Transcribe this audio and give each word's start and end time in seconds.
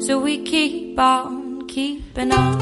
So 0.00 0.18
we 0.18 0.42
keep 0.42 0.98
on 0.98 1.68
keeping 1.68 2.32
on. 2.32 2.58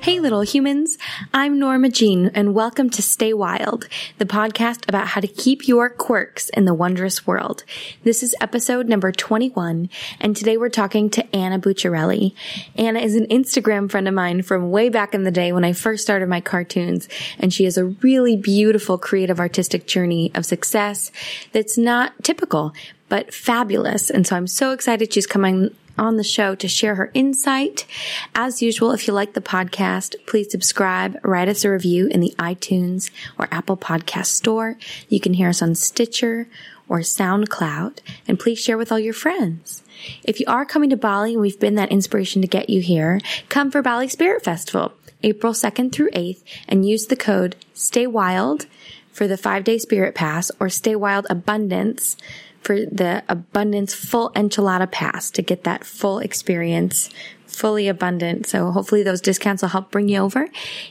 Hey, 0.00 0.20
little 0.20 0.42
humans. 0.42 0.96
I'm 1.32 1.58
Norma 1.58 1.88
Jean, 1.88 2.26
and 2.34 2.54
welcome 2.54 2.88
to 2.90 3.02
Stay 3.02 3.32
Wild, 3.32 3.88
the 4.18 4.24
podcast 4.24 4.88
about 4.88 5.08
how 5.08 5.20
to 5.20 5.26
keep 5.26 5.66
your 5.66 5.90
quirks 5.90 6.50
in 6.50 6.66
the 6.66 6.74
wondrous 6.74 7.26
world. 7.26 7.64
This 8.04 8.22
is 8.22 8.36
episode 8.40 8.88
number 8.88 9.10
21, 9.10 9.90
and 10.20 10.36
today 10.36 10.56
we're 10.56 10.68
talking 10.68 11.10
to 11.10 11.34
Anna 11.34 11.58
Bucciarelli. 11.58 12.32
Anna 12.76 13.00
is 13.00 13.16
an 13.16 13.26
Instagram 13.26 13.90
friend 13.90 14.06
of 14.06 14.14
mine 14.14 14.42
from 14.42 14.70
way 14.70 14.90
back 14.90 15.14
in 15.14 15.24
the 15.24 15.32
day 15.32 15.52
when 15.52 15.64
I 15.64 15.72
first 15.72 16.04
started 16.04 16.28
my 16.28 16.40
cartoons, 16.40 17.08
and 17.40 17.52
she 17.52 17.64
has 17.64 17.76
a 17.76 17.86
really 17.86 18.36
beautiful 18.36 18.98
creative 18.98 19.40
artistic 19.40 19.88
journey 19.88 20.30
of 20.36 20.46
success 20.46 21.10
that's 21.50 21.76
not 21.76 22.12
typical, 22.22 22.72
but 23.08 23.34
fabulous. 23.34 24.10
And 24.10 24.24
so 24.24 24.36
I'm 24.36 24.46
so 24.46 24.70
excited 24.70 25.12
she's 25.12 25.26
coming 25.26 25.74
on 25.98 26.16
the 26.16 26.24
show 26.24 26.54
to 26.54 26.68
share 26.68 26.94
her 26.96 27.10
insight. 27.14 27.86
As 28.34 28.62
usual, 28.62 28.92
if 28.92 29.06
you 29.06 29.14
like 29.14 29.34
the 29.34 29.40
podcast, 29.40 30.14
please 30.26 30.50
subscribe, 30.50 31.18
write 31.22 31.48
us 31.48 31.64
a 31.64 31.70
review 31.70 32.06
in 32.08 32.20
the 32.20 32.34
iTunes 32.38 33.10
or 33.38 33.48
Apple 33.50 33.76
Podcast 33.76 34.26
Store. 34.26 34.76
You 35.08 35.20
can 35.20 35.34
hear 35.34 35.48
us 35.48 35.62
on 35.62 35.74
Stitcher 35.74 36.48
or 36.88 36.98
SoundCloud, 36.98 37.98
and 38.28 38.38
please 38.38 38.58
share 38.58 38.76
with 38.76 38.92
all 38.92 38.98
your 38.98 39.14
friends. 39.14 39.82
If 40.22 40.40
you 40.40 40.46
are 40.48 40.66
coming 40.66 40.90
to 40.90 40.96
Bali 40.96 41.32
and 41.32 41.40
we've 41.40 41.60
been 41.60 41.76
that 41.76 41.90
inspiration 41.90 42.42
to 42.42 42.48
get 42.48 42.68
you 42.68 42.80
here, 42.80 43.20
come 43.48 43.70
for 43.70 43.80
Bali 43.80 44.08
Spirit 44.08 44.44
Festival, 44.44 44.92
April 45.22 45.52
2nd 45.52 45.92
through 45.92 46.10
8th, 46.10 46.42
and 46.68 46.86
use 46.86 47.06
the 47.06 47.16
code 47.16 47.56
Stay 47.72 48.06
Wild 48.06 48.66
for 49.14 49.28
the 49.28 49.36
five 49.36 49.64
day 49.64 49.78
spirit 49.78 50.14
pass 50.14 50.50
or 50.58 50.68
Stay 50.68 50.96
Wild 50.96 51.26
Abundance 51.30 52.16
for 52.64 52.76
the 52.76 53.22
abundance 53.28 53.94
full 53.94 54.30
enchilada 54.30 54.90
pass 54.90 55.30
to 55.32 55.42
get 55.42 55.64
that 55.64 55.84
full 55.84 56.18
experience 56.18 57.10
fully 57.46 57.88
abundant. 57.88 58.46
So 58.46 58.70
hopefully 58.72 59.02
those 59.02 59.20
discounts 59.20 59.62
will 59.62 59.68
help 59.68 59.90
bring 59.90 60.08
you 60.08 60.18
over. 60.18 60.48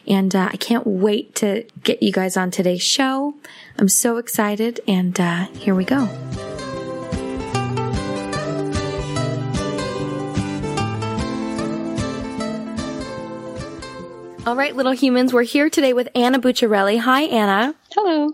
And 0.08 0.34
uh, 0.36 0.50
I 0.52 0.58
can't 0.58 0.88
wait 0.88 1.36
to 1.36 1.66
get 1.84 2.02
you 2.02 2.12
guys 2.12 2.38
on 2.38 2.52
today's 2.52 2.82
show. 2.82 3.36
I'm 3.78 3.90
so 3.90 4.18
excited. 4.18 4.80
And 4.88 5.20
uh, 5.20 5.48
here 5.48 5.76
we 5.76 5.84
go. 5.86 6.10
All 14.46 14.58
right, 14.58 14.76
little 14.76 14.92
humans, 14.92 15.32
we're 15.34 15.44
here 15.44 15.70
today 15.70 15.94
with 15.94 16.10
Anna 16.16 16.38
Bucciarelli. 16.38 17.00
Hi, 17.00 17.22
Anna. 17.24 17.76
Hello. 17.94 18.34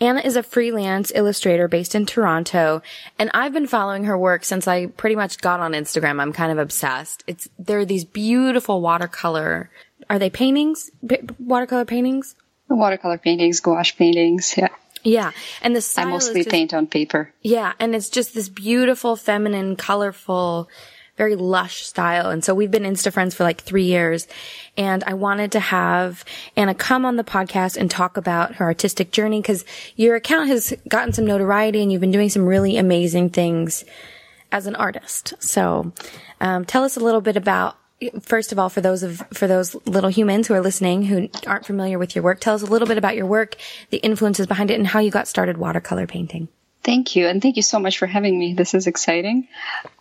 Anna 0.00 0.20
is 0.20 0.36
a 0.36 0.42
freelance 0.42 1.12
illustrator 1.14 1.68
based 1.68 1.94
in 1.94 2.06
Toronto, 2.06 2.80
and 3.18 3.30
I've 3.34 3.52
been 3.52 3.66
following 3.66 4.04
her 4.04 4.16
work 4.16 4.44
since 4.44 4.66
I 4.66 4.86
pretty 4.86 5.14
much 5.14 5.38
got 5.38 5.60
on 5.60 5.72
Instagram. 5.72 6.20
I'm 6.20 6.32
kind 6.32 6.50
of 6.50 6.58
obsessed. 6.58 7.22
It's 7.26 7.48
there 7.58 7.80
are 7.80 7.84
these 7.84 8.04
beautiful 8.04 8.80
watercolor. 8.80 9.70
Are 10.08 10.18
they 10.18 10.30
paintings? 10.30 10.90
B- 11.04 11.18
watercolor 11.38 11.84
paintings? 11.84 12.34
Watercolor 12.68 13.18
paintings, 13.18 13.60
gouache 13.60 13.94
paintings. 13.96 14.54
Yeah. 14.56 14.68
Yeah, 15.02 15.32
and 15.62 15.74
the 15.74 15.94
I 15.96 16.04
mostly 16.04 16.40
just, 16.40 16.50
paint 16.50 16.74
on 16.74 16.86
paper. 16.86 17.32
Yeah, 17.40 17.72
and 17.78 17.94
it's 17.94 18.10
just 18.10 18.34
this 18.34 18.50
beautiful, 18.50 19.16
feminine, 19.16 19.76
colorful, 19.76 20.68
very 21.20 21.36
lush 21.36 21.84
style. 21.84 22.30
And 22.30 22.42
so 22.42 22.54
we've 22.54 22.70
been 22.70 22.84
Insta 22.84 23.12
friends 23.12 23.34
for 23.34 23.44
like 23.44 23.60
three 23.60 23.84
years. 23.84 24.26
And 24.78 25.04
I 25.04 25.12
wanted 25.12 25.52
to 25.52 25.60
have 25.60 26.24
Anna 26.56 26.74
come 26.74 27.04
on 27.04 27.16
the 27.16 27.24
podcast 27.24 27.76
and 27.76 27.90
talk 27.90 28.16
about 28.16 28.54
her 28.54 28.64
artistic 28.64 29.12
journey 29.12 29.42
because 29.42 29.66
your 29.96 30.16
account 30.16 30.48
has 30.48 30.72
gotten 30.88 31.12
some 31.12 31.26
notoriety 31.26 31.82
and 31.82 31.92
you've 31.92 32.00
been 32.00 32.10
doing 32.10 32.30
some 32.30 32.46
really 32.46 32.78
amazing 32.78 33.28
things 33.28 33.84
as 34.50 34.66
an 34.66 34.74
artist. 34.76 35.34
So, 35.40 35.92
um, 36.40 36.64
tell 36.64 36.84
us 36.84 36.96
a 36.96 37.00
little 37.00 37.20
bit 37.20 37.36
about 37.36 37.76
First 38.22 38.50
of 38.50 38.58
all, 38.58 38.70
for 38.70 38.80
those 38.80 39.02
of 39.02 39.22
for 39.34 39.46
those 39.46 39.76
little 39.84 40.08
humans 40.08 40.48
who 40.48 40.54
are 40.54 40.62
listening 40.62 41.02
who 41.02 41.28
aren't 41.46 41.66
familiar 41.66 41.98
with 41.98 42.14
your 42.16 42.24
work, 42.24 42.40
tell 42.40 42.54
us 42.54 42.62
a 42.62 42.66
little 42.66 42.88
bit 42.88 42.96
about 42.96 43.14
your 43.14 43.26
work, 43.26 43.56
the 43.90 43.98
influences 43.98 44.46
behind 44.46 44.70
it, 44.70 44.78
and 44.78 44.86
how 44.86 45.00
you 45.00 45.10
got 45.10 45.28
started 45.28 45.58
watercolor 45.58 46.06
painting. 46.06 46.48
Thank 46.82 47.14
you, 47.14 47.26
and 47.26 47.42
thank 47.42 47.56
you 47.56 47.62
so 47.62 47.78
much 47.78 47.98
for 47.98 48.06
having 48.06 48.38
me. 48.38 48.54
This 48.54 48.74
is 48.74 48.86
exciting. 48.86 49.48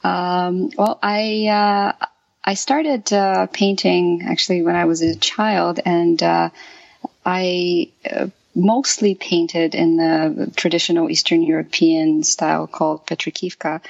Um, 0.04 0.70
well, 0.78 0.98
I 1.04 1.48
uh, 1.48 2.06
I 2.44 2.54
started 2.54 3.12
uh, 3.12 3.48
painting 3.48 4.24
actually 4.26 4.62
when 4.62 4.76
I 4.76 4.86
was 4.86 5.02
a 5.02 5.16
child, 5.16 5.80
and 5.86 6.22
uh, 6.24 6.50
I 7.26 7.92
uh, 8.10 8.28
mostly 8.56 9.16
painted 9.16 9.76
in 9.76 9.98
the 9.98 10.52
traditional 10.56 11.10
Eastern 11.10 11.44
European 11.44 12.24
style 12.24 12.66
called 12.66 13.06
Petrikivka. 13.06 13.82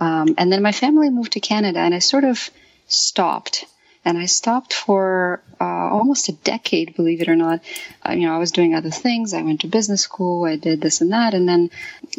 Um, 0.00 0.34
and 0.38 0.50
then 0.50 0.62
my 0.62 0.72
family 0.72 1.10
moved 1.10 1.32
to 1.32 1.40
Canada, 1.40 1.80
and 1.80 1.94
I 1.94 1.98
sort 1.98 2.24
of 2.24 2.50
stopped 2.88 3.66
and 4.04 4.18
I 4.18 4.26
stopped 4.26 4.72
for 4.72 5.40
uh, 5.60 5.64
almost 5.64 6.28
a 6.28 6.32
decade, 6.32 6.96
believe 6.96 7.22
it 7.22 7.28
or 7.28 7.36
not. 7.36 7.60
Uh, 8.06 8.12
you 8.12 8.26
know, 8.26 8.34
I 8.34 8.38
was 8.38 8.50
doing 8.50 8.74
other 8.74 8.90
things. 8.90 9.32
I 9.32 9.42
went 9.42 9.60
to 9.60 9.68
business 9.68 10.02
school. 10.02 10.44
I 10.44 10.56
did 10.56 10.80
this 10.80 11.00
and 11.00 11.12
that, 11.12 11.34
and 11.34 11.48
then 11.48 11.70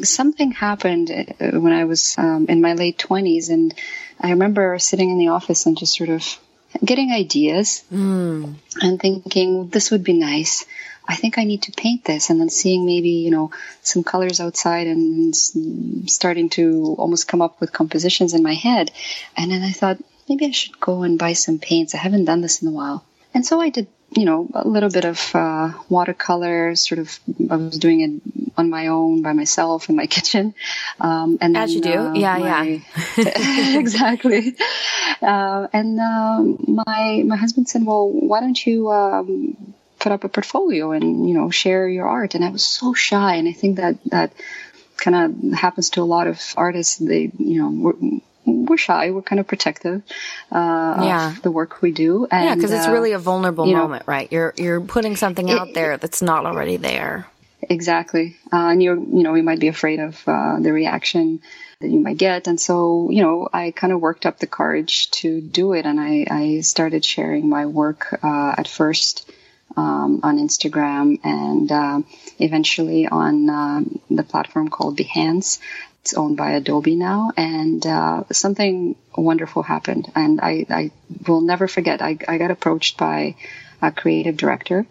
something 0.04 0.52
happened 0.52 1.12
uh, 1.12 1.60
when 1.60 1.74
I 1.74 1.86
was 1.86 2.16
um, 2.18 2.48
in 2.48 2.62
my 2.62 2.74
late 2.74 2.98
twenties, 2.98 3.50
and 3.50 3.74
I 4.20 4.32
remember 4.32 4.80
sitting 4.80 5.10
in 5.10 5.18
the 5.18 5.30
office 5.30 5.66
and 5.66 5.78
just 5.78 5.98
sort 5.98 6.10
of 6.10 6.24
getting 6.84 7.12
ideas 7.12 7.84
mm. 7.92 8.56
and 8.82 9.00
thinking 9.00 9.68
this 9.70 9.92
would 9.92 10.04
be 10.04 10.14
nice. 10.14 10.66
I 11.06 11.16
think 11.16 11.38
I 11.38 11.44
need 11.44 11.64
to 11.64 11.74
paint 11.74 12.06
this, 12.06 12.30
and 12.30 12.40
then 12.40 12.50
seeing 12.50 12.86
maybe 12.86 13.10
you 13.10 13.32
know 13.32 13.52
some 13.82 14.06
colors 14.06 14.40
outside 14.40 14.88
and 14.88 15.36
starting 15.36 16.50
to 16.52 16.96
almost 16.98 17.28
come 17.28 17.42
up 17.42 17.60
with 17.60 17.74
compositions 17.74 18.34
in 18.34 18.42
my 18.42 18.54
head, 18.54 18.90
and 19.36 19.52
then 19.52 19.64
I 19.64 19.72
thought 19.72 19.98
maybe 20.28 20.46
I 20.46 20.52
should 20.52 20.80
go 20.80 21.04
and 21.04 21.20
buy 21.20 21.34
some 21.34 21.60
paints. 21.60 21.96
I 21.96 21.98
haven't 21.98 22.26
done 22.26 22.42
this 22.42 22.62
in 22.62 22.68
a 22.68 22.72
while. 22.72 23.04
And 23.34 23.46
so 23.46 23.60
I 23.60 23.70
did, 23.70 23.88
you 24.12 24.26
know, 24.26 24.48
a 24.54 24.68
little 24.68 24.90
bit 24.90 25.06
of 25.06 25.36
uh, 25.36 25.74
watercolor, 25.90 26.76
sort 26.76 27.00
of, 27.00 27.20
I 27.50 27.56
was 27.56 27.80
doing 27.80 28.02
it 28.02 28.52
on 28.58 28.70
my 28.70 28.88
own 28.88 29.22
by 29.24 29.34
myself 29.34 29.90
in 29.90 29.96
my 29.96 30.06
kitchen. 30.16 30.54
Um, 31.00 31.38
and 31.42 31.58
As 31.58 31.74
then, 31.74 31.78
you 31.78 31.82
do. 31.82 32.00
uh, 32.00 32.14
yeah, 32.14 32.38
my, 32.38 32.82
yeah. 33.18 33.78
exactly. 33.80 34.56
Uh, 35.22 35.68
and 35.74 36.00
um, 36.00 36.84
my, 36.86 37.24
my 37.26 37.36
husband 37.36 37.68
said, 37.70 37.86
well, 37.86 38.10
why 38.10 38.40
don't 38.40 38.66
you 38.66 38.92
um, 38.92 39.74
put 40.00 40.12
up 40.12 40.24
a 40.24 40.30
portfolio 40.30 40.92
and, 40.92 41.28
you 41.28 41.34
know, 41.34 41.50
share 41.50 41.88
your 41.88 42.08
art? 42.08 42.36
And 42.36 42.46
I 42.46 42.50
was 42.50 42.64
so 42.64 42.94
shy. 42.94 43.36
And 43.36 43.48
I 43.48 43.54
think 43.54 43.78
that, 43.78 43.98
that 44.06 44.34
kind 44.98 45.16
of 45.16 45.54
happens 45.54 45.90
to 45.92 46.02
a 46.02 46.04
lot 46.06 46.28
of 46.28 46.40
artists. 46.56 46.98
They, 46.98 47.32
you 47.38 47.62
know, 47.62 48.22
we're 48.46 48.78
shy. 48.78 49.12
We're 49.12 49.22
kind 49.22 49.40
of 49.40 49.48
protective 49.48 50.02
uh, 50.52 51.02
Yeah. 51.04 51.32
of 51.32 51.42
the 51.42 51.52
work 51.52 51.82
we 51.82 51.92
do. 51.92 52.28
And, 52.30 52.46
yeah, 52.46 52.56
because 52.56 52.72
it's 52.72 52.88
uh, 52.88 52.92
really 52.92 53.12
a 53.14 53.20
vulnerable 53.20 53.68
you 53.68 53.74
know, 53.74 53.84
moment, 53.84 54.04
right? 54.08 54.32
You're 54.32 54.54
you're 54.58 54.82
putting 54.82 55.16
something 55.16 55.48
It- 55.50 55.58
out 55.58 55.74
there 55.74 55.98
that's 55.98 56.22
not 56.22 56.46
already 56.46 56.78
there. 56.78 57.28
exactly, 57.70 58.36
uh, 58.52 58.68
and 58.72 58.84
you're 58.84 58.98
you 58.98 59.24
know 59.24 59.36
you 59.36 59.44
might 59.44 59.60
be 59.60 59.70
afraid 59.70 60.00
of 60.00 60.22
uh, 60.28 60.60
the 60.60 60.74
reaction 60.74 61.42
that 61.80 61.90
you 61.90 62.00
might 62.00 62.18
get, 62.18 62.48
and 62.48 62.60
so 62.60 63.10
you 63.10 63.22
know 63.24 63.48
I 63.54 63.72
kind 63.72 63.94
of 63.94 64.02
worked 64.02 64.26
up 64.26 64.40
the 64.40 64.48
courage 64.48 65.12
to 65.22 65.40
do 65.42 65.74
it, 65.74 65.86
and 65.86 66.00
I, 66.00 66.26
I 66.30 66.62
started 66.62 67.04
sharing 67.06 67.48
my 67.50 67.66
work 67.66 68.20
uh, 68.24 68.56
at 68.58 68.68
first. 68.68 69.30
Um, 69.76 70.20
on 70.22 70.38
Instagram 70.38 71.20
and 71.24 71.72
uh, 71.72 72.02
eventually 72.38 73.08
on 73.08 73.50
um, 73.50 74.00
the 74.10 74.24
platform 74.24 74.70
called 74.70 74.98
Behance. 74.98 75.60
It's 76.02 76.14
owned 76.14 76.38
by 76.38 76.52
Adobe 76.52 76.96
now, 76.96 77.32
and 77.38 77.86
uh, 77.88 78.24
something 78.32 78.96
wonderful 79.18 79.64
happened. 79.64 80.12
And 80.14 80.42
I, 80.42 80.66
I 80.70 80.92
will 81.28 81.42
never 81.42 81.68
forget. 81.68 82.02
I, 82.02 82.18
I 82.28 82.38
got 82.38 82.52
approached 82.52 82.98
by 82.98 83.36
a 83.82 83.92
creative 83.92 84.38
director 84.38 84.86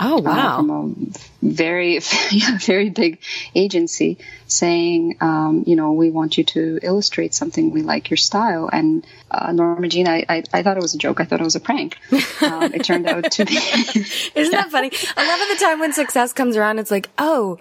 Oh 0.00 0.18
uh, 0.18 0.20
wow! 0.20 0.56
from 0.56 0.70
a 0.70 1.18
very, 1.42 2.00
yeah, 2.30 2.58
very 2.58 2.90
big 2.90 3.20
agency 3.54 4.18
saying, 4.46 5.16
um, 5.20 5.64
you 5.66 5.76
know, 5.76 5.92
we 5.92 6.10
want 6.10 6.38
you 6.38 6.44
to 6.44 6.78
illustrate 6.82 7.34
something. 7.34 7.70
We 7.70 7.82
like 7.82 8.10
your 8.10 8.16
style. 8.16 8.68
And 8.72 9.06
uh, 9.30 9.52
Norma 9.52 9.88
Jean, 9.88 10.08
I, 10.08 10.24
I, 10.28 10.42
I 10.52 10.62
thought 10.62 10.76
it 10.76 10.82
was 10.82 10.94
a 10.94 10.98
joke. 10.98 11.20
I 11.20 11.24
thought 11.24 11.40
it 11.40 11.44
was 11.44 11.56
a 11.56 11.60
prank. 11.60 11.96
Um, 12.42 12.62
it 12.74 12.84
turned 12.84 13.06
out 13.06 13.30
to 13.32 13.44
be. 13.44 13.56
Isn't 14.34 14.52
that 14.52 14.68
funny? 14.70 14.90
A 15.16 15.24
lot 15.24 15.40
of 15.40 15.48
the 15.48 15.64
time 15.64 15.80
when 15.80 15.92
success 15.92 16.32
comes 16.32 16.56
around, 16.56 16.78
it's 16.78 16.90
like, 16.90 17.08
oh, 17.18 17.58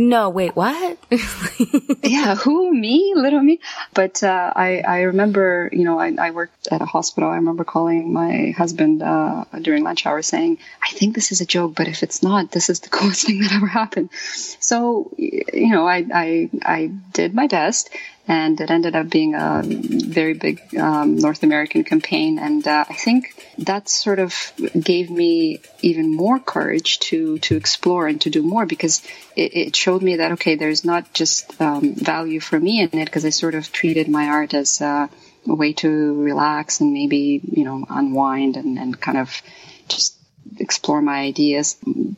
no, 0.00 0.30
wait, 0.30 0.56
what? 0.56 0.96
yeah, 2.02 2.34
who 2.34 2.72
me, 2.72 3.12
little 3.14 3.40
me. 3.40 3.60
But 3.92 4.22
uh, 4.22 4.50
I 4.56 4.78
I 4.80 5.00
remember, 5.02 5.68
you 5.72 5.84
know, 5.84 6.00
I, 6.00 6.14
I 6.18 6.30
worked 6.30 6.68
at 6.72 6.80
a 6.80 6.86
hospital. 6.86 7.28
I 7.28 7.34
remember 7.34 7.64
calling 7.64 8.10
my 8.10 8.54
husband 8.56 9.02
uh, 9.02 9.44
during 9.60 9.84
lunch 9.84 10.06
hour 10.06 10.22
saying, 10.22 10.56
"I 10.82 10.90
think 10.92 11.14
this 11.14 11.32
is 11.32 11.42
a 11.42 11.46
joke, 11.46 11.74
but 11.74 11.86
if 11.86 12.02
it's 12.02 12.22
not, 12.22 12.50
this 12.50 12.70
is 12.70 12.80
the 12.80 12.88
coolest 12.96 13.26
thing 13.26 13.42
that 13.42 13.52
ever 13.52 13.66
happened." 13.66 14.08
So, 14.14 15.10
you 15.18 15.68
know, 15.70 15.86
I 15.86 16.06
I 16.14 16.50
I 16.62 16.86
did 17.12 17.34
my 17.34 17.46
best. 17.46 17.90
And 18.28 18.60
it 18.60 18.70
ended 18.70 18.94
up 18.94 19.08
being 19.08 19.34
a 19.34 19.62
very 19.64 20.34
big 20.34 20.60
um, 20.76 21.16
North 21.16 21.42
American 21.42 21.82
campaign, 21.82 22.38
and 22.38 22.66
uh, 22.66 22.84
I 22.88 22.94
think 22.94 23.34
that 23.58 23.88
sort 23.88 24.18
of 24.18 24.52
gave 24.78 25.10
me 25.10 25.60
even 25.82 26.14
more 26.14 26.38
courage 26.38 27.00
to 27.00 27.38
to 27.38 27.56
explore 27.56 28.06
and 28.06 28.20
to 28.20 28.30
do 28.30 28.42
more 28.42 28.66
because 28.66 29.02
it, 29.34 29.56
it 29.56 29.76
showed 29.76 30.02
me 30.02 30.16
that 30.16 30.32
okay, 30.32 30.54
there's 30.54 30.84
not 30.84 31.12
just 31.12 31.60
um, 31.60 31.94
value 31.94 32.40
for 32.40 32.60
me 32.60 32.80
in 32.80 32.98
it 32.98 33.06
because 33.06 33.24
I 33.24 33.30
sort 33.30 33.54
of 33.54 33.72
treated 33.72 34.08
my 34.08 34.26
art 34.26 34.54
as 34.54 34.80
uh, 34.80 35.08
a 35.48 35.54
way 35.54 35.72
to 35.72 36.22
relax 36.22 36.80
and 36.80 36.92
maybe 36.92 37.40
you 37.50 37.64
know 37.64 37.84
unwind 37.88 38.56
and, 38.56 38.78
and 38.78 39.00
kind 39.00 39.18
of 39.18 39.42
just 39.88 40.16
explore 40.58 41.02
my 41.02 41.20
ideas. 41.20 41.76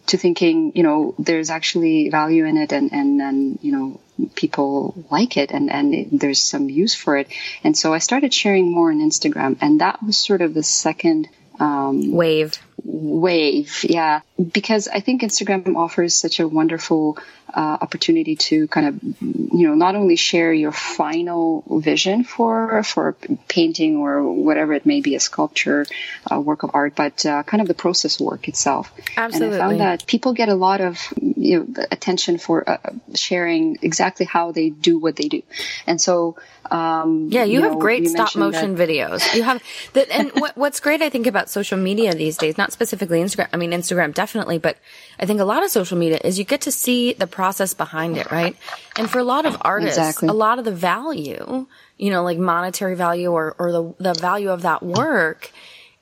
To 0.08 0.19
thinking 0.19 0.72
you 0.75 0.82
know 0.82 1.14
there's 1.19 1.50
actually 1.50 2.10
value 2.10 2.44
in 2.44 2.56
it 2.56 2.72
and 2.72 2.93
and, 2.93 3.20
and 3.20 3.58
you 3.62 3.72
know 3.72 4.00
people 4.35 5.05
like 5.11 5.37
it 5.37 5.50
and 5.50 5.70
and 5.70 5.94
it, 5.94 6.09
there's 6.12 6.43
some 6.43 6.69
use 6.69 6.94
for 6.94 7.17
it. 7.17 7.29
And 7.64 7.76
so 7.76 7.93
i 7.94 7.99
started 7.99 8.32
sharing 8.32 8.70
more 8.70 8.91
on 8.91 9.00
instagram 9.00 9.56
and 9.61 9.81
that 9.81 10.03
was 10.03 10.17
sort 10.17 10.43
of 10.43 10.55
the 10.55 10.62
second 10.62 11.29
um, 11.61 12.12
wave 12.12 12.59
wave 12.84 13.84
yeah 13.84 14.20
because 14.52 14.88
i 14.88 15.00
think 15.00 15.22
instagram 15.22 15.76
offers 15.76 16.14
such 16.14 16.40
a 16.40 16.48
wonderful 16.48 17.16
uh, 17.54 17.78
opportunity 17.80 18.34
to 18.34 18.66
kind 18.69 18.86
of 18.88 19.02
you 19.22 19.69
know 19.69 19.74
not 19.74 19.94
only 19.94 20.16
share 20.16 20.52
your 20.52 20.72
final 20.72 21.62
vision 21.80 22.24
for 22.24 22.82
for 22.82 23.12
painting 23.46 23.98
or 23.98 24.22
whatever 24.22 24.72
it 24.72 24.86
may 24.86 25.00
be 25.00 25.14
a 25.14 25.20
sculpture 25.20 25.86
a 26.30 26.40
work 26.40 26.62
of 26.62 26.70
art 26.74 26.94
but 26.96 27.24
uh, 27.26 27.42
kind 27.42 27.60
of 27.60 27.69
the 27.69 27.74
process 27.74 28.19
work 28.19 28.48
itself 28.48 28.90
Absolutely. 29.16 29.54
and 29.54 29.62
i 29.62 29.68
found 29.68 29.80
that 29.80 30.06
people 30.06 30.32
get 30.32 30.48
a 30.48 30.54
lot 30.54 30.80
of 30.80 30.98
you 31.18 31.58
know 31.60 31.84
attention 31.90 32.38
for 32.38 32.68
uh, 32.68 32.78
sharing 33.14 33.78
exactly 33.82 34.26
how 34.26 34.50
they 34.52 34.70
do 34.70 34.98
what 34.98 35.16
they 35.16 35.28
do 35.28 35.42
and 35.86 36.00
so 36.00 36.36
um, 36.70 37.28
yeah, 37.30 37.44
you, 37.44 37.54
you 37.54 37.62
have 37.62 37.72
know, 37.72 37.78
great 37.78 38.04
you 38.04 38.08
stop 38.08 38.34
motion 38.34 38.75
that- 38.75 38.88
videos. 38.88 39.34
You 39.34 39.42
have 39.42 39.62
that, 39.92 40.08
and 40.10 40.30
what, 40.34 40.56
what's 40.56 40.80
great, 40.80 41.02
I 41.02 41.10
think, 41.10 41.26
about 41.26 41.50
social 41.50 41.76
media 41.76 42.14
these 42.14 42.38
days, 42.38 42.56
not 42.62 42.73
specifically 42.73 43.20
Instagram. 43.20 43.49
I 43.53 43.56
mean, 43.56 43.73
Instagram 43.73 44.14
definitely, 44.14 44.59
but 44.59 44.76
I 45.19 45.26
think 45.26 45.41
a 45.41 45.44
lot 45.44 45.62
of 45.64 45.70
social 45.70 45.99
media 45.99 46.20
is 46.23 46.38
you 46.38 46.44
get 46.44 46.62
to 46.62 46.73
see 46.73 47.12
the 47.12 47.26
process 47.26 47.75
behind 47.75 48.17
it, 48.17 48.31
right? 48.31 48.56
And 48.97 49.11
for 49.11 49.19
a 49.19 49.25
lot 49.25 49.44
of 49.47 49.56
artists, 49.62 49.99
Exactly. 49.99 50.29
a 50.29 50.32
lot 50.32 50.59
of 50.61 50.64
the 50.64 50.73
value, 50.93 51.67
you 51.99 52.11
know, 52.11 52.23
like 52.23 52.38
monetary 52.38 52.94
value 52.94 53.31
or, 53.32 53.56
or 53.59 53.73
the, 53.73 53.94
the 53.99 54.14
value 54.14 54.50
of 54.50 54.62
that 54.62 54.81
work 54.82 55.50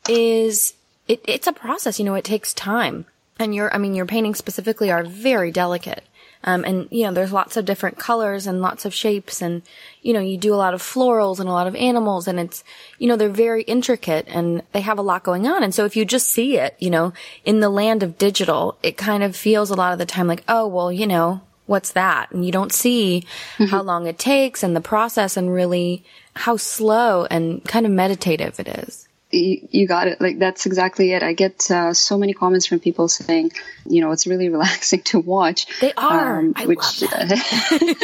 is 0.08 0.74
it, 1.08 1.20
it's 1.26 1.46
a 1.46 1.52
process. 1.52 1.98
You 1.98 2.04
know, 2.04 2.14
it 2.14 2.24
takes 2.24 2.52
time. 2.52 3.06
And 3.38 3.54
your, 3.54 3.72
I 3.74 3.78
mean, 3.78 3.94
your 3.94 4.06
paintings 4.06 4.36
specifically 4.38 4.90
are 4.90 5.02
very 5.02 5.50
delicate. 5.50 6.04
Um, 6.42 6.64
and 6.64 6.88
you 6.90 7.04
know, 7.04 7.12
there's 7.12 7.32
lots 7.32 7.56
of 7.56 7.64
different 7.64 7.98
colors 7.98 8.46
and 8.46 8.62
lots 8.62 8.84
of 8.84 8.94
shapes 8.94 9.42
and, 9.42 9.62
you 10.02 10.12
know, 10.12 10.20
you 10.20 10.38
do 10.38 10.54
a 10.54 10.56
lot 10.56 10.72
of 10.72 10.82
florals 10.82 11.38
and 11.38 11.48
a 11.48 11.52
lot 11.52 11.66
of 11.66 11.76
animals 11.76 12.26
and 12.26 12.40
it's, 12.40 12.64
you 12.98 13.08
know, 13.08 13.16
they're 13.16 13.28
very 13.28 13.62
intricate 13.62 14.26
and 14.28 14.62
they 14.72 14.80
have 14.80 14.98
a 14.98 15.02
lot 15.02 15.22
going 15.22 15.46
on. 15.46 15.62
And 15.62 15.74
so 15.74 15.84
if 15.84 15.96
you 15.96 16.04
just 16.04 16.28
see 16.28 16.56
it, 16.56 16.76
you 16.78 16.88
know, 16.88 17.12
in 17.44 17.60
the 17.60 17.68
land 17.68 18.02
of 18.02 18.16
digital, 18.16 18.78
it 18.82 18.96
kind 18.96 19.22
of 19.22 19.36
feels 19.36 19.70
a 19.70 19.74
lot 19.74 19.92
of 19.92 19.98
the 19.98 20.06
time 20.06 20.26
like, 20.26 20.44
oh, 20.48 20.66
well, 20.66 20.90
you 20.90 21.06
know, 21.06 21.42
what's 21.66 21.92
that? 21.92 22.32
And 22.32 22.44
you 22.44 22.52
don't 22.52 22.72
see 22.72 23.24
how 23.68 23.82
long 23.82 24.06
it 24.06 24.18
takes 24.18 24.62
and 24.62 24.74
the 24.74 24.80
process 24.80 25.36
and 25.36 25.52
really 25.52 26.04
how 26.34 26.56
slow 26.56 27.26
and 27.26 27.62
kind 27.64 27.86
of 27.86 27.92
meditative 27.92 28.58
it 28.58 28.66
is. 28.66 29.06
You, 29.30 29.68
you 29.70 29.86
got 29.86 30.08
it. 30.08 30.20
Like 30.20 30.38
that's 30.38 30.66
exactly 30.66 31.12
it. 31.12 31.22
I 31.22 31.32
get 31.32 31.70
uh, 31.70 31.94
so 31.94 32.18
many 32.18 32.32
comments 32.34 32.66
from 32.66 32.80
people 32.80 33.08
saying, 33.08 33.52
you 33.86 34.00
know, 34.00 34.10
it's 34.12 34.26
really 34.26 34.48
relaxing 34.56 35.02
to 35.04 35.20
watch. 35.20 35.66
Um, 35.68 35.74
They 35.80 35.92
are. 35.96 36.38
I 36.56 36.64
love 36.64 37.02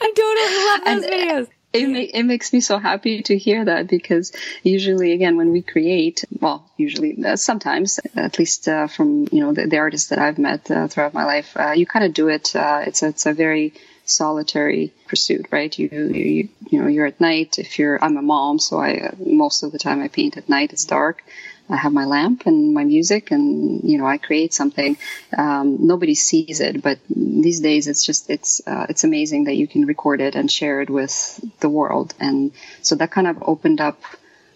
I 0.00 0.12
totally 0.16 0.64
love 0.66 0.84
those 0.84 1.10
videos. 1.10 1.48
it, 1.72 1.88
ma- 1.88 2.18
it 2.18 2.22
makes 2.24 2.52
me 2.52 2.60
so 2.60 2.78
happy 2.78 3.22
to 3.22 3.38
hear 3.38 3.64
that 3.64 3.86
because 3.88 4.32
usually, 4.62 5.12
again, 5.12 5.36
when 5.36 5.52
we 5.52 5.62
create, 5.62 6.24
well, 6.40 6.70
usually, 6.76 7.24
uh, 7.24 7.36
sometimes, 7.36 7.98
at 8.14 8.38
least 8.38 8.68
uh, 8.68 8.86
from 8.88 9.26
you 9.32 9.40
know 9.40 9.52
the, 9.52 9.66
the 9.66 9.78
artists 9.78 10.10
that 10.10 10.18
I've 10.18 10.38
met 10.38 10.70
uh, 10.70 10.88
throughout 10.88 11.14
my 11.14 11.24
life, 11.24 11.56
uh, 11.56 11.70
you 11.72 11.86
kind 11.86 12.04
of 12.04 12.12
do 12.12 12.28
it. 12.28 12.54
Uh, 12.54 12.82
it's 12.86 13.02
a, 13.02 13.08
it's 13.08 13.26
a 13.26 13.32
very 13.32 13.72
solitary 14.04 14.92
pursuit, 15.08 15.46
right? 15.50 15.76
You, 15.78 15.88
you 15.90 16.48
you 16.68 16.80
know 16.80 16.88
you're 16.88 17.06
at 17.06 17.20
night. 17.20 17.58
If 17.58 17.78
you're, 17.78 18.02
I'm 18.02 18.16
a 18.16 18.22
mom, 18.22 18.58
so 18.58 18.80
I 18.80 19.12
most 19.18 19.62
of 19.62 19.72
the 19.72 19.78
time 19.78 20.02
I 20.02 20.08
paint 20.08 20.36
at 20.36 20.48
night. 20.48 20.72
It's 20.72 20.84
dark. 20.84 21.22
I 21.68 21.76
have 21.76 21.92
my 21.92 22.04
lamp 22.04 22.46
and 22.46 22.74
my 22.74 22.84
music, 22.84 23.30
and 23.30 23.82
you 23.84 23.98
know 23.98 24.06
I 24.06 24.18
create 24.18 24.52
something. 24.52 24.96
Um, 25.36 25.86
nobody 25.86 26.14
sees 26.14 26.60
it, 26.60 26.82
but 26.82 26.98
these 27.08 27.60
days 27.60 27.88
it's 27.88 28.04
just 28.04 28.28
it's 28.30 28.60
uh, 28.66 28.86
it's 28.88 29.04
amazing 29.04 29.44
that 29.44 29.56
you 29.56 29.66
can 29.66 29.86
record 29.86 30.20
it 30.20 30.34
and 30.34 30.50
share 30.50 30.82
it 30.82 30.90
with 30.90 31.14
the 31.60 31.68
world, 31.68 32.14
and 32.18 32.52
so 32.82 32.94
that 32.96 33.10
kind 33.10 33.26
of 33.26 33.42
opened 33.42 33.80
up 33.80 34.02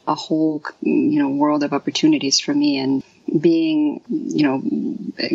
a 0.07 0.15
whole 0.15 0.63
you 0.83 1.19
know 1.19 1.31
world 1.31 1.63
of 1.63 1.73
opportunities 1.73 2.39
for 2.39 2.55
me 2.55 2.79
and 2.79 3.03
being 3.41 4.01
you 4.09 4.43
know 4.45 4.63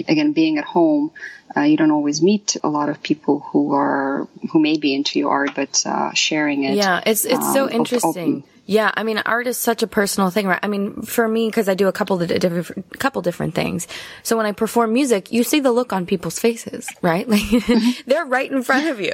again 0.07 0.31
being 0.33 0.57
at 0.57 0.63
home 0.63 1.11
uh, 1.55 1.61
you 1.61 1.75
don't 1.75 1.91
always 1.91 2.21
meet 2.21 2.55
a 2.63 2.69
lot 2.69 2.87
of 2.89 3.03
people 3.03 3.39
who 3.51 3.73
are 3.73 4.27
who 4.51 4.59
may 4.59 4.77
be 4.77 4.95
into 4.95 5.19
your 5.19 5.31
art 5.31 5.51
but 5.55 5.83
uh, 5.85 6.13
sharing 6.13 6.63
it 6.63 6.75
Yeah, 6.75 7.01
it's 7.05 7.25
it's 7.25 7.53
so 7.53 7.63
um, 7.63 7.67
op- 7.69 7.73
interesting. 7.75 8.09
open- 8.37 8.43
Yeah, 8.65 8.91
I 8.95 9.03
mean, 9.03 9.17
art 9.17 9.47
is 9.47 9.57
such 9.57 9.81
a 9.81 9.87
personal 9.87 10.29
thing, 10.29 10.47
right? 10.47 10.59
I 10.61 10.67
mean, 10.67 11.01
for 11.01 11.27
me, 11.27 11.47
because 11.47 11.67
I 11.67 11.73
do 11.73 11.87
a 11.87 11.91
couple 11.91 12.21
of 12.21 12.27
different, 12.27 12.99
couple 12.99 13.21
different 13.21 13.55
things. 13.55 13.87
So 14.23 14.37
when 14.37 14.45
I 14.45 14.51
perform 14.51 14.93
music, 14.93 15.31
you 15.31 15.43
see 15.43 15.59
the 15.59 15.71
look 15.71 15.91
on 15.91 16.05
people's 16.05 16.39
faces, 16.39 16.87
right? 17.01 17.27
Like 17.31 17.41
mm-hmm. 17.41 18.09
they're 18.09 18.25
right 18.25 18.51
in 18.51 18.61
front 18.61 18.87
of 18.87 18.99
you. 18.99 19.11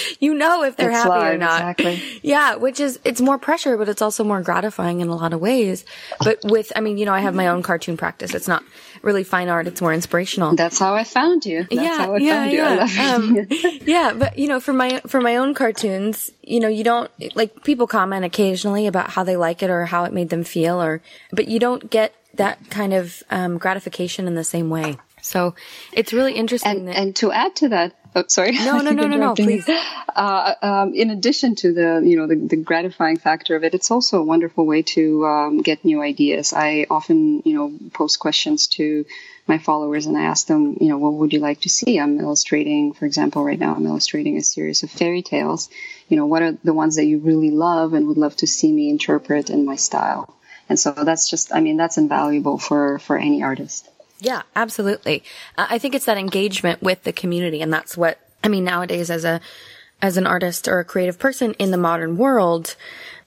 you 0.20 0.34
know 0.34 0.64
if 0.64 0.76
they're 0.76 0.90
It's 0.90 1.02
happy 1.02 1.34
or 1.34 1.38
not. 1.38 1.78
exactly. 1.78 2.02
Yeah, 2.22 2.56
which 2.56 2.80
is 2.80 2.98
it's 3.04 3.20
more 3.20 3.38
pressure, 3.38 3.76
but 3.78 3.88
it's 3.88 4.02
also 4.02 4.24
more 4.24 4.42
gratifying 4.42 5.00
in 5.00 5.08
a 5.08 5.14
lot 5.16 5.32
of 5.32 5.40
ways. 5.40 5.84
But 6.18 6.40
with, 6.44 6.72
I 6.76 6.80
mean, 6.80 6.98
you 6.98 7.06
know, 7.06 7.14
I 7.14 7.20
have 7.20 7.34
my 7.34 7.48
own 7.48 7.62
cartoon 7.62 7.96
practice. 7.96 8.34
It's 8.34 8.48
not 8.48 8.62
really 9.02 9.24
fine 9.24 9.48
art; 9.48 9.66
it's 9.66 9.80
more 9.80 9.92
inspirational. 9.92 10.54
that's 10.56 10.78
how 10.78 10.94
I 10.94 11.04
found 11.04 11.44
you 11.46 11.60
that's 11.64 11.74
yeah, 11.74 11.98
how 11.98 12.14
I 12.14 12.18
yeah, 12.18 12.34
found 12.34 12.52
you 12.52 12.62
I 12.62 12.84
yeah. 12.86 13.14
Um, 13.14 13.78
yeah, 13.86 14.12
but 14.14 14.38
you 14.38 14.48
know, 14.48 14.60
for 14.60 14.72
my 14.72 15.00
for 15.06 15.20
my 15.20 15.36
own 15.36 15.54
cartoons, 15.54 16.30
you 16.42 16.60
know, 16.60 16.68
you 16.68 16.84
don't 16.84 17.10
like 17.34 17.64
people 17.64 17.86
comment 17.86 18.24
occasionally 18.24 18.86
about 18.86 19.10
how 19.10 19.24
they 19.24 19.36
like 19.36 19.62
it 19.62 19.70
or 19.70 19.86
how 19.86 20.04
it 20.04 20.12
made 20.12 20.30
them 20.30 20.44
feel, 20.44 20.82
or 20.82 21.02
but 21.32 21.48
you 21.48 21.58
don't 21.58 21.90
get 21.90 22.14
that 22.34 22.70
kind 22.70 22.94
of 22.94 23.22
um, 23.30 23.58
gratification 23.58 24.26
in 24.26 24.34
the 24.34 24.44
same 24.44 24.70
way. 24.70 24.96
So 25.22 25.54
it's 25.92 26.12
really 26.12 26.34
interesting 26.34 26.70
and 26.70 26.88
that 26.88 26.96
and 26.96 27.16
to 27.16 27.32
add 27.32 27.56
to 27.56 27.68
that 27.70 27.94
oh, 28.14 28.24
sorry. 28.28 28.52
No, 28.64 28.78
no, 28.78 28.90
no, 28.92 29.06
no, 29.06 29.16
no, 29.16 29.34
please. 29.34 29.68
uh, 29.68 30.54
um, 30.62 30.94
in 30.94 31.10
addition 31.10 31.54
to 31.56 31.72
the 31.72 32.02
you 32.04 32.16
know 32.16 32.26
the, 32.26 32.36
the 32.36 32.56
gratifying 32.56 33.18
factor 33.18 33.56
of 33.56 33.64
it 33.64 33.74
it's 33.74 33.90
also 33.90 34.18
a 34.18 34.24
wonderful 34.24 34.66
way 34.66 34.82
to 34.82 35.26
um, 35.26 35.58
get 35.62 35.84
new 35.84 36.02
ideas. 36.02 36.52
I 36.52 36.86
often 36.90 37.42
you 37.44 37.54
know 37.54 37.72
post 37.92 38.18
questions 38.18 38.68
to 38.78 39.04
my 39.46 39.58
followers 39.58 40.06
and 40.06 40.16
i 40.16 40.22
ask 40.22 40.46
them 40.46 40.76
you 40.80 40.88
know 40.88 40.98
what 40.98 41.14
would 41.14 41.32
you 41.32 41.40
like 41.40 41.60
to 41.62 41.68
see? 41.68 41.98
I'm 41.98 42.20
illustrating 42.20 42.92
for 42.92 43.04
example 43.06 43.44
right 43.44 43.58
now 43.58 43.74
i'm 43.74 43.86
illustrating 43.86 44.36
a 44.36 44.42
series 44.42 44.82
of 44.84 44.90
fairy 44.90 45.22
tales. 45.22 45.68
You 46.08 46.16
know 46.16 46.26
what 46.26 46.42
are 46.42 46.52
the 46.62 46.74
ones 46.74 46.96
that 46.96 47.04
you 47.06 47.18
really 47.18 47.50
love 47.50 47.92
and 47.94 48.06
would 48.06 48.18
love 48.18 48.36
to 48.36 48.46
see 48.46 48.70
me 48.72 48.90
interpret 48.90 49.50
in 49.50 49.64
my 49.64 49.76
style? 49.76 50.36
And 50.68 50.78
so 50.78 50.92
that's 50.92 51.28
just 51.28 51.52
i 51.52 51.60
mean 51.60 51.76
that's 51.76 51.98
invaluable 51.98 52.58
for 52.58 52.98
for 53.00 53.18
any 53.18 53.42
artist 53.42 53.89
Yeah, 54.20 54.42
absolutely. 54.54 55.24
Uh, 55.56 55.66
I 55.70 55.78
think 55.78 55.94
it's 55.94 56.04
that 56.04 56.18
engagement 56.18 56.82
with 56.82 57.02
the 57.04 57.12
community, 57.12 57.62
and 57.62 57.72
that's 57.72 57.96
what 57.96 58.18
I 58.44 58.48
mean 58.48 58.64
nowadays 58.64 59.10
as 59.10 59.24
a 59.24 59.40
as 60.02 60.16
an 60.16 60.26
artist 60.26 60.68
or 60.68 60.78
a 60.78 60.84
creative 60.84 61.18
person 61.18 61.54
in 61.54 61.70
the 61.70 61.76
modern 61.76 62.16
world, 62.16 62.76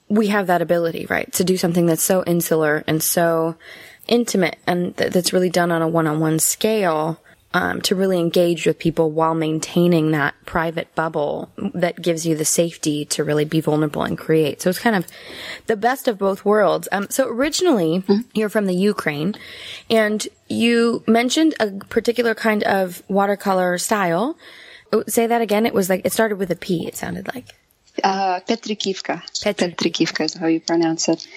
we 0.08 0.28
have 0.28 0.46
that 0.48 0.62
ability, 0.62 1.06
right, 1.06 1.32
to 1.32 1.44
do 1.44 1.56
something 1.56 1.86
that's 1.86 2.02
so 2.02 2.24
insular 2.24 2.82
and 2.86 3.02
so 3.02 3.56
intimate, 4.08 4.58
and 4.66 4.96
th- 4.96 5.12
that's 5.12 5.32
really 5.32 5.50
done 5.50 5.70
on 5.72 5.82
a 5.82 5.88
one-on-one 5.88 6.38
scale. 6.38 7.20
Um, 7.56 7.80
to 7.82 7.94
really 7.94 8.18
engage 8.18 8.66
with 8.66 8.80
people 8.80 9.12
while 9.12 9.36
maintaining 9.36 10.10
that 10.10 10.34
private 10.44 10.92
bubble 10.96 11.52
that 11.72 12.02
gives 12.02 12.26
you 12.26 12.34
the 12.36 12.44
safety 12.44 13.04
to 13.04 13.22
really 13.22 13.44
be 13.44 13.60
vulnerable 13.60 14.02
and 14.02 14.18
create. 14.18 14.60
So 14.60 14.70
it's 14.70 14.80
kind 14.80 14.96
of 14.96 15.06
the 15.68 15.76
best 15.76 16.08
of 16.08 16.18
both 16.18 16.44
worlds. 16.44 16.88
Um, 16.90 17.06
so 17.10 17.28
originally, 17.28 18.02
you're 18.32 18.48
from 18.48 18.66
the 18.66 18.74
Ukraine, 18.74 19.36
and 19.88 20.26
you 20.48 21.04
mentioned 21.06 21.54
a 21.60 21.70
particular 21.70 22.34
kind 22.34 22.64
of 22.64 23.04
watercolor 23.06 23.78
style. 23.78 24.36
Oh, 24.92 25.04
Say 25.06 25.28
that 25.28 25.40
again. 25.40 25.64
It 25.64 25.74
was 25.74 25.88
like 25.88 26.04
it 26.04 26.12
started 26.12 26.38
with 26.38 26.50
a 26.50 26.56
P. 26.56 26.88
It 26.88 26.96
sounded 26.96 27.32
like. 27.32 27.54
Uh, 28.02 28.40
Petrikivka. 28.40 29.22
Petri- 29.44 29.68
Petrikivka 29.70 30.24
is 30.24 30.34
how 30.34 30.48
you 30.48 30.58
pronounce 30.58 31.08
it. 31.08 31.28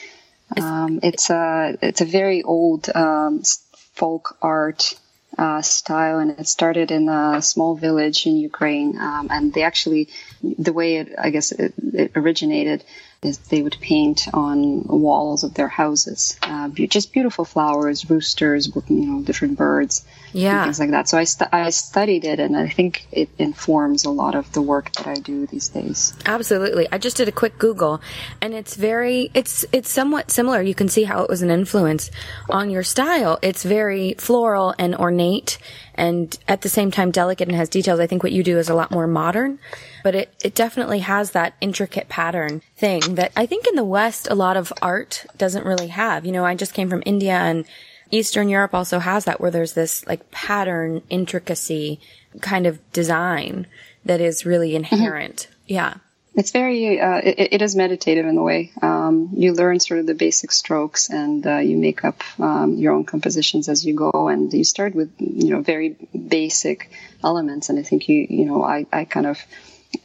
Um, 0.59 1.00
it's 1.03 1.29
a 1.29 1.77
it's 1.81 2.01
a 2.01 2.05
very 2.05 2.41
old 2.41 2.89
um, 2.95 3.43
folk 3.93 4.36
art 4.41 4.95
uh, 5.38 5.62
style, 5.62 6.20
and 6.20 6.32
it 6.32 6.48
started 6.48 6.91
in 6.91 7.10
a 7.10 7.41
small 7.41 7.75
village 7.75 8.25
in 8.25 8.38
Ukraine. 8.38 8.98
Um, 9.00 9.27
and 9.29 9.53
they 9.53 9.63
actually, 9.63 10.10
the 10.41 10.74
way 10.74 10.98
it 10.98 11.13
I 11.17 11.29
guess 11.29 11.51
it, 11.51 11.74
it 11.94 12.12
originated 12.15 12.84
is 13.24 13.38
they 13.39 13.62
would 13.63 13.77
paint 13.81 14.27
on 14.33 14.83
walls 14.83 15.43
of 15.43 15.53
their 15.55 15.67
houses, 15.67 16.38
uh, 16.43 16.67
be- 16.67 16.88
just 16.88 17.12
beautiful 17.13 17.45
flowers, 17.45 18.07
roosters, 18.09 18.67
you 18.88 19.05
know, 19.05 19.21
different 19.24 19.57
birds, 19.57 20.05
Yeah. 20.33 20.63
things 20.63 20.79
like 20.79 20.91
that. 20.91 21.09
So 21.09 21.17
I 21.17 21.24
stu- 21.24 21.45
I 21.51 21.71
studied 21.71 22.25
it, 22.25 22.39
and 22.39 22.55
I 22.55 22.69
think 22.69 23.07
it 23.12 23.29
informs 23.39 24.05
a 24.05 24.12
lot 24.12 24.36
of 24.36 24.51
the 24.53 24.62
work 24.62 24.91
that 24.93 25.07
I 25.07 25.15
do 25.15 25.47
these 25.47 25.67
days. 25.69 26.13
Absolutely. 26.25 26.88
I 26.91 27.00
just 27.00 27.17
did 27.17 27.27
a 27.27 27.31
quick 27.31 27.57
Google 27.57 28.01
and 28.41 28.53
it's 28.53 28.75
very, 28.75 29.31
it's, 29.33 29.65
it's 29.71 29.89
somewhat 29.91 30.29
similar. 30.29 30.62
You 30.62 30.75
can 30.75 30.88
see 30.89 31.03
how 31.03 31.24
it 31.24 31.29
was 31.29 31.41
an 31.41 31.50
influence 31.50 32.12
on 32.50 32.69
your 32.69 32.83
style. 32.83 33.39
It's 33.41 33.63
very 33.63 34.13
floral 34.19 34.75
and 34.77 34.95
ornate 34.95 35.57
and 35.95 36.38
at 36.47 36.62
the 36.62 36.69
same 36.69 36.91
time 36.91 37.09
delicate 37.09 37.47
and 37.47 37.57
has 37.57 37.69
details. 37.69 38.00
I 38.00 38.05
think 38.07 38.21
what 38.21 38.31
you 38.31 38.43
do 38.43 38.59
is 38.59 38.69
a 38.69 38.75
lot 38.75 38.91
more 38.91 39.07
modern, 39.07 39.57
but 40.07 40.15
it, 40.15 40.33
it 40.41 40.55
definitely 40.55 40.99
has 40.99 41.31
that 41.31 41.53
intricate 41.59 42.07
pattern 42.07 42.61
thing 42.77 43.15
that 43.15 43.29
I 43.35 43.45
think 43.45 43.67
in 43.67 43.75
the 43.75 43.83
West, 43.83 44.29
a 44.31 44.35
lot 44.35 44.55
of 44.55 44.71
art 44.81 45.25
doesn't 45.37 45.65
really 45.65 45.89
have. 45.89 46.25
You 46.25 46.31
know, 46.31 46.45
I 46.45 46.55
just 46.55 46.73
came 46.73 46.89
from 46.89 47.03
India 47.05 47.33
and 47.33 47.65
Eastern 48.09 48.47
Europe 48.47 48.73
also 48.73 48.99
has 48.99 49.25
that 49.25 49.41
where 49.41 49.51
there's 49.51 49.73
this 49.73 50.07
like 50.07 50.31
pattern 50.31 51.01
intricacy 51.09 51.99
kind 52.39 52.65
of 52.65 52.79
design 52.93 53.67
that 54.05 54.21
is 54.21 54.45
really 54.45 54.69
mm-hmm. 54.69 54.95
inherent. 54.95 55.49
Mm-hmm. 55.49 55.73
Yeah. 55.73 55.93
It's 56.35 56.51
very, 56.51 57.01
uh, 57.01 57.17
it, 57.21 57.55
it 57.55 57.61
is 57.61 57.75
meditative 57.75 58.25
in 58.25 58.37
a 58.37 58.43
way. 58.43 58.71
Um, 58.81 59.31
you 59.33 59.51
learn 59.51 59.81
sort 59.81 59.99
of 59.99 60.05
the 60.05 60.15
basic 60.15 60.53
strokes 60.53 61.09
and 61.09 61.45
uh, 61.45 61.57
you 61.57 61.75
make 61.75 62.05
up 62.05 62.23
um, 62.39 62.75
your 62.75 62.93
own 62.93 63.03
compositions 63.03 63.67
as 63.67 63.85
you 63.85 63.93
go. 63.93 64.29
And 64.29 64.53
you 64.53 64.63
start 64.63 64.95
with, 64.95 65.11
you 65.19 65.49
know, 65.49 65.59
very 65.59 65.97
basic 66.15 66.91
elements. 67.21 67.67
And 67.67 67.77
I 67.77 67.83
think 67.83 68.07
you, 68.07 68.25
you 68.29 68.45
know, 68.45 68.63
I, 68.63 68.85
I 68.93 69.03
kind 69.03 69.25
of 69.27 69.37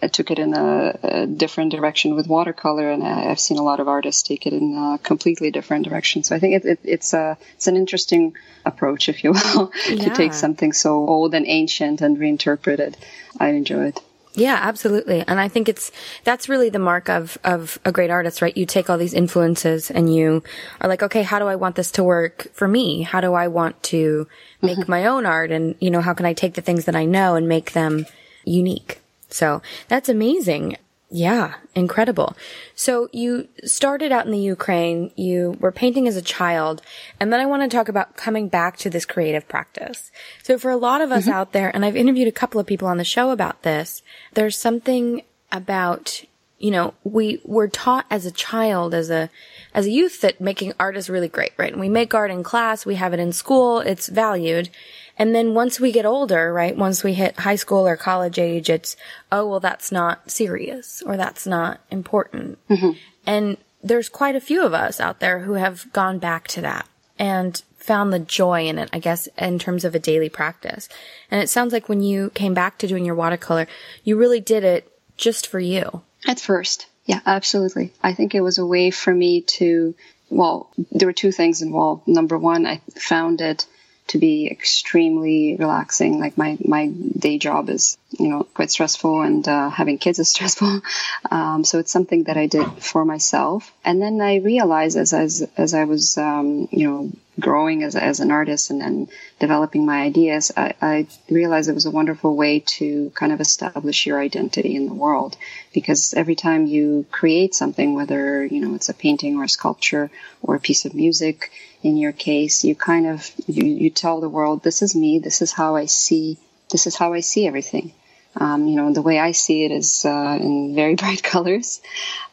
I 0.01 0.09
took 0.09 0.31
it 0.31 0.39
in 0.39 0.55
a, 0.55 0.99
a, 1.03 1.27
different 1.27 1.73
direction 1.73 2.15
with 2.15 2.27
watercolor, 2.27 2.91
and 2.91 3.03
I've 3.05 3.41
seen 3.41 3.59
a 3.59 3.63
lot 3.63 3.81
of 3.81 3.89
artists 3.89 4.23
take 4.23 4.47
it 4.47 4.53
in 4.53 4.77
a 4.77 4.99
completely 4.99 5.51
different 5.51 5.87
direction. 5.87 6.23
So 6.23 6.35
I 6.35 6.39
think 6.39 6.55
it, 6.57 6.65
it, 6.65 6.81
it's 6.85 7.13
a 7.13 7.37
it's 7.55 7.67
an 7.67 7.77
interesting 7.77 8.37
approach, 8.65 9.09
if 9.09 9.25
you 9.25 9.33
will, 9.33 9.73
yeah. 9.89 10.05
to 10.05 10.11
take 10.11 10.35
something 10.35 10.73
so 10.73 11.07
old 11.07 11.35
and 11.35 11.47
ancient 11.47 12.01
and 12.01 12.17
reinterpret 12.17 12.79
it. 12.79 12.97
I 13.39 13.51
enjoy 13.51 13.87
it. 13.87 14.01
Yeah, 14.35 14.59
absolutely. 14.63 15.23
And 15.27 15.39
I 15.39 15.49
think 15.49 15.69
it's, 15.69 15.93
that's 16.25 16.49
really 16.49 16.71
the 16.71 16.79
mark 16.79 17.11
of, 17.11 17.37
of 17.45 17.79
a 17.85 17.93
great 17.93 18.11
artist, 18.11 18.41
right? 18.41 18.57
You 18.57 18.65
take 18.65 18.89
all 18.89 18.97
these 18.97 19.13
influences 19.13 19.91
and 19.91 20.15
you 20.15 20.43
are 20.81 20.89
like, 20.89 21.03
okay, 21.03 21.23
how 21.23 21.39
do 21.39 21.47
I 21.49 21.57
want 21.57 21.77
this 21.77 21.91
to 21.93 22.03
work 22.03 22.49
for 22.55 22.67
me? 22.67 23.03
How 23.03 23.21
do 23.21 23.35
I 23.35 23.49
want 23.49 23.83
to 23.85 24.27
make 24.63 24.79
mm-hmm. 24.79 24.91
my 24.91 25.05
own 25.05 25.27
art? 25.27 25.51
And, 25.51 25.75
you 25.81 25.91
know, 25.91 26.01
how 26.01 26.15
can 26.15 26.25
I 26.25 26.33
take 26.33 26.55
the 26.55 26.63
things 26.63 26.87
that 26.87 26.97
I 26.97 27.05
know 27.05 27.35
and 27.35 27.47
make 27.47 27.73
them 27.73 28.07
unique? 28.45 29.02
So 29.33 29.63
that's 29.89 30.09
amazing. 30.09 30.77
Yeah, 31.15 31.57
incredible. 31.75 32.35
So 32.75 33.11
you 33.13 33.49
started 33.65 34.13
out 34.13 34.25
in 34.25 34.33
the 34.33 34.39
Ukraine, 34.39 35.13
you 35.15 35.59
were 35.61 35.71
painting 35.71 36.09
as 36.09 36.17
a 36.17 36.23
child, 36.23 36.81
and 37.21 37.31
then 37.31 37.39
I 37.39 37.45
want 37.45 37.63
to 37.63 37.77
talk 37.77 37.91
about 37.91 38.17
coming 38.17 38.49
back 38.49 38.79
to 38.79 38.89
this 38.89 39.05
creative 39.05 39.47
practice. 39.47 40.11
So 40.43 40.59
for 40.59 40.71
a 40.71 40.77
lot 40.79 41.03
of 41.03 41.13
us 41.13 41.25
mm-hmm. 41.25 41.35
out 41.35 41.53
there, 41.53 41.71
and 41.75 41.85
I've 41.85 41.97
interviewed 41.97 42.29
a 42.29 42.33
couple 42.33 42.59
of 42.59 42.67
people 42.67 42.89
on 42.89 42.97
the 42.97 43.05
show 43.05 43.31
about 43.31 43.63
this, 43.63 44.03
there's 44.33 44.57
something 44.57 45.23
about, 45.51 46.25
you 46.59 46.71
know, 46.71 46.95
we 47.05 47.43
were 47.45 47.69
taught 47.69 48.07
as 48.11 48.25
a 48.25 48.31
child, 48.31 48.95
as 48.95 49.11
a, 49.11 49.29
as 49.75 49.85
a 49.85 49.91
youth 49.91 50.23
that 50.23 50.41
making 50.41 50.73
art 50.81 50.97
is 50.97 51.11
really 51.11 51.29
great, 51.29 51.53
right? 51.59 51.73
And 51.73 51.81
we 51.81 51.91
make 51.91 52.15
art 52.15 52.31
in 52.31 52.43
class, 52.43 52.87
we 52.87 52.95
have 52.95 53.13
it 53.13 53.21
in 53.21 53.33
school, 53.33 53.81
it's 53.81 54.09
valued. 54.09 54.71
And 55.19 55.35
then 55.35 55.55
once 55.55 55.79
we 55.79 55.93
get 55.93 56.07
older, 56.07 56.53
right, 56.53 56.77
once 56.77 57.05
we 57.05 57.15
hit 57.15 57.41
high 57.41 57.57
school 57.57 57.87
or 57.87 57.97
college 57.97 58.39
age, 58.39 58.71
it's, 58.71 58.97
oh, 59.31 59.47
well, 59.47 59.61
that's 59.61 59.93
not 59.93 60.31
serious 60.31 61.03
or 61.05 61.17
that's 61.17 61.47
not 61.47 61.81
important. 61.91 62.59
Mm-hmm. 62.69 62.93
And 63.27 63.57
there's 63.83 64.09
quite 64.09 64.37
a 64.37 64.41
few 64.41 64.65
of 64.65 64.75
us 64.75 65.01
out 65.01 65.21
there 65.21 65.41
who 65.41 65.55
have 65.55 65.93
gone 65.93 66.19
back 66.19 66.49
to 66.49 66.61
that 66.63 66.89
and 67.19 67.63
found 67.77 68.13
the 68.13 68.19
joy 68.19 68.67
in 68.67 68.79
it, 68.79 68.89
I 68.93 69.01
guess, 69.01 69.29
in 69.37 69.59
terms 69.59 69.85
of 69.85 69.95
a 69.95 69.99
daily 69.99 70.29
practice. 70.29 70.89
And 71.31 71.43
it 71.43 71.49
sounds 71.49 71.73
like 71.73 71.89
when 71.89 72.01
you 72.01 72.31
came 72.31 72.55
back 72.55 72.79
to 72.79 72.87
doing 72.87 73.05
your 73.05 73.15
watercolor, 73.15 73.67
you 74.05 74.17
really 74.17 74.41
did 74.41 74.65
it 74.65 74.91
just 75.17 75.47
for 75.47 75.61
you. 75.61 76.03
At 76.27 76.41
first. 76.41 76.87
Yeah, 77.05 77.21
absolutely. 77.27 77.93
I 78.03 78.15
think 78.15 78.35
it 78.35 78.41
was 78.41 78.59
a 78.59 78.67
way 78.67 78.93
for 78.93 79.13
me 79.13 79.43
to, 79.43 79.95
well, 80.31 80.71
there 80.93 81.09
were 81.09 81.13
two 81.13 81.33
things 81.33 81.61
involved. 81.61 82.07
Number 82.07 82.39
one, 82.39 82.65
I 82.67 82.81
found 82.97 83.41
it 83.41 83.67
to 84.09 84.19
be 84.19 84.49
extremely 84.51 85.57
relaxing. 85.59 86.19
Like 86.21 86.37
my, 86.37 86.59
my 86.65 86.87
day 86.87 87.39
job 87.39 87.71
is, 87.71 87.97
you 88.11 88.29
know, 88.29 88.43
quite 88.43 88.71
stressful 88.71 89.23
and 89.23 89.47
uh, 89.47 89.71
having 89.71 89.99
kids 89.99 90.19
is 90.19 90.29
stressful. 90.35 90.83
Um, 91.31 91.65
so 91.65 91.79
it's 91.79 91.93
something 91.93 92.25
that 92.25 92.37
I 92.37 92.47
did 92.47 92.67
for 92.83 93.05
myself. 93.05 93.73
And 93.85 94.03
then 94.03 94.21
I 94.21 94.37
realized 94.37 94.97
as, 94.97 95.13
as, 95.13 95.49
as 95.57 95.75
I 95.75 95.85
was, 95.85 96.19
um, 96.19 96.69
you 96.71 96.89
know, 96.89 97.11
growing 97.41 97.83
as, 97.83 97.97
as 97.97 98.21
an 98.21 98.31
artist 98.31 98.71
and 98.71 98.81
then 98.81 99.09
developing 99.39 99.87
my 99.87 100.03
ideas, 100.03 100.53
I, 100.55 100.75
I, 100.83 101.07
realized 101.31 101.71
it 101.71 101.75
was 101.75 101.87
a 101.87 101.91
wonderful 101.91 102.37
way 102.37 102.61
to 102.61 103.11
kind 103.15 103.33
of 103.33 103.41
establish 103.41 104.05
your 104.05 104.21
identity 104.21 104.77
in 104.77 104.87
the 104.87 104.95
world. 104.95 105.39
Because 105.73 106.13
every 106.13 106.35
time 106.35 106.67
you 106.67 107.07
create 107.11 107.55
something, 107.55 107.95
whether, 107.95 108.45
you 108.45 108.61
know, 108.61 108.75
it's 108.75 108.91
a 108.91 108.95
painting 108.95 109.39
or 109.39 109.45
a 109.45 109.49
sculpture 109.49 110.11
or 110.43 110.57
a 110.57 110.61
piece 110.61 110.85
of 110.85 110.95
music, 110.95 111.51
in 111.83 111.97
your 111.97 112.13
case, 112.13 112.65
you 112.65 112.75
kind 112.75 113.07
of, 113.07 113.31
you, 113.47 113.65
you 113.65 113.91
tell 113.91 114.21
the 114.21 114.29
world, 114.29 114.63
this 114.63 114.83
is 114.83 114.95
me, 114.95 115.19
this 115.19 115.43
is 115.43 115.53
how 115.53 115.77
I 115.77 115.87
see, 115.87 116.39
this 116.71 116.87
is 116.87 116.97
how 116.97 117.13
I 117.13 117.21
see 117.21 117.47
everything. 117.47 117.93
Um, 118.35 118.67
you 118.67 118.77
know, 118.77 118.93
the 118.93 119.03
way 119.03 119.19
I 119.19 119.33
see 119.33 119.65
it 119.65 119.73
is 119.73 120.05
uh, 120.05 120.39
in 120.41 120.75
very 120.75 120.95
bright 121.03 121.23
colors, 121.23 121.81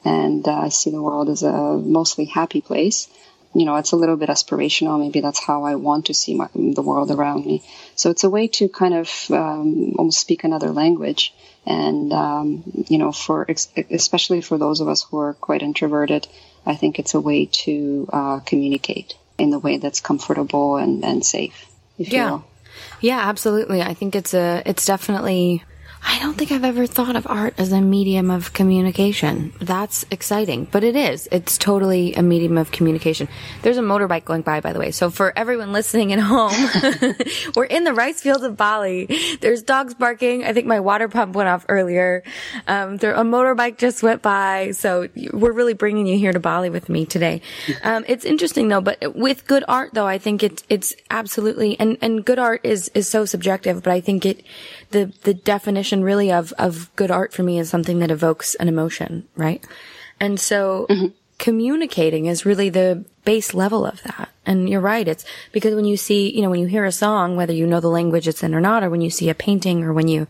and 0.06 0.48
uh, 0.48 0.60
I 0.60 0.70
see 0.70 0.91
the 0.91 1.01
world 1.01 1.29
as 1.29 1.44
a 1.44 1.51
mostly 1.51 2.25
happy 2.25 2.62
place 2.62 3.10
you 3.53 3.65
know, 3.65 3.77
it's 3.77 3.91
a 3.94 3.96
little 3.96 4.15
bit 4.15 4.29
aspirational. 4.29 5.00
Maybe 5.00 5.22
that's 5.22 5.44
how 5.44 5.63
I 5.63 5.75
want 5.75 6.06
to 6.06 6.13
see 6.13 6.36
my, 6.36 6.50
the 6.53 6.82
world 6.82 7.10
around 7.10 7.46
me. 7.46 7.63
So 7.96 8.12
it's 8.12 8.24
a 8.24 8.29
way 8.29 8.48
to 8.48 8.70
kind 8.70 8.94
of 8.94 9.10
um, 9.32 9.94
almost 9.98 10.20
speak 10.20 10.44
another 10.44 10.70
language. 10.70 11.34
And, 11.65 12.13
um, 12.13 12.63
you 12.88 12.98
know, 12.98 13.12
for 13.12 13.48
especially 13.89 14.41
for 14.41 14.58
those 14.58 14.82
of 14.82 14.88
us 14.88 15.03
who 15.03 15.20
are 15.20 15.34
quite 15.34 15.62
introverted, 15.62 16.27
I 16.65 16.75
think 16.75 17.00
it's 17.00 17.15
a 17.15 17.20
way 17.20 17.48
to 17.63 18.10
uh, 18.13 18.39
communicate 18.41 19.15
in 19.39 19.50
the 19.50 19.60
way 19.60 19.77
that's 19.77 20.00
comfortable 20.01 20.77
and, 20.77 21.03
and 21.03 21.25
safe. 21.25 21.65
yeah. 21.98 22.39
Yeah, 23.01 23.19
absolutely. 23.19 23.81
I 23.81 23.93
think 23.93 24.15
it's 24.15 24.34
a, 24.34 24.62
it's 24.65 24.86
definitely 24.86 25.63
I 26.01 26.20
don't 26.20 26.38
think 26.38 26.51
I've 26.51 26.63
ever 26.63 26.88
thought 26.88 27.15
of 27.15 27.27
art 27.27 27.56
as 27.58 27.72
a 27.72 27.82
medium 27.82 28.32
of 28.32 28.53
communication. 28.53 29.53
That's 29.60 30.06
exciting, 30.10 30.65
but 30.72 30.84
it 30.84 30.96
is. 30.96 31.27
It's 31.32 31.58
totally 31.58 32.13
a 32.13 32.24
medium 32.24 32.58
of 32.58 32.72
communication. 32.72 33.27
There's 33.62 33.77
a 33.77 33.82
motorbike 33.82 34.24
going 34.24 34.44
by, 34.44 34.62
by 34.62 34.72
the 34.72 34.79
way. 34.79 34.91
So 34.91 35.10
for 35.10 35.38
everyone 35.38 35.74
listening 35.74 36.13
at 36.13 36.20
home, 36.20 36.53
we're 37.56 37.65
in 37.65 37.84
the 37.84 37.94
rice 37.94 38.22
fields 38.22 38.44
of 38.44 38.56
Bali. 38.56 39.10
There's 39.41 39.62
dogs 39.62 39.94
barking. 39.94 40.46
I 40.46 40.53
think 40.53 40.68
my 40.68 40.79
water 40.79 41.10
pump 41.10 41.36
went 41.36 41.50
off 41.50 41.65
earlier. 41.68 42.24
Um, 42.68 42.98
there, 42.98 43.13
a 43.13 43.24
motorbike 43.24 43.77
just 43.77 44.01
went 44.01 44.22
by. 44.22 44.72
So 44.72 45.10
we're 45.34 45.51
really 45.51 45.74
bringing 45.74 46.08
you 46.08 46.18
here 46.18 46.32
to 46.32 46.39
Bali 46.39 46.70
with 46.70 46.88
me 46.88 47.06
today. 47.06 47.41
Um, 47.84 48.06
it's 48.08 48.24
interesting 48.24 48.70
though, 48.70 48.82
but 48.82 49.15
with 49.15 49.48
good 49.48 49.65
art 49.68 49.94
though, 49.94 50.08
I 50.08 50.18
think 50.18 50.44
it's, 50.44 50.63
it's 50.70 50.96
absolutely, 51.10 51.77
and, 51.79 51.98
and 52.01 52.24
good 52.24 52.39
art 52.39 52.62
is, 52.63 52.89
is 52.94 53.08
so 53.10 53.25
subjective, 53.25 53.84
but 53.84 53.91
I 53.91 54.00
think 54.00 54.25
it, 54.25 54.44
the, 54.91 55.13
the 55.24 55.34
definition 55.34 56.03
really 56.03 56.31
of, 56.31 56.53
of 56.53 56.93
good 56.96 57.12
art 57.12 57.34
for 57.34 57.43
me 57.43 57.60
is 57.60 57.69
something 57.69 58.00
that 58.00 58.12
evokes 58.12 58.55
an 58.55 58.67
emotion, 58.67 59.27
right? 59.36 59.63
And 60.19 60.39
so 60.39 60.88
mm-hmm. 60.89 61.08
communicating 61.38 62.25
is 62.25 62.46
really 62.46 62.69
the 62.69 63.05
base 63.24 63.53
level 63.53 63.86
of 63.86 64.01
that. 64.03 64.29
And 64.46 64.69
you're 64.69 64.81
right. 64.81 65.08
It's 65.08 65.25
because 65.51 65.75
when 65.75 65.86
you 65.86 65.98
see, 65.98 66.36
you 66.36 66.41
know, 66.41 66.50
when 66.50 66.60
you 66.60 66.65
hear 66.65 66.86
a 66.86 66.91
song, 66.91 67.36
whether 67.36 67.53
you 67.53 67.67
know 67.67 67.79
the 67.79 67.88
language 67.88 68.27
it's 68.27 68.43
in 68.43 68.55
or 68.55 68.62
not, 68.62 68.84
or 68.84 68.89
when 68.89 69.01
you 69.01 69.10
see 69.10 69.29
a 69.29 69.36
painting 69.36 69.84
or 69.84 69.93
when 69.93 70.08
you, 70.08 70.27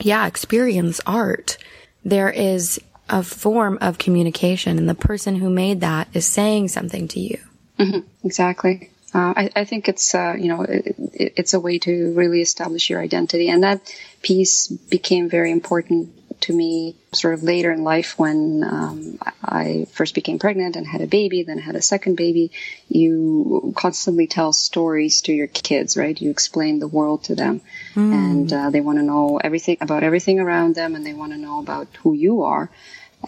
yeah, 0.00 0.26
experience 0.26 1.00
art, 1.06 1.58
there 2.04 2.30
is 2.30 2.80
a 3.08 3.22
form 3.22 3.78
of 3.80 3.98
communication 3.98 4.78
and 4.78 4.88
the 4.88 4.94
person 4.94 5.36
who 5.36 5.50
made 5.50 5.80
that 5.80 6.08
is 6.14 6.26
saying 6.26 6.68
something 6.68 7.06
to 7.08 7.20
you. 7.20 7.38
Mm-hmm. 7.78 8.26
Exactly. 8.26 8.90
Uh, 9.14 9.32
I, 9.36 9.50
I, 9.54 9.64
think 9.64 9.88
it's 9.88 10.12
uh, 10.12 10.34
you 10.36 10.48
know 10.48 10.62
it, 10.62 10.96
it's 11.14 11.54
a 11.54 11.60
way 11.60 11.78
to 11.78 12.12
really 12.14 12.40
establish 12.40 12.90
your 12.90 13.00
identity, 13.00 13.48
and 13.48 13.62
that 13.62 13.94
piece 14.22 14.66
became 14.66 15.30
very 15.30 15.52
important 15.52 16.10
to 16.40 16.52
me 16.52 16.96
sort 17.12 17.32
of 17.32 17.42
later 17.42 17.70
in 17.70 17.84
life 17.84 18.18
when 18.18 18.64
um, 18.64 19.18
I 19.42 19.86
first 19.92 20.14
became 20.14 20.38
pregnant 20.38 20.76
and 20.76 20.86
had 20.86 21.00
a 21.00 21.06
baby, 21.06 21.44
then 21.44 21.58
had 21.58 21.76
a 21.76 21.80
second 21.80 22.16
baby. 22.16 22.50
You 22.88 23.72
constantly 23.76 24.26
tell 24.26 24.52
stories 24.52 25.22
to 25.22 25.32
your 25.32 25.46
kids, 25.46 25.96
right? 25.96 26.20
You 26.20 26.30
explain 26.30 26.80
the 26.80 26.88
world 26.88 27.24
to 27.24 27.36
them, 27.36 27.60
mm. 27.94 28.12
and 28.12 28.52
uh, 28.52 28.70
they 28.70 28.80
want 28.80 28.98
to 28.98 29.04
know 29.04 29.38
everything 29.42 29.78
about 29.80 30.02
everything 30.02 30.40
around 30.40 30.74
them, 30.74 30.96
and 30.96 31.06
they 31.06 31.14
want 31.14 31.32
to 31.32 31.38
know 31.38 31.60
about 31.60 31.86
who 32.02 32.14
you 32.14 32.42
are 32.42 32.68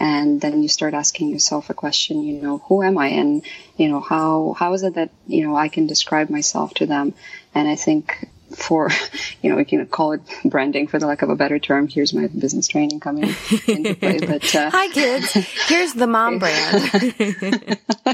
and 0.00 0.40
then 0.40 0.62
you 0.62 0.68
start 0.68 0.94
asking 0.94 1.28
yourself 1.28 1.70
a 1.70 1.74
question 1.74 2.22
you 2.22 2.40
know 2.40 2.58
who 2.66 2.82
am 2.82 2.98
i? 2.98 3.08
And 3.08 3.44
you 3.76 3.88
know 3.88 4.00
how 4.00 4.54
how 4.58 4.72
is 4.72 4.82
it 4.82 4.94
that 4.94 5.10
you 5.26 5.46
know 5.46 5.56
i 5.56 5.68
can 5.68 5.86
describe 5.86 6.30
myself 6.30 6.74
to 6.74 6.86
them? 6.86 7.14
And 7.54 7.68
i 7.68 7.76
think 7.76 8.28
for, 8.56 8.90
you 9.42 9.50
know, 9.50 9.56
we 9.56 9.64
can 9.64 9.86
call 9.86 10.12
it 10.12 10.20
branding 10.44 10.86
for 10.86 10.98
the 10.98 11.06
lack 11.06 11.22
of 11.22 11.30
a 11.30 11.36
better 11.36 11.58
term. 11.58 11.88
Here's 11.88 12.12
my 12.12 12.26
business 12.26 12.68
training 12.68 13.00
coming 13.00 13.34
into 13.68 13.94
play. 13.94 14.18
But 14.26 14.54
uh, 14.54 14.70
hi, 14.70 14.88
kids. 14.88 15.32
Here's 15.68 15.92
the 15.92 16.06
mom 16.06 16.38
brand. 16.40 16.74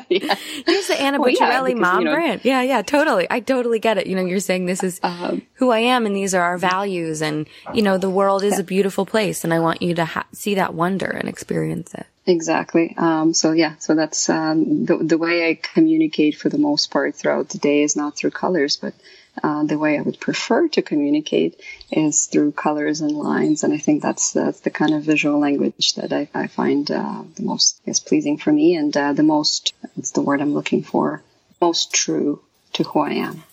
yeah. 0.09 0.35
Here's 0.67 0.89
the 0.89 0.97
Anna 0.99 1.21
well, 1.21 1.31
yeah, 1.31 1.63
because, 1.63 1.81
mom 1.81 1.99
you 2.01 2.05
know, 2.07 2.15
brand. 2.15 2.41
Yeah, 2.45 2.63
yeah, 2.63 2.83
totally. 2.83 3.27
I 3.31 3.41
totally 3.41 3.79
get 3.79 3.99
it. 3.99 4.07
You 4.07 4.17
know, 4.17 4.25
you're 4.25 4.41
saying 4.41 4.67
this 4.67 4.83
is 4.83 5.01
um, 5.03 5.43
who 5.55 5.71
I 5.71 5.79
am, 5.79 6.07
and 6.07 6.15
these 6.15 6.35
are 6.35 6.43
our 6.43 6.59
values, 6.59 7.23
and 7.23 7.47
you 7.73 7.83
know, 7.83 7.99
the 7.99 8.11
world 8.11 8.43
is 8.43 8.59
a 8.59 8.65
beautiful 8.65 9.07
place, 9.07 9.45
and 9.45 9.55
I 9.55 9.61
want 9.61 9.81
you 9.81 9.95
to 9.95 10.05
ha- 10.05 10.27
see 10.33 10.57
that 10.57 10.75
wonder 10.75 11.07
and 11.07 11.29
experience 11.29 11.95
it. 11.95 12.07
Exactly. 12.27 12.95
Um, 12.97 13.35
so 13.35 13.53
yeah, 13.53 13.77
so 13.79 13.95
that's 13.95 14.29
um, 14.29 14.85
the 14.85 14.97
the 14.99 15.19
way 15.19 15.49
I 15.49 15.55
communicate 15.55 16.37
for 16.37 16.49
the 16.49 16.59
most 16.59 16.91
part 16.91 17.17
throughout 17.17 17.49
the 17.49 17.59
day 17.59 17.83
is 17.83 17.97
not 17.97 18.17
through 18.17 18.31
colors, 18.31 18.77
but 18.77 18.95
uh, 19.43 19.65
the 19.65 19.79
way 19.79 19.99
I 19.99 20.03
would 20.03 20.21
prefer 20.21 20.69
to 20.69 20.83
communicate 20.83 21.61
is 21.91 22.27
through 22.27 22.53
colors 22.53 23.01
and 23.01 23.12
lines. 23.12 23.65
And 23.65 23.73
I 23.73 23.79
think 23.79 24.03
that's, 24.03 24.33
that's 24.33 24.61
the 24.61 24.71
kind 24.71 24.95
of 24.95 25.03
visual 25.03 25.39
language 25.39 25.95
that 25.95 26.12
I, 26.12 26.29
I 26.35 26.47
find 26.47 26.91
uh, 26.91 27.23
the 27.35 27.43
most 27.43 27.81
is 27.87 28.01
pleasing 28.01 28.37
for 28.37 28.53
me 28.53 28.77
and 28.77 28.95
uh, 28.97 29.12
the 29.12 29.23
most, 29.23 29.75
it's 29.97 30.11
the 30.11 30.23
word 30.23 30.41
I'm 30.41 30.55
looking 30.55 30.83
for, 30.83 31.23
most 31.61 31.93
true 31.93 32.43
to 32.75 32.85
who 32.85 33.01
I 33.01 33.12
am 33.12 33.45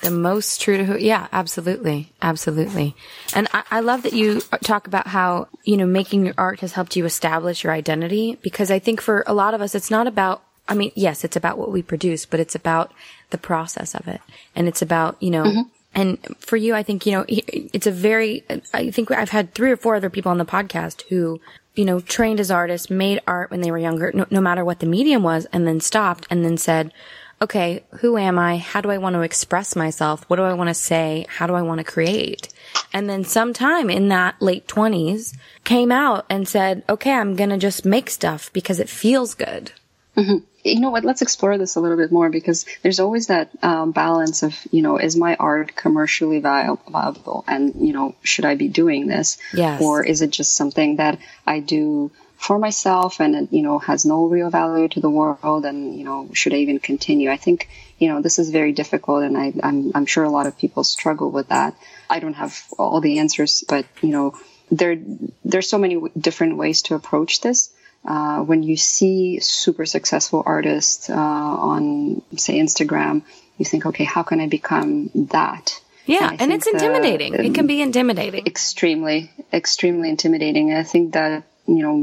the 0.00 0.10
most 0.10 0.60
true 0.60 0.76
to 0.76 0.84
who 0.84 0.96
yeah 0.96 1.26
absolutely 1.32 2.12
absolutely 2.22 2.94
and 3.34 3.48
I, 3.52 3.64
I, 3.70 3.80
love 3.80 4.04
that 4.04 4.12
you 4.12 4.40
talk 4.62 4.86
about 4.86 5.08
how 5.08 5.48
you 5.64 5.76
know 5.76 5.86
making 5.86 6.24
your 6.24 6.34
art 6.38 6.60
has 6.60 6.72
helped 6.72 6.94
you 6.94 7.04
establish 7.04 7.64
your 7.64 7.72
identity 7.72 8.38
because 8.40 8.70
i 8.70 8.78
think 8.78 9.00
for 9.00 9.24
a 9.26 9.34
lot 9.34 9.54
of 9.54 9.60
us 9.60 9.74
it's 9.74 9.90
not 9.90 10.06
about 10.06 10.42
i 10.68 10.74
mean 10.74 10.92
yes 10.94 11.24
it's 11.24 11.36
about 11.36 11.58
what 11.58 11.70
we 11.70 11.82
produce 11.82 12.26
but 12.26 12.40
it's 12.40 12.54
about 12.54 12.92
the 13.30 13.38
process 13.38 13.94
of 13.94 14.06
it 14.08 14.20
and 14.54 14.68
it's 14.68 14.82
about 14.82 15.20
you 15.22 15.30
know 15.30 15.44
mm-hmm. 15.44 15.62
and 15.94 16.18
for 16.38 16.56
you 16.56 16.74
i 16.74 16.82
think 16.82 17.06
you 17.06 17.12
know 17.12 17.24
it's 17.28 17.86
a 17.86 17.92
very 17.92 18.44
i 18.72 18.90
think 18.90 19.10
i've 19.10 19.30
had 19.30 19.54
three 19.54 19.70
or 19.70 19.76
four 19.76 19.94
other 19.94 20.10
people 20.10 20.30
on 20.30 20.38
the 20.38 20.44
podcast 20.44 21.02
who 21.08 21.40
you 21.74 21.84
know 21.84 22.00
trained 22.00 22.40
as 22.40 22.50
artists 22.50 22.90
made 22.90 23.20
art 23.26 23.50
when 23.50 23.60
they 23.60 23.70
were 23.70 23.78
younger 23.78 24.12
no, 24.12 24.26
no 24.30 24.40
matter 24.40 24.64
what 24.64 24.80
the 24.80 24.86
medium 24.86 25.22
was 25.22 25.46
and 25.52 25.66
then 25.66 25.80
stopped 25.80 26.26
and 26.30 26.44
then 26.44 26.56
said 26.56 26.92
okay, 27.40 27.84
who 28.00 28.18
am 28.18 28.38
I? 28.38 28.58
How 28.58 28.80
do 28.80 28.90
I 28.90 28.98
want 28.98 29.14
to 29.14 29.22
express 29.22 29.76
myself? 29.76 30.24
What 30.28 30.36
do 30.36 30.42
I 30.42 30.54
want 30.54 30.68
to 30.68 30.74
say? 30.74 31.26
How 31.28 31.46
do 31.46 31.54
I 31.54 31.62
want 31.62 31.78
to 31.78 31.84
create? 31.84 32.48
And 32.92 33.08
then 33.08 33.24
sometime 33.24 33.90
in 33.90 34.08
that 34.08 34.40
late 34.40 34.66
twenties 34.66 35.36
came 35.64 35.92
out 35.92 36.26
and 36.28 36.48
said, 36.48 36.82
okay, 36.88 37.12
I'm 37.12 37.36
going 37.36 37.50
to 37.50 37.58
just 37.58 37.84
make 37.84 38.10
stuff 38.10 38.52
because 38.52 38.80
it 38.80 38.88
feels 38.88 39.34
good. 39.34 39.72
Mm-hmm. 40.16 40.38
You 40.68 40.80
know 40.80 40.90
what? 40.90 41.04
Let's 41.04 41.22
explore 41.22 41.58
this 41.58 41.76
a 41.76 41.80
little 41.80 41.96
bit 41.96 42.12
more 42.12 42.30
because 42.30 42.66
there's 42.82 43.00
always 43.00 43.28
that 43.28 43.50
um, 43.62 43.92
balance 43.92 44.42
of, 44.42 44.54
you 44.70 44.82
know, 44.82 44.98
is 44.98 45.16
my 45.16 45.34
art 45.36 45.74
commercially 45.74 46.40
viable? 46.40 47.44
And, 47.46 47.74
you 47.86 47.92
know, 47.92 48.14
should 48.22 48.44
I 48.44 48.54
be 48.54 48.68
doing 48.68 49.06
this? 49.06 49.38
Yes. 49.52 49.80
Or 49.82 50.04
is 50.04 50.22
it 50.22 50.30
just 50.30 50.54
something 50.54 50.96
that 50.96 51.18
I 51.46 51.60
do 51.60 52.10
for 52.36 52.58
myself 52.58 53.20
and 53.20 53.34
it, 53.34 53.52
you 53.52 53.62
know, 53.62 53.78
has 53.80 54.04
no 54.04 54.26
real 54.26 54.48
value 54.48 54.88
to 54.88 55.00
the 55.00 55.10
world 55.10 55.64
and, 55.64 55.98
you 55.98 56.04
know, 56.04 56.30
should 56.32 56.54
I 56.54 56.58
even 56.58 56.78
continue? 56.78 57.30
I 57.30 57.36
think, 57.36 57.68
you 57.98 58.08
know, 58.08 58.22
this 58.22 58.38
is 58.38 58.50
very 58.50 58.72
difficult 58.72 59.24
and 59.24 59.36
I, 59.36 59.52
I'm, 59.62 59.90
I'm 59.94 60.06
sure 60.06 60.22
a 60.22 60.30
lot 60.30 60.46
of 60.46 60.56
people 60.56 60.84
struggle 60.84 61.30
with 61.32 61.48
that. 61.48 61.74
I 62.08 62.20
don't 62.20 62.34
have 62.34 62.62
all 62.78 63.00
the 63.00 63.18
answers, 63.18 63.64
but, 63.68 63.86
you 64.02 64.10
know, 64.10 64.38
there, 64.70 64.96
there's 65.44 65.68
so 65.68 65.78
many 65.78 66.00
different 66.16 66.56
ways 66.56 66.82
to 66.82 66.94
approach 66.94 67.40
this. 67.40 67.72
Uh, 68.04 68.42
when 68.42 68.62
you 68.62 68.76
see 68.76 69.38
super 69.40 69.84
successful 69.84 70.42
artists 70.46 71.10
uh, 71.10 71.14
on, 71.14 72.22
say, 72.36 72.58
Instagram, 72.58 73.22
you 73.58 73.64
think, 73.64 73.84
okay, 73.86 74.04
how 74.04 74.22
can 74.22 74.40
I 74.40 74.46
become 74.46 75.10
that? 75.14 75.80
Yeah, 76.06 76.30
and, 76.30 76.40
and 76.40 76.52
it's 76.52 76.66
intimidating. 76.66 77.32
The, 77.32 77.44
it 77.44 77.54
can 77.54 77.66
be 77.66 77.82
intimidating. 77.82 78.46
Extremely, 78.46 79.30
extremely 79.52 80.08
intimidating. 80.08 80.72
I 80.72 80.84
think 80.84 81.12
that 81.12 81.44
you 81.68 81.82
know, 81.82 81.98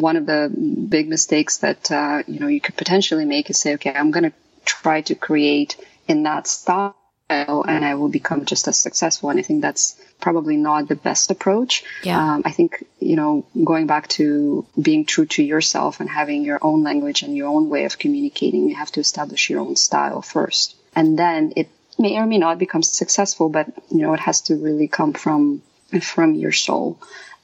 one 0.00 0.16
of 0.16 0.24
the 0.24 0.50
big 0.88 1.06
mistakes 1.08 1.58
that, 1.58 1.90
uh, 1.90 2.22
you 2.26 2.40
know, 2.40 2.46
you 2.46 2.60
could 2.60 2.74
potentially 2.74 3.26
make 3.26 3.50
is 3.50 3.60
say, 3.60 3.74
okay, 3.74 3.92
I'm 3.92 4.10
going 4.10 4.24
to 4.24 4.32
try 4.64 5.02
to 5.02 5.14
create 5.14 5.76
in 6.08 6.22
that 6.22 6.46
style 6.46 6.96
and 7.30 7.84
I 7.84 7.94
will 7.94 8.08
become 8.08 8.44
just 8.44 8.68
as 8.68 8.76
successful. 8.76 9.30
And 9.30 9.38
I 9.38 9.42
think 9.42 9.62
that's 9.62 10.00
probably 10.20 10.56
not 10.56 10.88
the 10.88 10.96
best 10.96 11.30
approach. 11.30 11.84
Yeah. 12.02 12.34
Um, 12.34 12.42
I 12.44 12.50
think, 12.50 12.84
you 12.98 13.16
know, 13.16 13.46
going 13.64 13.86
back 13.86 14.08
to 14.08 14.66
being 14.80 15.04
true 15.06 15.26
to 15.26 15.42
yourself 15.42 16.00
and 16.00 16.08
having 16.08 16.44
your 16.44 16.58
own 16.62 16.82
language 16.82 17.22
and 17.22 17.36
your 17.36 17.48
own 17.48 17.68
way 17.68 17.84
of 17.84 17.98
communicating, 17.98 18.68
you 18.68 18.74
have 18.74 18.90
to 18.92 19.00
establish 19.00 19.50
your 19.50 19.60
own 19.60 19.76
style 19.76 20.22
first. 20.22 20.76
And 20.94 21.18
then 21.18 21.52
it 21.56 21.68
may 21.98 22.18
or 22.18 22.26
may 22.26 22.38
not 22.38 22.58
become 22.58 22.82
successful, 22.82 23.48
but, 23.48 23.68
you 23.90 24.02
know, 24.02 24.14
it 24.14 24.20
has 24.20 24.42
to 24.42 24.56
really 24.56 24.88
come 24.88 25.12
from, 25.12 25.62
from 26.02 26.34
your 26.34 26.52
soul. 26.52 26.98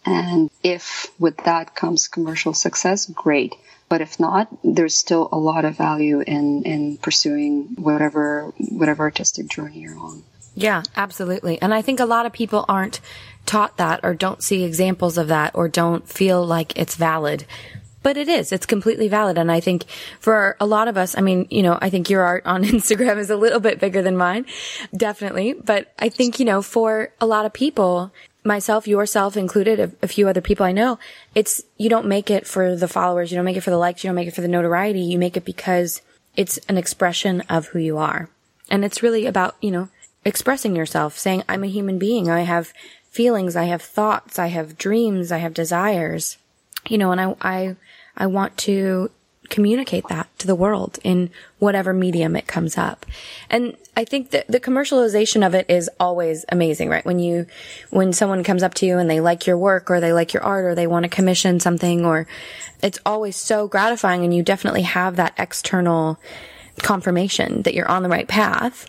And 0.06 0.50
if 0.62 1.08
with 1.18 1.36
that 1.38 1.74
comes 1.74 2.08
commercial 2.08 2.54
success, 2.54 3.06
great. 3.06 3.54
But 3.88 4.00
if 4.00 4.18
not, 4.18 4.48
there's 4.64 4.96
still 4.96 5.28
a 5.32 5.38
lot 5.38 5.64
of 5.64 5.76
value 5.76 6.20
in, 6.20 6.62
in 6.62 6.96
pursuing 6.96 7.74
whatever, 7.76 8.52
whatever 8.58 9.04
artistic 9.04 9.48
journey 9.48 9.80
you're 9.80 9.98
on. 9.98 10.22
Yeah, 10.54 10.82
absolutely. 10.96 11.60
And 11.60 11.74
I 11.74 11.82
think 11.82 12.00
a 12.00 12.06
lot 12.06 12.24
of 12.24 12.32
people 12.32 12.64
aren't 12.68 13.00
taught 13.44 13.76
that 13.76 14.00
or 14.02 14.14
don't 14.14 14.42
see 14.42 14.64
examples 14.64 15.18
of 15.18 15.28
that 15.28 15.54
or 15.54 15.68
don't 15.68 16.08
feel 16.08 16.44
like 16.44 16.76
it's 16.78 16.96
valid. 16.96 17.44
But 18.02 18.16
it 18.16 18.28
is. 18.28 18.52
It's 18.52 18.66
completely 18.66 19.08
valid. 19.08 19.36
And 19.36 19.50
I 19.50 19.60
think 19.60 19.84
for 20.20 20.56
a 20.60 20.66
lot 20.66 20.88
of 20.88 20.96
us, 20.96 21.18
I 21.18 21.20
mean, 21.20 21.46
you 21.50 21.62
know, 21.62 21.76
I 21.80 21.90
think 21.90 22.08
your 22.08 22.22
art 22.22 22.46
on 22.46 22.64
Instagram 22.64 23.18
is 23.18 23.30
a 23.30 23.36
little 23.36 23.60
bit 23.60 23.80
bigger 23.80 24.00
than 24.00 24.16
mine. 24.16 24.46
Definitely. 24.96 25.54
But 25.54 25.92
I 25.98 26.08
think, 26.08 26.38
you 26.38 26.44
know, 26.44 26.62
for 26.62 27.12
a 27.20 27.26
lot 27.26 27.46
of 27.46 27.52
people, 27.52 28.12
myself, 28.46 28.86
yourself 28.86 29.36
included, 29.36 29.80
a, 29.80 29.92
a, 30.02 30.08
few 30.08 30.28
other 30.28 30.40
people 30.40 30.64
I 30.64 30.72
know, 30.72 30.98
it's, 31.34 31.62
you 31.76 31.90
don't 31.90 32.06
make 32.06 32.30
it 32.30 32.46
for 32.46 32.76
the 32.76 32.88
followers, 32.88 33.30
you 33.30 33.36
don't 33.36 33.44
make 33.44 33.56
it 33.56 33.62
for 33.62 33.70
the 33.70 33.78
likes, 33.78 34.02
you 34.02 34.08
don't 34.08 34.14
make 34.14 34.28
it 34.28 34.34
for 34.34 34.40
the 34.40 34.48
notoriety, 34.48 35.00
you 35.00 35.18
make 35.18 35.36
it 35.36 35.44
because 35.44 36.00
it's 36.36 36.58
an 36.68 36.78
expression 36.78 37.42
of 37.42 37.68
who 37.68 37.78
you 37.78 37.98
are. 37.98 38.28
And 38.70 38.84
it's 38.84 39.02
really 39.02 39.26
about, 39.26 39.56
you 39.60 39.70
know, 39.70 39.88
expressing 40.24 40.74
yourself, 40.74 41.18
saying, 41.18 41.42
I'm 41.48 41.64
a 41.64 41.68
human 41.68 41.98
being, 41.98 42.30
I 42.30 42.40
have 42.40 42.72
feelings, 43.10 43.56
I 43.56 43.64
have 43.64 43.82
thoughts, 43.82 44.38
I 44.38 44.48
have 44.48 44.78
dreams, 44.78 45.32
I 45.32 45.38
have 45.38 45.54
desires, 45.54 46.38
you 46.88 46.98
know, 46.98 47.12
and 47.12 47.20
I, 47.20 47.36
I, 47.40 47.76
I 48.16 48.26
want 48.26 48.56
to 48.58 49.10
communicate 49.48 50.06
that 50.08 50.28
to 50.38 50.46
the 50.46 50.54
world 50.54 50.98
in 51.04 51.30
whatever 51.58 51.92
medium 51.92 52.36
it 52.36 52.46
comes 52.46 52.76
up. 52.76 53.06
And 53.48 53.76
I 53.96 54.04
think 54.04 54.30
that 54.30 54.46
the 54.48 54.60
commercialization 54.60 55.46
of 55.46 55.54
it 55.54 55.66
is 55.68 55.90
always 55.98 56.44
amazing, 56.50 56.88
right? 56.88 57.04
When 57.04 57.18
you, 57.18 57.46
when 57.90 58.12
someone 58.12 58.44
comes 58.44 58.62
up 58.62 58.74
to 58.74 58.86
you 58.86 58.98
and 58.98 59.08
they 59.08 59.20
like 59.20 59.46
your 59.46 59.58
work 59.58 59.90
or 59.90 60.00
they 60.00 60.12
like 60.12 60.32
your 60.32 60.42
art 60.42 60.64
or 60.64 60.74
they 60.74 60.86
want 60.86 61.04
to 61.04 61.08
commission 61.08 61.60
something 61.60 62.04
or 62.04 62.26
it's 62.82 62.98
always 63.06 63.36
so 63.36 63.68
gratifying 63.68 64.24
and 64.24 64.34
you 64.34 64.42
definitely 64.42 64.82
have 64.82 65.16
that 65.16 65.34
external 65.38 66.18
confirmation 66.82 67.62
that 67.62 67.74
you're 67.74 67.88
on 67.88 68.02
the 68.02 68.08
right 68.08 68.28
path 68.28 68.88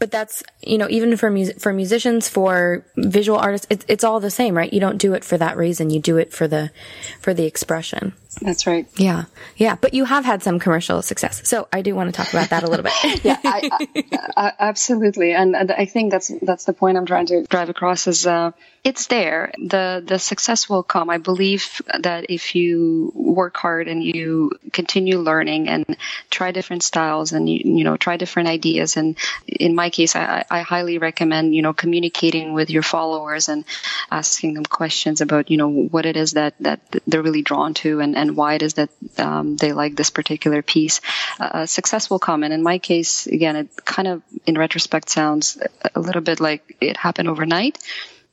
but 0.00 0.10
that's 0.10 0.42
you 0.62 0.78
know 0.78 0.88
even 0.90 1.16
for 1.16 1.30
music 1.30 1.60
for 1.60 1.72
musicians 1.72 2.28
for 2.28 2.84
visual 2.96 3.38
artists 3.38 3.66
it's, 3.70 3.84
it's 3.86 4.02
all 4.02 4.18
the 4.18 4.30
same 4.30 4.56
right? 4.56 4.72
You 4.72 4.80
don't 4.80 4.98
do 4.98 5.14
it 5.14 5.24
for 5.24 5.38
that 5.38 5.56
reason. 5.56 5.90
You 5.90 6.00
do 6.00 6.16
it 6.16 6.32
for 6.32 6.48
the 6.48 6.72
for 7.20 7.32
the 7.32 7.44
expression. 7.44 8.14
That's 8.40 8.66
right. 8.66 8.86
Yeah. 8.96 9.24
Yeah. 9.56 9.76
But 9.80 9.92
you 9.92 10.04
have 10.04 10.24
had 10.24 10.42
some 10.42 10.58
commercial 10.58 11.02
success. 11.02 11.46
So 11.48 11.68
i 11.72 11.82
do 11.82 11.94
want 11.94 12.12
to 12.12 12.12
talk 12.12 12.32
about 12.32 12.50
that 12.50 12.64
a 12.64 12.66
little 12.66 12.84
bit. 12.84 13.24
Yeah 13.24 13.38
I, 13.44 13.70
I, 13.72 14.32
I, 14.36 14.52
absolutely. 14.58 15.32
And, 15.34 15.54
and, 15.54 15.70
i 15.70 15.84
think 15.84 16.10
that's 16.10 16.32
that's 16.42 16.64
the 16.64 16.72
point 16.72 16.96
i'm 16.96 17.06
trying 17.06 17.26
to 17.26 17.44
drive 17.44 17.68
across 17.68 18.06
is 18.06 18.26
uh, 18.26 18.52
it's 18.82 19.08
there. 19.08 19.52
The 19.58 20.02
the 20.04 20.18
success 20.18 20.68
will 20.68 20.82
come. 20.82 21.10
I 21.10 21.18
believe 21.18 21.82
that 22.00 22.26
if 22.30 22.54
you 22.54 23.12
work 23.14 23.56
hard 23.58 23.88
and 23.88 24.02
you 24.02 24.52
continue 24.72 25.18
learning 25.18 25.68
and 25.68 25.84
try 26.30 26.50
different 26.50 26.82
styles 26.82 27.32
and 27.32 27.48
you, 27.48 27.60
you 27.62 27.84
know 27.84 27.98
try 27.98 28.16
different 28.16 28.48
ideas 28.48 28.96
and 28.96 29.18
in 29.46 29.74
my 29.74 29.90
case 29.90 30.16
I, 30.16 30.44
I 30.50 30.62
highly 30.62 30.96
recommend 30.96 31.54
you 31.54 31.60
know 31.60 31.74
communicating 31.74 32.54
with 32.54 32.70
your 32.70 32.82
followers 32.82 33.50
and 33.50 33.66
asking 34.10 34.54
them 34.54 34.64
questions 34.64 35.20
about 35.20 35.50
you 35.50 35.58
know 35.58 35.68
what 35.68 36.06
it 36.06 36.16
is 36.16 36.32
that 36.32 36.54
that 36.60 36.80
they're 37.06 37.22
really 37.22 37.42
drawn 37.42 37.74
to 37.74 38.00
and, 38.00 38.16
and 38.16 38.34
why 38.34 38.54
it 38.54 38.62
is 38.62 38.74
that 38.74 38.88
um, 39.18 39.56
they 39.56 39.72
like 39.72 39.94
this 39.94 40.10
particular 40.10 40.62
piece. 40.62 41.02
Uh, 41.38 41.66
success 41.66 42.08
will 42.08 42.18
come 42.18 42.42
and 42.42 42.54
in 42.54 42.62
my 42.62 42.78
case 42.78 43.26
again 43.26 43.56
it 43.56 43.84
kind 43.84 44.08
of 44.08 44.22
in 44.46 44.56
retrospect 44.56 45.10
sounds 45.10 45.58
a 45.94 46.00
little 46.00 46.22
bit 46.22 46.40
like 46.40 46.76
it 46.80 46.96
happened 46.96 47.28
overnight 47.28 47.76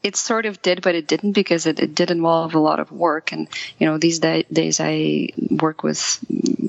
it 0.08 0.16
sort 0.16 0.46
of 0.46 0.62
did, 0.62 0.82
but 0.82 0.96
it 0.96 1.06
didn't 1.06 1.34
because 1.34 1.66
it, 1.66 1.80
it 1.80 1.94
did 1.94 2.12
involve 2.12 2.56
a 2.56 2.60
lot 2.60 2.80
of 2.80 2.92
work. 2.92 3.34
And, 3.34 3.48
you 3.78 3.86
know, 3.86 3.98
these 3.98 4.20
day, 4.20 4.46
days 4.52 4.80
I 4.80 5.30
work 5.52 5.84
with 5.84 6.20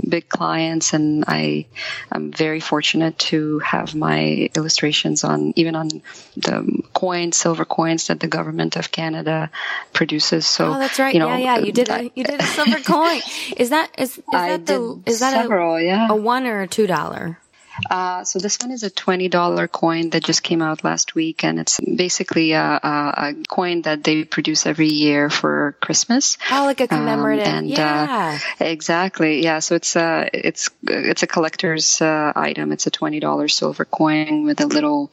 big 0.08 0.28
clients 0.28 0.92
and 0.92 1.24
I 1.28 1.66
am 2.12 2.32
very 2.32 2.58
fortunate 2.58 3.16
to 3.30 3.60
have 3.60 3.94
my 3.94 4.50
illustrations 4.56 5.22
on, 5.22 5.52
even 5.54 5.76
on 5.76 5.88
the 6.36 6.82
coins, 6.92 7.36
silver 7.36 7.64
coins 7.64 8.08
that 8.08 8.18
the 8.18 8.26
government 8.26 8.76
of 8.76 8.90
Canada 8.90 9.50
produces. 9.92 10.44
So, 10.44 10.74
oh, 10.74 10.78
that's 10.78 10.98
right. 10.98 11.14
You 11.14 11.20
know, 11.20 11.28
yeah, 11.28 11.38
yeah. 11.38 11.58
You 11.58 11.72
did 11.72 11.88
a, 11.88 12.10
you 12.14 12.24
did 12.24 12.40
a 12.40 12.46
silver 12.46 12.80
coin. 12.84 13.20
Is 13.56 13.70
that, 13.70 13.90
is, 13.96 14.18
is 14.18 14.24
that 14.32 14.66
the, 14.66 15.00
is 15.06 15.20
that 15.20 15.42
several, 15.42 15.76
a, 15.76 15.82
yeah. 15.82 16.08
a 16.10 16.16
one 16.16 16.44
or 16.46 16.62
a 16.62 16.66
two 16.66 16.88
dollar? 16.88 17.38
Uh, 17.90 18.24
so 18.24 18.38
this 18.38 18.58
one 18.60 18.70
is 18.70 18.82
a 18.82 18.90
$20 18.90 19.70
coin 19.70 20.10
that 20.10 20.24
just 20.24 20.42
came 20.42 20.62
out 20.62 20.84
last 20.84 21.14
week, 21.14 21.44
and 21.44 21.58
it's 21.58 21.80
basically 21.80 22.52
a, 22.52 22.62
a, 22.62 23.14
a 23.16 23.34
coin 23.48 23.82
that 23.82 24.04
they 24.04 24.24
produce 24.24 24.66
every 24.66 24.88
year 24.88 25.30
for 25.30 25.76
Christmas. 25.80 26.38
Oh, 26.50 26.64
like 26.64 26.80
a 26.80 26.88
commemorative. 26.88 27.46
Um, 27.46 27.54
and, 27.54 27.72
uh, 27.72 27.74
yeah. 27.74 28.38
Uh, 28.60 28.64
exactly. 28.64 29.42
Yeah. 29.42 29.60
So 29.60 29.74
it's 29.76 29.96
a, 29.96 30.28
it's, 30.32 30.70
it's 30.82 31.22
a 31.22 31.26
collector's 31.26 32.00
uh, 32.00 32.32
item. 32.34 32.72
It's 32.72 32.86
a 32.86 32.90
$20 32.90 33.50
silver 33.50 33.84
coin 33.84 34.44
with 34.44 34.60
a 34.60 34.66
little 34.66 35.10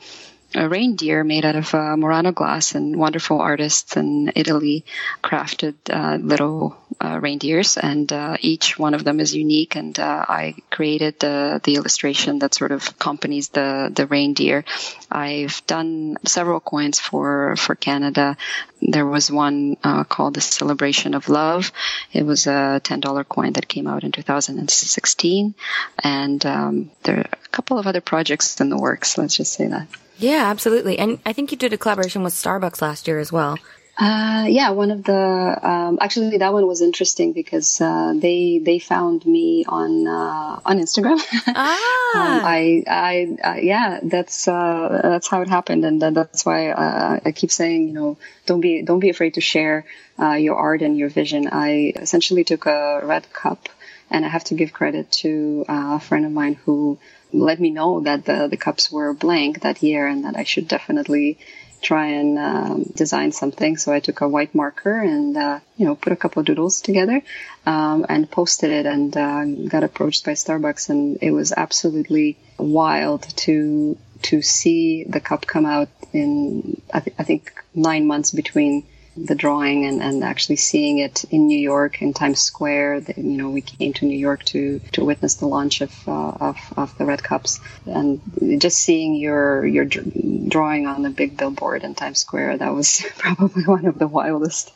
a 0.55 0.69
reindeer 0.69 1.23
made 1.23 1.45
out 1.45 1.55
of 1.55 1.73
uh, 1.75 1.97
Murano 1.97 2.31
glass, 2.31 2.75
and 2.75 2.95
wonderful 2.95 3.41
artists 3.41 3.97
in 3.97 4.31
Italy 4.35 4.85
crafted 5.21 5.75
uh, 5.89 6.15
little 6.15 6.77
uh, 7.01 7.19
reindeers, 7.21 7.77
and 7.77 8.11
uh, 8.11 8.37
each 8.39 8.79
one 8.79 8.93
of 8.93 9.03
them 9.03 9.19
is 9.19 9.35
unique. 9.35 9.75
And 9.75 9.99
uh, 9.99 10.25
I 10.27 10.55
created 10.71 11.19
the 11.19 11.59
the 11.63 11.75
illustration 11.75 12.39
that 12.39 12.53
sort 12.53 12.71
of 12.71 12.87
accompanies 12.87 13.49
the 13.49 13.91
the 13.93 14.07
reindeer. 14.07 14.63
I've 15.11 15.61
done 15.67 16.17
several 16.23 16.61
coins 16.61 16.99
for 16.99 17.55
for 17.57 17.75
Canada. 17.75 18.37
There 18.81 19.05
was 19.05 19.29
one 19.29 19.75
uh, 19.83 20.05
called 20.05 20.35
the 20.35 20.41
Celebration 20.41 21.15
of 21.15 21.27
Love. 21.27 21.71
It 22.13 22.25
was 22.25 22.47
a 22.47 22.79
ten 22.81 23.01
dollar 23.01 23.25
coin 23.25 23.53
that 23.53 23.67
came 23.67 23.87
out 23.87 24.03
in 24.05 24.11
2016, 24.13 25.53
and 26.01 26.45
um, 26.45 26.91
there 27.03 27.17
are 27.17 27.29
a 27.43 27.49
couple 27.49 27.77
of 27.77 27.87
other 27.87 28.01
projects 28.01 28.61
in 28.61 28.69
the 28.69 28.77
works. 28.77 29.17
Let's 29.17 29.35
just 29.35 29.53
say 29.53 29.67
that. 29.67 29.87
Yeah, 30.17 30.45
absolutely. 30.45 30.97
And 30.97 31.19
I 31.25 31.33
think 31.33 31.51
you 31.51 31.57
did 31.57 31.73
a 31.73 31.77
collaboration 31.77 32.23
with 32.23 32.33
Starbucks 32.33 32.81
last 32.81 33.07
year 33.07 33.19
as 33.19 33.31
well. 33.31 33.57
Uh, 33.97 34.45
yeah, 34.49 34.71
one 34.71 34.91
of 34.91 35.05
the 35.05 35.59
um, 35.63 35.97
actually 36.01 36.37
that 36.37 36.51
one 36.51 36.67
was 36.67 36.81
interesting 36.81 37.31
because 37.31 37.79
uh, 37.79 38.13
they 38.13 38.59
they 38.61 38.77
found 38.77 39.25
me 39.25 39.63
on 39.65 40.05
uh, 40.05 40.59
on 40.65 40.79
Instagram. 40.79 41.19
Ah, 41.55 42.39
um, 42.39 42.45
I, 42.45 42.83
I 42.87 43.37
I 43.41 43.59
yeah, 43.59 43.99
that's 44.03 44.49
uh, 44.49 44.99
that's 45.01 45.29
how 45.29 45.41
it 45.41 45.47
happened, 45.47 45.85
and 45.85 46.01
that's 46.01 46.45
why 46.45 46.69
uh, 46.69 47.19
I 47.25 47.31
keep 47.31 47.51
saying 47.51 47.87
you 47.87 47.93
know 47.93 48.17
don't 48.45 48.59
be 48.59 48.81
don't 48.81 48.99
be 48.99 49.09
afraid 49.09 49.35
to 49.35 49.41
share 49.41 49.85
uh, 50.19 50.33
your 50.33 50.57
art 50.57 50.81
and 50.81 50.97
your 50.97 51.07
vision. 51.07 51.47
I 51.49 51.93
essentially 51.95 52.43
took 52.43 52.65
a 52.65 52.99
red 53.01 53.31
cup, 53.31 53.69
and 54.11 54.25
I 54.25 54.27
have 54.27 54.43
to 54.45 54.55
give 54.55 54.73
credit 54.73 55.09
to 55.23 55.63
a 55.69 56.01
friend 56.01 56.25
of 56.25 56.33
mine 56.33 56.55
who 56.65 56.99
let 57.39 57.59
me 57.59 57.69
know 57.69 58.01
that 58.01 58.25
the 58.25 58.47
the 58.47 58.57
cups 58.57 58.91
were 58.91 59.13
blank 59.13 59.61
that 59.61 59.83
year, 59.83 60.07
and 60.07 60.25
that 60.25 60.35
I 60.35 60.43
should 60.43 60.67
definitely 60.67 61.37
try 61.81 62.07
and 62.07 62.39
um, 62.39 62.83
design 62.95 63.31
something. 63.31 63.77
So 63.77 63.93
I 63.93 63.99
took 63.99 64.21
a 64.21 64.27
white 64.27 64.55
marker 64.55 64.99
and, 64.99 65.37
uh, 65.37 65.59
you 65.77 65.85
know, 65.85 65.95
put 65.95 66.13
a 66.13 66.15
couple 66.15 66.39
of 66.39 66.47
doodles 66.47 66.81
together 66.81 67.21
um, 67.65 68.05
and 68.09 68.29
posted 68.29 68.71
it 68.71 68.85
and 68.87 69.15
uh, 69.15 69.45
got 69.45 69.83
approached 69.83 70.25
by 70.25 70.31
Starbucks. 70.31 70.89
And 70.89 71.19
it 71.21 71.31
was 71.31 71.53
absolutely 71.55 72.37
wild 72.57 73.23
to 73.37 73.97
to 74.23 74.41
see 74.41 75.03
the 75.03 75.19
cup 75.19 75.45
come 75.45 75.65
out 75.65 75.89
in, 76.11 76.81
I, 76.91 77.01
th- 77.01 77.15
I 77.19 77.23
think, 77.23 77.51
nine 77.75 78.07
months 78.07 78.31
between 78.31 78.83
the 79.17 79.35
drawing 79.35 79.85
and, 79.85 80.01
and 80.01 80.23
actually 80.23 80.57
seeing 80.57 80.99
it 80.99 81.23
in 81.25 81.47
New 81.47 81.57
York 81.57 82.01
in 82.01 82.13
Times 82.13 82.41
Square. 82.41 83.01
The, 83.01 83.13
you 83.17 83.37
know, 83.37 83.49
we 83.49 83.61
came 83.61 83.93
to 83.93 84.05
New 84.05 84.17
York 84.17 84.43
to, 84.45 84.79
to 84.91 85.05
witness 85.05 85.35
the 85.35 85.47
launch 85.47 85.81
of, 85.81 85.93
uh, 86.07 86.11
of, 86.11 86.57
of 86.75 86.97
the 86.97 87.05
Red 87.05 87.23
Cups 87.23 87.59
and 87.85 88.21
just 88.59 88.77
seeing 88.77 89.15
your, 89.15 89.65
your 89.65 89.85
drawing 89.85 90.85
on 90.85 91.01
the 91.01 91.09
big 91.09 91.37
billboard 91.37 91.83
in 91.83 91.95
Times 91.95 92.19
Square. 92.19 92.57
That 92.57 92.73
was 92.73 93.05
probably 93.17 93.63
one 93.63 93.85
of 93.85 93.97
the 93.97 94.07
wildest 94.07 94.73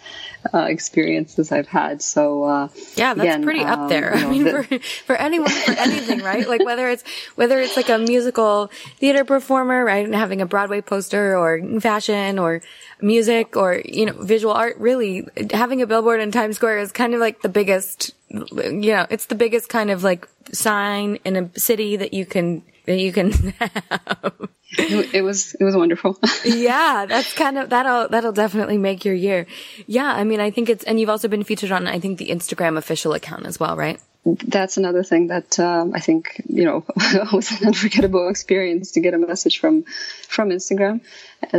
uh, 0.54 0.60
experiences 0.60 1.52
I've 1.52 1.68
had. 1.68 2.02
So, 2.02 2.44
uh, 2.44 2.68
yeah, 2.96 3.14
that's 3.14 3.26
again, 3.26 3.44
pretty 3.44 3.62
um, 3.62 3.82
up 3.82 3.90
there. 3.90 4.16
You 4.20 4.22
know, 4.22 4.28
I 4.28 4.32
mean, 4.32 4.44
the, 4.44 4.64
for, 4.64 4.80
for 5.06 5.16
anyone, 5.16 5.50
for 5.50 5.72
anything, 5.72 6.20
right? 6.20 6.48
Like 6.48 6.64
whether 6.64 6.90
it's, 6.90 7.04
whether 7.36 7.60
it's 7.60 7.76
like 7.76 7.90
a 7.90 7.98
musical 7.98 8.72
theater 8.98 9.24
performer, 9.26 9.84
right? 9.84 10.06
And 10.06 10.16
having 10.16 10.42
a 10.42 10.46
Broadway 10.46 10.82
poster 10.82 11.38
or 11.38 11.80
fashion 11.80 12.40
or 12.40 12.62
music 13.02 13.56
or, 13.56 13.82
you 13.86 14.06
know, 14.06 14.14
visual 14.30 14.54
art, 14.54 14.78
really 14.78 15.28
having 15.52 15.82
a 15.82 15.88
billboard 15.88 16.22
in 16.22 16.32
Times 16.32 16.56
Square 16.56 16.80
is 16.80 16.94
kind 16.94 17.14
of 17.14 17.20
like 17.20 17.42
the 17.42 17.50
biggest, 17.50 18.14
you 18.30 18.94
know, 18.94 19.06
it's 19.10 19.26
the 19.26 19.36
biggest 19.36 19.68
kind 19.68 19.92
of 19.92 20.04
like 20.04 20.30
sign 20.54 21.18
in 21.26 21.36
a 21.36 21.60
city 21.60 21.98
that 21.98 22.14
you 22.14 22.26
can, 22.26 22.64
that 22.86 22.98
you 22.98 23.12
can 23.12 23.32
have. 23.60 24.50
It 24.78 25.24
was, 25.24 25.56
it 25.56 25.64
was 25.64 25.76
wonderful. 25.76 26.18
yeah, 26.46 27.06
that's 27.10 27.34
kind 27.34 27.58
of, 27.58 27.72
that'll, 27.72 28.08
that'll 28.08 28.32
definitely 28.32 28.78
make 28.78 29.04
your 29.04 29.16
year. 29.16 29.48
Yeah. 29.88 30.14
I 30.14 30.24
mean, 30.24 30.40
I 30.40 30.52
think 30.52 30.70
it's, 30.70 30.84
and 30.86 31.00
you've 31.00 31.10
also 31.10 31.28
been 31.28 31.44
featured 31.44 31.72
on, 31.72 31.88
I 31.88 32.00
think 32.00 32.20
the 32.20 32.30
Instagram 32.30 32.78
official 32.78 33.14
account 33.14 33.48
as 33.48 33.60
well, 33.60 33.76
right? 33.76 34.00
That's 34.26 34.78
another 34.78 35.04
thing 35.04 35.28
that 35.28 35.60
um, 35.60 35.94
I 35.96 36.00
think 36.00 36.42
you 36.48 36.66
know 36.66 36.86
was 37.34 37.52
an 37.52 37.68
unforgettable 37.68 38.30
experience 38.30 38.92
to 38.92 39.00
get 39.00 39.14
a 39.14 39.18
message 39.18 39.60
from 39.60 39.84
from 40.28 40.50
Instagram 40.50 41.02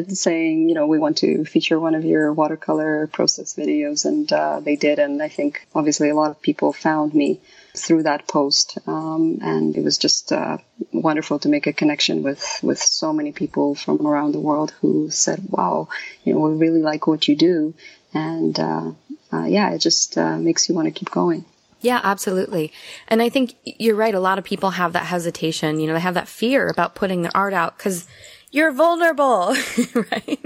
saying 0.09 0.69
you 0.69 0.75
know 0.75 0.87
we 0.87 0.99
want 0.99 1.19
to 1.19 1.45
feature 1.45 1.81
one 1.81 1.95
of 1.95 2.05
your 2.05 2.33
watercolor 2.33 3.07
process 3.07 3.55
videos, 3.55 4.05
and 4.05 4.31
uh, 4.33 4.61
they 4.61 4.77
did, 4.77 4.99
and 4.99 5.23
I 5.23 5.29
think 5.29 5.67
obviously 5.75 6.11
a 6.11 6.15
lot 6.15 6.31
of 6.31 6.43
people 6.43 6.73
found 6.73 7.15
me 7.15 7.41
through 7.77 8.03
that 8.03 8.29
post, 8.29 8.79
um, 8.87 9.39
and 9.43 9.77
it 9.77 9.83
was 9.83 9.97
just 9.97 10.33
uh, 10.33 10.59
wonderful 10.93 11.39
to 11.39 11.49
make 11.49 11.67
a 11.67 11.73
connection 11.73 12.23
with 12.23 12.61
with 12.63 12.79
so 12.79 13.13
many 13.13 13.33
people 13.33 13.75
from 13.75 14.07
around 14.07 14.33
the 14.33 14.41
world 14.41 14.73
who 14.81 15.11
said, 15.11 15.41
"Wow, 15.49 15.89
you 16.25 16.35
know 16.35 16.41
we 16.41 16.57
really 16.57 16.83
like 16.83 17.07
what 17.07 17.27
you 17.27 17.37
do," 17.37 17.75
and 18.13 18.59
uh, 18.61 18.93
uh 19.33 19.45
yeah, 19.45 19.71
it 19.71 19.79
just 19.79 20.19
uh, 20.19 20.37
makes 20.37 20.69
you 20.69 20.75
want 20.75 20.87
to 20.87 20.93
keep 20.93 21.11
going. 21.11 21.45
Yeah, 21.81 22.01
absolutely. 22.03 22.73
And 23.09 23.23
I 23.23 23.29
think 23.29 23.55
you're 23.65 23.97
right. 23.97 24.15
A 24.15 24.21
lot 24.21 24.39
of 24.39 24.45
people 24.45 24.71
have 24.71 24.93
that 24.93 25.07
hesitation. 25.07 25.81
You 25.81 25.87
know, 25.87 25.95
they 25.95 26.01
have 26.01 26.15
that 26.15 26.29
fear 26.29 26.69
about 26.69 26.95
putting 26.95 27.23
their 27.23 27.35
art 27.35 27.55
out 27.55 27.79
because 27.79 28.07
you're 28.51 28.73
vulnerable, 28.73 29.55
right? 29.95 30.41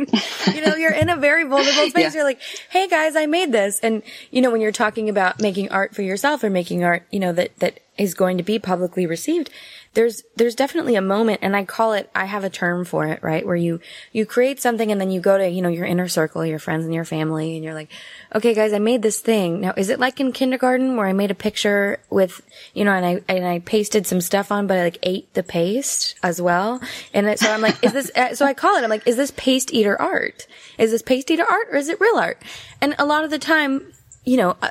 you 0.55 0.61
know, 0.65 0.77
you're 0.77 0.93
in 0.93 1.09
a 1.09 1.17
very 1.17 1.45
vulnerable 1.45 1.87
space. 1.89 2.15
Yeah. 2.15 2.21
You're 2.21 2.25
like, 2.25 2.41
Hey 2.71 2.87
guys, 2.87 3.17
I 3.17 3.27
made 3.27 3.51
this. 3.51 3.81
And, 3.81 4.03
you 4.31 4.43
know, 4.43 4.51
when 4.51 4.61
you're 4.61 4.73
talking 4.73 5.09
about 5.09 5.41
making 5.41 5.71
art 5.71 5.95
for 5.95 6.03
yourself 6.03 6.45
or 6.45 6.51
making 6.51 6.85
art, 6.85 7.05
you 7.11 7.19
know, 7.19 7.33
that, 7.33 7.59
that 7.59 7.81
is 7.99 8.15
going 8.15 8.37
to 8.37 8.45
be 8.45 8.59
publicly 8.59 9.07
received, 9.07 9.51
there's 9.95 10.25
there's 10.37 10.55
definitely 10.55 10.97
a 10.97 11.01
moment 11.01 11.39
and 11.43 11.57
I 11.57 11.65
call 11.65 11.93
it 11.93 12.11
I 12.15 12.25
have 12.25 12.45
a 12.45 12.51
term 12.51 12.85
for 12.85 13.07
it, 13.07 13.23
right? 13.23 13.47
Where 13.47 13.57
you 13.57 13.81
you 14.13 14.27
create 14.27 14.61
something 14.61 14.91
and 14.91 15.01
then 15.01 15.11
you 15.11 15.21
go 15.21 15.39
to, 15.39 15.49
you 15.49 15.63
know, 15.63 15.69
your 15.69 15.87
inner 15.87 16.09
circle, 16.09 16.45
your 16.45 16.59
friends 16.59 16.85
and 16.85 16.93
your 16.93 17.05
family 17.05 17.55
and 17.55 17.65
you're 17.65 17.75
like, 17.75 17.91
"Okay, 18.35 18.55
guys, 18.55 18.73
I 18.73 18.81
made 18.81 19.03
this 19.03 19.21
thing." 19.21 19.61
Now, 19.61 19.73
is 19.77 19.91
it 19.91 20.01
like 20.01 20.21
in 20.21 20.33
kindergarten 20.33 20.97
where 20.97 21.07
I 21.07 21.13
made 21.13 21.31
a 21.31 21.35
picture 21.35 22.01
with, 22.11 22.43
you 22.75 22.85
know, 22.85 22.93
and 22.93 23.07
I 23.07 23.21
and 23.29 23.47
I 23.47 23.61
pasted 23.61 24.07
some 24.07 24.21
stuff 24.21 24.51
on 24.51 24.67
but 24.67 24.79
I 24.79 24.83
like 24.83 24.99
ate 25.03 25.33
the 25.35 25.45
paste 25.45 26.17
as 26.23 26.43
well? 26.43 26.81
And 27.13 27.39
so 27.39 27.51
I'm 27.51 27.61
like, 27.61 27.83
"Is 27.83 27.93
this 27.93 28.11
uh, 28.17 28.35
so 28.35 28.45
I 28.45 28.55
call 28.55 28.77
it 28.77 28.83
I'm 28.83 28.91
like, 28.91 29.07
"Is 29.07 29.17
this 29.17 29.33
paste 29.37 29.73
eater 29.73 30.01
art? 30.01 30.47
Is 30.77 30.91
this 30.91 31.03
paste 31.03 31.31
eater 31.31 31.45
art 31.45 31.69
or 31.71 31.77
is 31.77 31.89
it 31.89 32.01
real 32.01 32.17
art?" 32.17 32.43
And 32.81 32.97
a 32.99 33.07
lot 33.07 33.25
of 33.25 33.31
the 33.31 33.39
time, 33.39 33.93
you 34.25 34.37
know, 34.37 34.57
uh, 34.61 34.71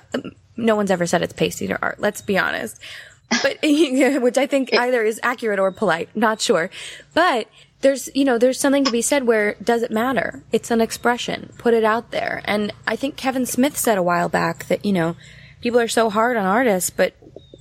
no 0.58 0.76
one's 0.76 0.92
ever 0.92 1.06
said 1.06 1.22
it's 1.22 1.34
paste 1.34 1.62
eater 1.62 1.80
art. 1.82 2.00
Let's 2.00 2.22
be 2.22 2.38
honest 2.38 2.80
but 3.42 3.58
which 4.22 4.38
I 4.38 4.48
think 4.48 4.74
either 4.74 5.04
is 5.04 5.20
accurate 5.24 5.60
or 5.60 5.72
polite, 5.72 6.10
not 6.16 6.42
sure. 6.42 6.70
But 7.14 7.48
there's, 7.82 8.10
you 8.16 8.26
know, 8.26 8.38
there's 8.38 8.60
something 8.60 8.86
to 8.86 8.92
be 8.92 9.02
said 9.02 9.28
where 9.28 9.56
does 9.56 9.84
it 9.84 9.92
matter? 9.92 10.44
It's 10.52 10.72
an 10.72 10.82
expression. 10.82 11.54
Put 11.58 11.74
it 11.74 11.84
out 11.84 12.12
there. 12.12 12.42
And 12.46 12.74
I 12.88 12.96
think 12.96 13.18
Kevin 13.18 13.46
Smith 13.46 13.78
said 13.78 13.98
a 13.98 14.04
while 14.04 14.30
back 14.30 14.66
that, 14.68 14.86
you 14.86 14.94
know, 14.94 15.16
people 15.62 15.80
are 15.80 15.88
so 15.88 16.10
hard 16.10 16.38
on 16.38 16.46
artists, 16.46 16.90
but 16.90 17.14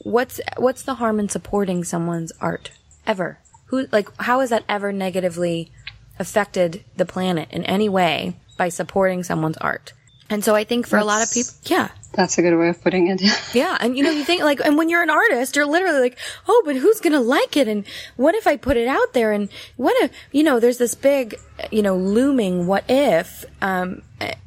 what's 0.04 0.40
what's 0.56 0.82
the 0.82 0.94
harm 0.94 1.20
in 1.20 1.28
supporting 1.28 1.84
someone's 1.84 2.32
art 2.40 2.70
ever? 3.06 3.38
Who 3.66 3.86
like 3.92 4.08
how 4.20 4.40
has 4.40 4.50
that 4.50 4.64
ever 4.68 4.92
negatively 4.92 5.70
affected 6.18 6.84
the 6.96 7.06
planet 7.06 7.48
in 7.50 7.64
any 7.64 7.88
way 7.88 8.36
by 8.56 8.68
supporting 8.68 9.22
someone's 9.22 9.56
art? 9.58 9.92
And 10.32 10.42
so 10.42 10.54
I 10.54 10.64
think 10.64 10.86
for 10.86 10.96
That's, 10.96 11.04
a 11.04 11.06
lot 11.06 11.22
of 11.22 11.30
people, 11.30 11.52
yeah. 11.64 11.88
That's 12.12 12.38
a 12.38 12.42
good 12.42 12.56
way 12.58 12.70
of 12.70 12.82
putting 12.82 13.08
it. 13.08 13.20
yeah. 13.54 13.76
And 13.78 13.96
you 13.96 14.02
know, 14.02 14.10
you 14.10 14.24
think 14.24 14.42
like, 14.42 14.60
and 14.60 14.78
when 14.78 14.88
you're 14.88 15.02
an 15.02 15.10
artist, 15.10 15.56
you're 15.56 15.66
literally 15.66 16.00
like, 16.00 16.18
oh, 16.48 16.62
but 16.64 16.76
who's 16.76 17.00
going 17.00 17.12
to 17.12 17.20
like 17.20 17.56
it? 17.56 17.68
And 17.68 17.84
what 18.16 18.34
if 18.34 18.46
I 18.46 18.56
put 18.56 18.78
it 18.78 18.88
out 18.88 19.12
there? 19.12 19.32
And 19.32 19.50
what 19.76 19.94
if, 20.02 20.10
you 20.32 20.42
know, 20.42 20.58
there's 20.58 20.78
this 20.78 20.94
big, 20.94 21.38
you 21.70 21.82
know, 21.82 21.96
looming 21.96 22.66
what 22.66 22.84
if, 22.88 23.44
um, 23.60 24.02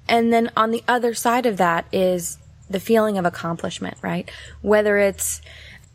and 0.07 0.33
then 0.33 0.51
on 0.57 0.71
the 0.71 0.83
other 0.87 1.13
side 1.13 1.45
of 1.45 1.57
that 1.57 1.85
is 1.91 2.39
the 2.67 2.79
feeling 2.79 3.19
of 3.19 3.25
accomplishment, 3.25 3.97
right? 4.01 4.29
Whether 4.63 4.97
it's, 4.97 5.39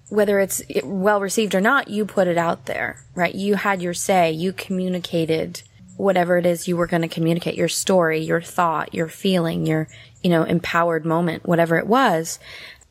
whether 0.08 0.38
it's 0.38 0.62
well 0.84 1.20
received 1.20 1.54
or 1.54 1.60
not, 1.60 1.88
you 1.88 2.04
put 2.04 2.28
it 2.28 2.38
out 2.38 2.66
there, 2.66 3.02
right? 3.16 3.34
You 3.34 3.56
had 3.56 3.82
your 3.82 3.94
say, 3.94 4.30
you 4.30 4.52
communicated 4.52 5.62
whatever 6.00 6.38
it 6.38 6.46
is 6.46 6.66
you 6.66 6.76
were 6.76 6.86
going 6.86 7.02
to 7.02 7.08
communicate, 7.08 7.54
your 7.54 7.68
story, 7.68 8.20
your 8.20 8.40
thought, 8.40 8.94
your 8.94 9.08
feeling, 9.08 9.66
your, 9.66 9.88
you 10.22 10.30
know, 10.30 10.42
empowered 10.42 11.04
moment, 11.04 11.46
whatever 11.46 11.76
it 11.76 11.86
was. 11.86 12.38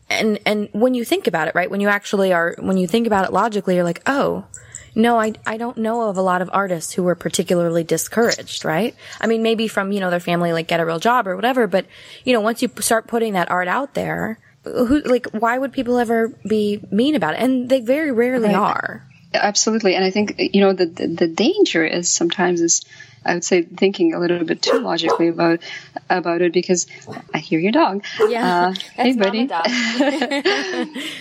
And, 0.09 0.39
and 0.45 0.69
when 0.71 0.93
you 0.93 1.05
think 1.05 1.27
about 1.27 1.47
it, 1.47 1.55
right, 1.55 1.69
when 1.69 1.81
you 1.81 1.87
actually 1.87 2.33
are, 2.33 2.55
when 2.59 2.77
you 2.77 2.87
think 2.87 3.07
about 3.07 3.25
it 3.25 3.33
logically, 3.33 3.75
you're 3.75 3.83
like, 3.83 4.01
oh, 4.05 4.45
no, 4.95 5.19
I, 5.19 5.33
I 5.45 5.57
don't 5.57 5.77
know 5.77 6.09
of 6.09 6.17
a 6.17 6.21
lot 6.21 6.41
of 6.41 6.49
artists 6.51 6.93
who 6.93 7.03
were 7.03 7.15
particularly 7.15 7.83
discouraged, 7.83 8.65
right? 8.65 8.95
I 9.21 9.27
mean, 9.27 9.43
maybe 9.43 9.67
from, 9.67 9.91
you 9.91 9.99
know, 9.99 10.09
their 10.09 10.19
family, 10.19 10.51
like 10.51 10.67
get 10.67 10.79
a 10.79 10.85
real 10.85 10.99
job 10.99 11.27
or 11.27 11.35
whatever, 11.35 11.67
but, 11.67 11.85
you 12.23 12.33
know, 12.33 12.41
once 12.41 12.61
you 12.61 12.69
start 12.79 13.07
putting 13.07 13.33
that 13.33 13.51
art 13.51 13.67
out 13.67 13.93
there, 13.93 14.39
who, 14.63 14.99
like, 15.01 15.27
why 15.27 15.57
would 15.57 15.71
people 15.71 15.97
ever 15.97 16.29
be 16.47 16.83
mean 16.91 17.15
about 17.15 17.35
it? 17.35 17.39
And 17.39 17.69
they 17.69 17.81
very 17.81 18.11
rarely 18.11 18.49
right. 18.49 18.55
are. 18.55 19.08
Absolutely, 19.33 19.95
and 19.95 20.03
I 20.03 20.09
think 20.09 20.35
you 20.39 20.61
know 20.61 20.73
the, 20.73 20.87
the 20.87 21.07
the 21.07 21.27
danger 21.27 21.85
is 21.85 22.11
sometimes 22.11 22.61
is 22.61 22.83
I 23.23 23.35
would 23.35 23.43
say 23.43 23.61
thinking 23.61 24.13
a 24.13 24.19
little 24.19 24.43
bit 24.43 24.61
too 24.61 24.79
logically 24.79 25.27
about 25.27 25.59
about 26.09 26.41
it 26.41 26.51
because 26.51 26.87
I 27.33 27.37
hear 27.37 27.59
your 27.59 27.71
dog. 27.71 28.03
Yeah, 28.27 28.69
uh, 28.69 28.73
hey 28.95 29.15
buddy. 29.15 29.47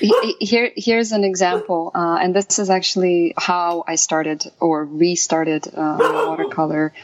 Here 0.40 0.72
here's 0.74 1.12
an 1.12 1.24
example, 1.24 1.90
uh, 1.94 2.18
and 2.22 2.34
this 2.34 2.58
is 2.58 2.70
actually 2.70 3.34
how 3.36 3.84
I 3.86 3.96
started 3.96 4.44
or 4.58 4.84
restarted 4.86 5.66
uh, 5.68 5.98
watercolor 6.00 6.94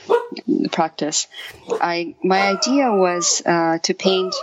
practice. 0.73 1.27
I 1.69 2.15
my 2.23 2.57
idea 2.57 2.91
was 2.93 3.43
uh, 3.45 3.79
to 3.83 3.95
paint 3.95 4.35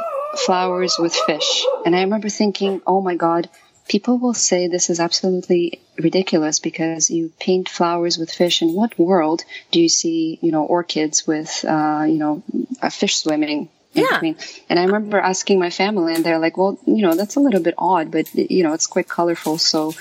flowers 0.45 0.97
with 0.99 1.15
fish, 1.15 1.65
and 1.85 1.95
I 1.95 2.01
remember 2.01 2.29
thinking, 2.29 2.81
oh 2.85 3.01
my 3.01 3.15
god 3.15 3.49
people 3.87 4.17
will 4.17 4.33
say 4.33 4.67
this 4.67 4.89
is 4.89 4.99
absolutely 4.99 5.81
ridiculous 5.97 6.59
because 6.59 7.09
you 7.09 7.31
paint 7.39 7.69
flowers 7.69 8.17
with 8.17 8.31
fish. 8.31 8.61
In 8.61 8.73
what 8.73 8.97
world 8.97 9.43
do 9.71 9.81
you 9.81 9.89
see, 9.89 10.39
you 10.41 10.51
know, 10.51 10.63
orchids 10.63 11.27
with, 11.27 11.65
uh, 11.67 12.05
you 12.07 12.17
know, 12.17 12.43
a 12.81 12.89
fish 12.89 13.17
swimming? 13.17 13.69
Yeah. 13.93 14.07
Between? 14.13 14.37
And 14.69 14.79
I 14.79 14.85
remember 14.85 15.19
asking 15.19 15.59
my 15.59 15.69
family, 15.69 16.13
and 16.13 16.23
they're 16.23 16.39
like, 16.39 16.55
"Well, 16.57 16.79
you 16.85 17.01
know, 17.01 17.13
that's 17.13 17.35
a 17.35 17.41
little 17.41 17.59
bit 17.59 17.73
odd, 17.77 18.09
but 18.09 18.33
you 18.33 18.63
know, 18.63 18.73
it's 18.73 18.87
quite 18.87 19.07
colorful, 19.07 19.57
so." 19.57 19.93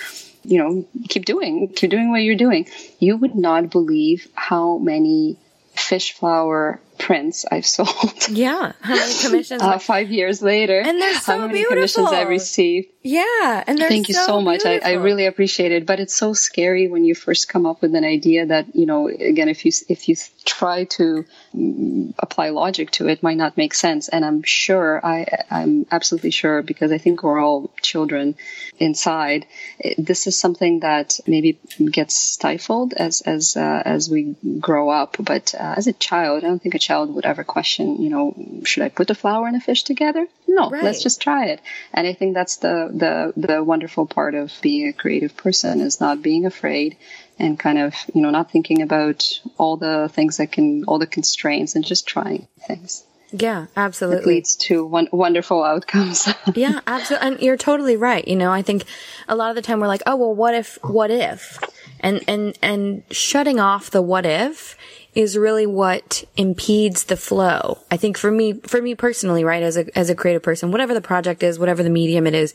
You 0.43 0.57
know, 0.57 0.87
keep 1.11 1.27
doing, 1.27 1.69
keep 1.69 1.91
doing 1.91 2.11
what 2.11 2.23
you're 2.23 2.35
doing. 2.35 2.67
You 2.99 3.19
would 3.19 3.35
not 3.35 3.69
believe 3.69 4.27
how 4.35 4.79
many 4.79 5.37
fish 5.75 6.15
flower 6.15 6.81
prints 7.01 7.45
I've 7.51 7.67
sold. 7.77 8.29
Yeah. 8.29 8.73
How 8.81 8.95
many 8.95 9.15
commissions? 9.15 9.63
uh, 9.63 9.79
five 9.79 10.11
years 10.11 10.41
later. 10.43 10.81
And 10.81 11.01
they're 11.01 11.15
so 11.15 11.33
How 11.33 11.47
many 11.47 11.61
beautiful. 11.61 11.77
commissions 11.77 12.09
I've 12.13 12.29
received. 12.29 12.89
Yeah. 13.03 13.65
And 13.67 13.79
Thank 13.79 14.09
you 14.09 14.15
so 14.15 14.41
much. 14.41 14.65
I, 14.65 14.79
I, 14.79 14.93
really 14.93 15.27
appreciate 15.27 15.73
it. 15.73 15.87
But 15.87 16.01
it's 16.01 16.15
so 16.15 16.35
scary 16.35 16.89
when 16.89 17.05
you 17.05 17.15
first 17.15 17.49
come 17.49 17.67
up 17.67 17.81
with 17.83 17.95
an 17.95 18.05
idea 18.05 18.47
that, 18.47 18.77
you 18.77 18.87
know, 18.87 19.09
again, 19.09 19.49
if 19.49 19.65
you, 19.65 19.73
if 19.89 20.09
you 20.09 20.17
try 20.59 20.85
to 20.99 21.25
mm, 21.55 22.13
apply 22.19 22.51
logic 22.51 22.91
to 22.93 23.09
it, 23.09 23.23
might 23.23 23.37
not 23.45 23.57
make 23.57 23.75
sense. 23.75 24.09
And 24.09 24.25
I'm 24.25 24.43
sure, 24.43 25.01
I, 25.05 25.45
I'm 25.51 25.87
absolutely 25.91 26.33
sure 26.33 26.63
because 26.63 26.91
I 26.93 26.99
think 26.99 27.23
we're 27.23 27.41
all 27.41 27.71
children 27.83 28.35
inside. 28.79 29.47
This 29.97 30.27
is 30.27 30.39
something 30.39 30.81
that 30.81 31.21
maybe 31.27 31.59
gets 31.99 32.15
stifled 32.15 32.93
as, 32.95 33.21
as, 33.23 33.57
uh, 33.57 33.83
as 33.85 34.11
we 34.11 34.35
grow 34.59 34.91
up. 34.91 35.17
But 35.19 35.55
uh, 35.55 35.75
as 35.77 35.87
a 35.87 35.93
child, 35.93 36.45
I 36.45 36.49
don't 36.49 36.61
think 36.63 36.75
a 36.75 36.79
child 36.89 37.15
would 37.15 37.27
ever 37.27 37.45
question, 37.45 38.03
you 38.03 38.11
know, 38.11 38.35
should 38.65 38.83
I 38.83 38.89
put 38.89 39.11
a 39.11 39.15
flower 39.15 39.47
and 39.47 39.57
a 39.57 39.61
fish 39.61 39.83
together? 39.85 40.27
No, 40.49 40.69
Right. 40.71 40.85
let's 40.85 41.03
just 41.03 41.21
try 41.21 41.47
it. 41.53 41.61
And 41.95 42.07
I 42.07 42.13
think 42.13 42.35
that's 42.35 42.57
the, 42.57 42.91
the, 43.03 43.33
the 43.49 43.63
wonderful 43.63 44.07
part 44.07 44.35
of 44.35 44.53
being 44.61 44.89
a 44.89 44.93
creative 44.93 45.37
person 45.37 45.81
is 45.81 46.01
not 46.01 46.23
being 46.23 46.45
afraid 46.47 46.97
and 47.41 47.59
kind 47.59 47.79
of, 47.79 47.95
you 48.15 48.23
know, 48.23 48.31
not 48.31 48.51
thinking 48.51 48.83
about 48.83 49.41
all 49.59 49.77
the 49.77 50.09
things 50.13 50.37
that 50.37 50.53
can, 50.53 50.85
all 50.85 50.99
the 50.99 51.07
constraints 51.07 51.75
and 51.75 51.85
just 51.85 52.07
trying 52.07 52.49
things. 52.67 53.05
Yeah, 53.33 53.67
absolutely 53.77 54.23
It 54.23 54.27
leads 54.27 54.57
to 54.57 54.85
one, 54.85 55.09
wonderful 55.13 55.63
outcomes. 55.63 56.29
yeah, 56.55 56.81
absolutely. 56.87 57.29
And 57.29 57.41
you're 57.41 57.57
totally 57.57 57.97
right. 57.97 58.27
You 58.27 58.37
know, 58.37 58.51
I 58.51 58.63
think 58.63 58.85
a 59.29 59.37
lot 59.37 59.51
of 59.51 59.57
the 59.57 59.63
time 59.63 59.81
we're 59.81 59.87
like, 59.87 60.03
oh, 60.07 60.17
well, 60.17 60.35
what 60.35 60.55
if, 60.55 60.79
what 60.83 61.11
if? 61.11 61.59
And, 62.01 62.23
and, 62.27 62.59
and 62.63 63.03
shutting 63.11 63.61
off 63.61 63.91
the 63.91 64.03
what 64.03 64.27
if 64.27 64.77
is 65.15 65.37
really 65.37 65.67
what 65.67 66.25
impedes 66.37 67.05
the 67.05 67.17
flow. 67.17 67.79
I 67.91 67.97
think 67.97 68.17
for 68.17 68.31
me, 68.31 68.55
for 68.55 68.81
me 68.81 68.95
personally, 68.95 69.45
right, 69.45 69.63
as 69.63 69.77
a, 69.77 69.99
as 69.99 70.11
a 70.11 70.15
creative 70.15 70.43
person, 70.43 70.73
whatever 70.73 70.95
the 70.95 71.01
project 71.01 71.43
is, 71.43 71.59
whatever 71.59 71.83
the 71.83 71.91
medium 71.91 72.27
it 72.27 72.35
is, 72.35 72.55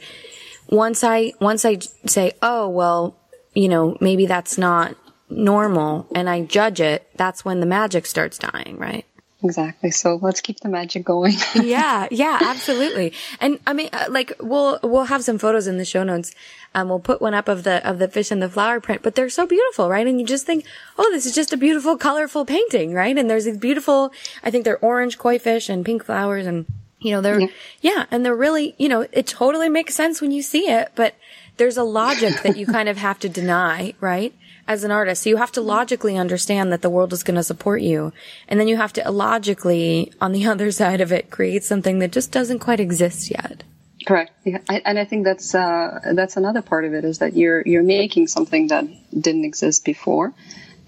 once 0.69 1.03
I, 1.03 1.33
once 1.39 1.63
I 1.63 1.79
say, 2.05 2.33
oh, 2.41 2.69
well, 2.69 3.15
you 3.55 3.69
know, 3.69 3.97
maybe 3.99 4.25
that's 4.25 4.57
not 4.57 4.95
normal 5.29 6.07
and 6.13 6.29
I 6.29 6.43
judge 6.43 6.79
it, 6.79 7.09
that's 7.15 7.43
when 7.43 7.59
the 7.59 7.65
magic 7.65 8.05
starts 8.05 8.37
dying, 8.37 8.77
right? 8.77 9.05
exactly. 9.45 9.91
So 9.91 10.19
let's 10.21 10.41
keep 10.41 10.59
the 10.59 10.69
magic 10.69 11.05
going. 11.05 11.35
yeah, 11.55 12.07
yeah, 12.11 12.39
absolutely. 12.41 13.13
And 13.39 13.59
I 13.65 13.73
mean, 13.73 13.89
uh, 13.93 14.07
like 14.09 14.33
we'll 14.39 14.79
we'll 14.83 15.05
have 15.05 15.23
some 15.23 15.37
photos 15.37 15.67
in 15.67 15.77
the 15.77 15.85
show 15.85 16.03
notes. 16.03 16.33
Um, 16.73 16.89
we'll 16.89 16.99
put 16.99 17.21
one 17.21 17.33
up 17.33 17.47
of 17.47 17.63
the 17.63 17.87
of 17.87 17.99
the 17.99 18.07
fish 18.07 18.31
and 18.31 18.41
the 18.41 18.49
flower 18.49 18.79
print, 18.79 19.01
but 19.01 19.15
they're 19.15 19.29
so 19.29 19.45
beautiful, 19.45 19.89
right? 19.89 20.05
And 20.05 20.19
you 20.19 20.25
just 20.25 20.45
think, 20.45 20.65
oh, 20.97 21.09
this 21.11 21.25
is 21.25 21.33
just 21.33 21.53
a 21.53 21.57
beautiful, 21.57 21.97
colorful 21.97 22.45
painting, 22.45 22.93
right? 22.93 23.17
And 23.17 23.29
there's 23.29 23.45
these 23.45 23.57
beautiful, 23.57 24.11
I 24.43 24.51
think 24.51 24.65
they're 24.65 24.79
orange 24.79 25.17
koi 25.17 25.39
fish 25.39 25.69
and 25.69 25.85
pink 25.85 26.03
flowers, 26.03 26.45
and 26.45 26.65
you 27.05 27.11
know 27.11 27.21
they're 27.21 27.49
yeah, 27.81 28.05
and 28.09 28.25
they're 28.25 28.35
really, 28.35 28.73
you 28.79 28.89
know, 28.89 29.05
it 29.11 29.27
totally 29.27 29.69
makes 29.69 29.93
sense 29.93 30.21
when 30.21 30.31
you 30.31 30.41
see 30.41 30.67
it, 30.71 30.91
but 30.95 31.13
there's 31.57 31.77
a 31.77 31.83
logic 31.83 32.41
that 32.41 32.57
you 32.57 32.65
kind 32.65 32.89
of 32.89 32.97
have 32.97 33.19
to 33.19 33.29
deny, 33.29 33.93
right? 34.01 34.33
As 34.67 34.83
an 34.83 34.89
artist, 34.89 35.21
so 35.21 35.29
you 35.29 35.37
have 35.37 35.51
to 35.51 35.61
logically 35.61 36.17
understand 36.17 36.71
that 36.71 36.81
the 36.81 36.89
world 36.89 37.13
is 37.13 37.21
going 37.21 37.35
to 37.35 37.43
support 37.43 37.83
you. 37.83 38.11
And 38.47 38.59
then 38.59 38.67
you 38.67 38.77
have 38.77 38.91
to 38.93 39.11
logically, 39.11 40.11
on 40.19 40.31
the 40.31 40.47
other 40.51 40.71
side 40.71 40.99
of 40.99 41.11
it, 41.11 41.29
create 41.29 41.63
something 41.63 41.99
that 41.99 42.11
just 42.11 42.31
doesn't 42.31 42.59
quite 42.59 42.79
exist 42.79 43.29
yet. 43.29 43.61
Correct. 44.07 44.31
Yeah. 44.43 44.57
I, 44.67 44.81
and 44.83 44.97
I 44.97 45.05
think 45.05 45.25
that's 45.25 45.53
uh, 45.53 45.99
that's 46.13 46.37
another 46.37 46.63
part 46.63 46.85
of 46.85 46.95
it 46.95 47.05
is 47.05 47.19
that 47.19 47.35
you're 47.35 47.61
you're 47.61 47.83
making 47.83 48.27
something 48.27 48.67
that 48.69 48.85
didn't 49.13 49.45
exist 49.45 49.85
before, 49.85 50.33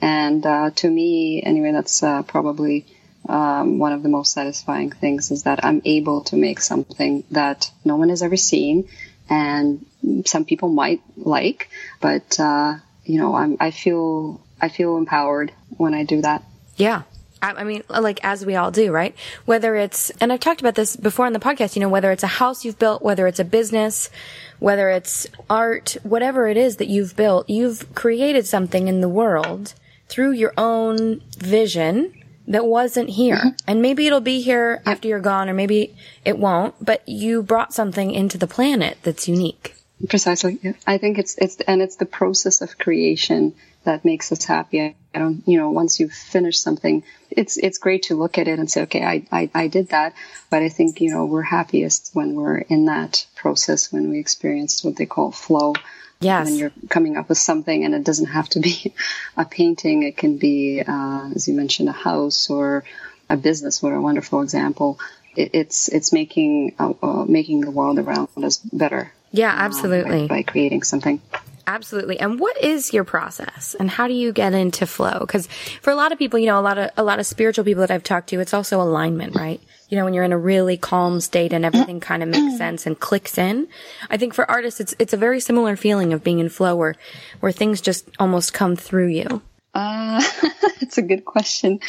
and 0.02 0.44
uh, 0.44 0.72
to 0.72 0.90
me, 0.90 1.44
anyway, 1.44 1.72
that's 1.72 2.02
uh, 2.02 2.24
probably 2.24 2.88
um, 3.28 3.80
one 3.80 3.92
of 3.92 4.04
the 4.04 4.10
most 4.10 4.34
satisfying 4.34 4.92
things 4.92 5.32
is 5.32 5.44
that 5.44 5.64
I'm 5.64 5.82
able 5.86 6.22
to 6.26 6.36
make 6.36 6.60
something 6.60 7.24
that 7.32 7.72
no 7.84 7.96
one 7.96 8.10
has 8.10 8.24
ever 8.24 8.38
seen, 8.38 8.88
and 9.30 9.86
some 10.26 10.46
people 10.46 10.70
might 10.70 11.02
like, 11.18 11.70
but 12.00 12.40
uh, 12.40 12.76
you 13.04 13.20
know, 13.20 13.36
I'm 13.36 13.58
I 13.60 13.72
feel 13.72 14.42
I 14.62 14.70
feel 14.70 14.98
empowered 14.98 15.52
when 15.78 15.94
I 15.94 16.04
do 16.04 16.22
that. 16.22 16.44
Yeah. 16.76 17.04
I 17.40 17.66
mean, 17.66 17.84
like 17.88 18.20
as 18.24 18.46
we 18.46 18.56
all 18.56 18.72
do, 18.72 18.92
right? 18.92 19.16
Whether 19.46 19.76
it's, 19.76 20.10
and 20.20 20.34
I've 20.34 20.40
talked 20.40 20.60
about 20.60 20.74
this 20.74 20.96
before 20.96 21.28
on 21.28 21.34
the 21.34 21.40
podcast, 21.40 21.76
you 21.76 21.82
know, 21.82 21.88
whether 21.88 22.12
it's 22.12 22.24
a 22.24 22.28
house 22.28 22.66
you've 22.66 22.80
built, 22.80 23.04
whether 23.04 23.28
it's 23.28 23.40
a 23.40 23.46
business, 23.46 24.10
whether 24.58 24.90
it's 24.90 25.28
art, 25.48 25.98
whatever 26.02 26.48
it 26.48 26.58
is 26.58 26.78
that 26.78 26.88
you've 26.88 27.16
built, 27.16 27.48
you've 27.48 27.94
created 27.94 28.48
something 28.48 28.88
in 28.88 29.02
the 29.02 29.08
world 29.08 29.76
through 30.08 30.32
your 30.32 30.54
own 30.58 31.22
vision 31.38 32.12
that 32.48 32.66
wasn't 32.66 33.10
here. 33.10 33.36
Mm-hmm. 33.36 33.50
And 33.68 33.82
maybe 33.82 34.08
it'll 34.08 34.22
be 34.22 34.42
here 34.42 34.82
after 34.86 35.08
you're 35.08 35.20
gone, 35.20 35.50
or 35.50 35.54
maybe 35.54 35.96
it 36.26 36.38
won't, 36.38 36.74
but 36.84 37.08
you 37.08 37.44
brought 37.44 37.74
something 37.74 38.12
into 38.12 38.38
the 38.38 38.48
planet 38.48 38.98
that's 39.04 39.28
unique. 39.28 39.76
Precisely. 40.10 40.60
Yeah. 40.62 40.74
I 40.86 41.00
think 41.00 41.18
it's 41.18 41.36
it's 41.38 41.58
and 41.62 41.82
it's 41.82 41.96
the 41.96 42.06
process 42.06 42.62
of 42.62 42.78
creation 42.78 43.56
that 43.84 44.06
makes 44.06 44.32
us 44.32 44.44
happy. 44.44 44.82
I 44.82 44.96
don't, 45.20 45.42
you 45.48 45.58
know, 45.58 45.72
once 45.72 46.00
you've 46.00 46.14
finished 46.14 46.62
something, 46.62 47.04
it's 47.32 47.58
it's 47.58 47.80
great 47.80 48.04
to 48.04 48.16
look 48.16 48.38
at 48.38 48.48
it 48.48 48.60
and 48.60 48.70
say, 48.70 48.84
okay, 48.84 49.04
I, 49.04 49.26
I 49.32 49.50
I 49.56 49.68
did 49.68 49.90
that. 49.90 50.14
But 50.52 50.62
I 50.62 50.70
think 50.70 51.02
you 51.02 51.10
know 51.10 51.26
we're 51.26 51.42
happiest 51.42 52.12
when 52.14 52.36
we're 52.36 52.58
in 52.58 52.86
that 52.86 53.26
process 53.36 53.92
when 53.92 54.10
we 54.10 54.20
experience 54.20 54.84
what 54.84 54.98
they 54.98 55.08
call 55.08 55.32
flow. 55.32 55.74
Yes. 56.20 56.46
When 56.46 56.56
you're 56.56 56.72
coming 56.90 57.16
up 57.16 57.30
with 57.30 57.38
something, 57.38 57.86
and 57.86 57.94
it 57.94 58.04
doesn't 58.04 58.28
have 58.28 58.50
to 58.50 58.60
be 58.60 58.94
a 59.38 59.46
painting. 59.46 60.04
It 60.04 60.18
can 60.18 60.38
be, 60.38 60.82
uh, 60.82 61.30
as 61.36 61.48
you 61.48 61.54
mentioned, 61.54 61.90
a 61.90 61.94
house 61.94 62.50
or 62.50 62.84
a 63.30 63.38
business. 63.38 63.84
What 63.84 63.94
a 63.94 64.02
wonderful 64.02 64.42
example. 64.42 65.00
It, 65.36 65.52
it's 65.54 65.90
it's 65.90 66.12
making 66.12 66.76
uh, 66.80 66.94
uh, 67.02 67.26
making 67.26 67.62
the 67.62 67.72
world 67.72 68.00
around 68.00 68.30
us 68.44 68.58
better 68.58 69.14
Yeah, 69.32 69.54
um, 69.54 69.60
absolutely. 69.60 70.28
by, 70.28 70.38
by 70.38 70.44
creating 70.44 70.84
something. 70.84 71.22
Absolutely. 71.68 72.18
And 72.18 72.40
what 72.40 72.64
is 72.64 72.94
your 72.94 73.04
process 73.04 73.76
and 73.78 73.90
how 73.90 74.08
do 74.08 74.14
you 74.14 74.32
get 74.32 74.54
into 74.54 74.88
flow? 74.88 75.26
Cause 75.28 75.48
for 75.82 75.92
a 75.92 75.96
lot 75.96 76.14
of 76.14 76.18
people, 76.18 76.40
you 76.40 76.46
know, 76.46 76.58
a 76.58 76.62
lot 76.62 76.78
of, 76.78 76.92
a 76.96 77.04
lot 77.04 77.20
of 77.20 77.26
spiritual 77.26 77.66
people 77.66 77.82
that 77.82 77.92
I've 77.92 78.06
talked 78.06 78.30
to, 78.30 78.40
it's 78.40 78.54
also 78.54 78.82
alignment, 78.82 79.36
right? 79.36 79.60
You 79.90 79.98
know, 79.98 80.06
when 80.06 80.14
you're 80.14 80.24
in 80.24 80.34
a 80.34 80.38
really 80.38 80.78
calm 80.78 81.22
state 81.22 81.54
and 81.54 81.64
everything 81.64 82.00
kind 82.00 82.24
of 82.24 82.30
makes 82.30 82.58
sense 82.60 82.86
and 82.86 83.00
clicks 83.00 83.38
in. 83.38 83.68
I 84.10 84.18
think 84.18 84.34
for 84.34 84.50
artists, 84.50 84.80
it's, 84.80 84.96
it's 85.00 85.14
a 85.14 85.18
very 85.18 85.40
similar 85.40 85.76
feeling 85.76 86.14
of 86.14 86.24
being 86.24 86.40
in 86.40 86.50
flow 86.50 86.76
where, 86.76 86.96
where 87.40 87.52
things 87.52 87.80
just 87.82 88.10
almost 88.20 88.54
come 88.54 88.76
through 88.76 89.08
you. 89.08 89.42
Uh, 89.74 90.22
it's 90.82 90.98
a 90.98 91.02
good 91.02 91.24
question. 91.24 91.80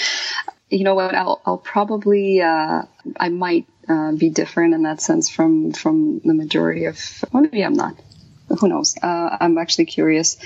You 0.69 0.85
know 0.85 0.95
what? 0.95 1.15
I'll, 1.15 1.41
I'll 1.45 1.59
probably, 1.59 2.41
uh, 2.41 2.83
I 3.19 3.29
might 3.31 3.67
uh, 3.89 4.13
be 4.13 4.29
different 4.29 4.75
in 4.75 4.83
that 4.83 5.01
sense 5.01 5.31
from 5.31 5.73
from 5.73 6.21
the 6.25 6.35
majority 6.35 6.85
of. 6.85 6.99
Well, 7.33 7.43
maybe 7.43 7.63
I'm 7.63 7.73
not. 7.73 7.97
Who 8.61 8.69
knows? 8.69 8.97
Uh, 9.03 9.37
I'm 9.41 9.59
actually 9.59 9.87
curious 9.87 10.37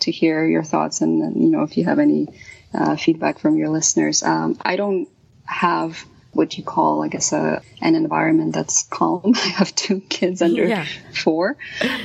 to 0.00 0.10
hear 0.10 0.46
your 0.46 0.62
thoughts 0.62 1.00
and, 1.00 1.22
and 1.22 1.42
you 1.42 1.50
know 1.50 1.62
if 1.62 1.76
you 1.76 1.84
have 1.84 1.98
any 1.98 2.28
uh, 2.74 2.96
feedback 2.96 3.38
from 3.38 3.56
your 3.56 3.68
listeners. 3.68 4.22
Um, 4.22 4.58
I 4.62 4.76
don't 4.76 5.08
have 5.44 6.04
what 6.36 6.56
you 6.58 6.64
call, 6.64 7.02
I 7.02 7.08
guess, 7.08 7.32
a, 7.32 7.62
an 7.80 7.94
environment 7.94 8.54
that's 8.54 8.84
calm. 8.88 9.32
I 9.34 9.48
have 9.60 9.74
two 9.74 10.00
kids 10.00 10.42
under 10.42 10.66
Yeah. 10.66 10.86
four, 11.24 11.56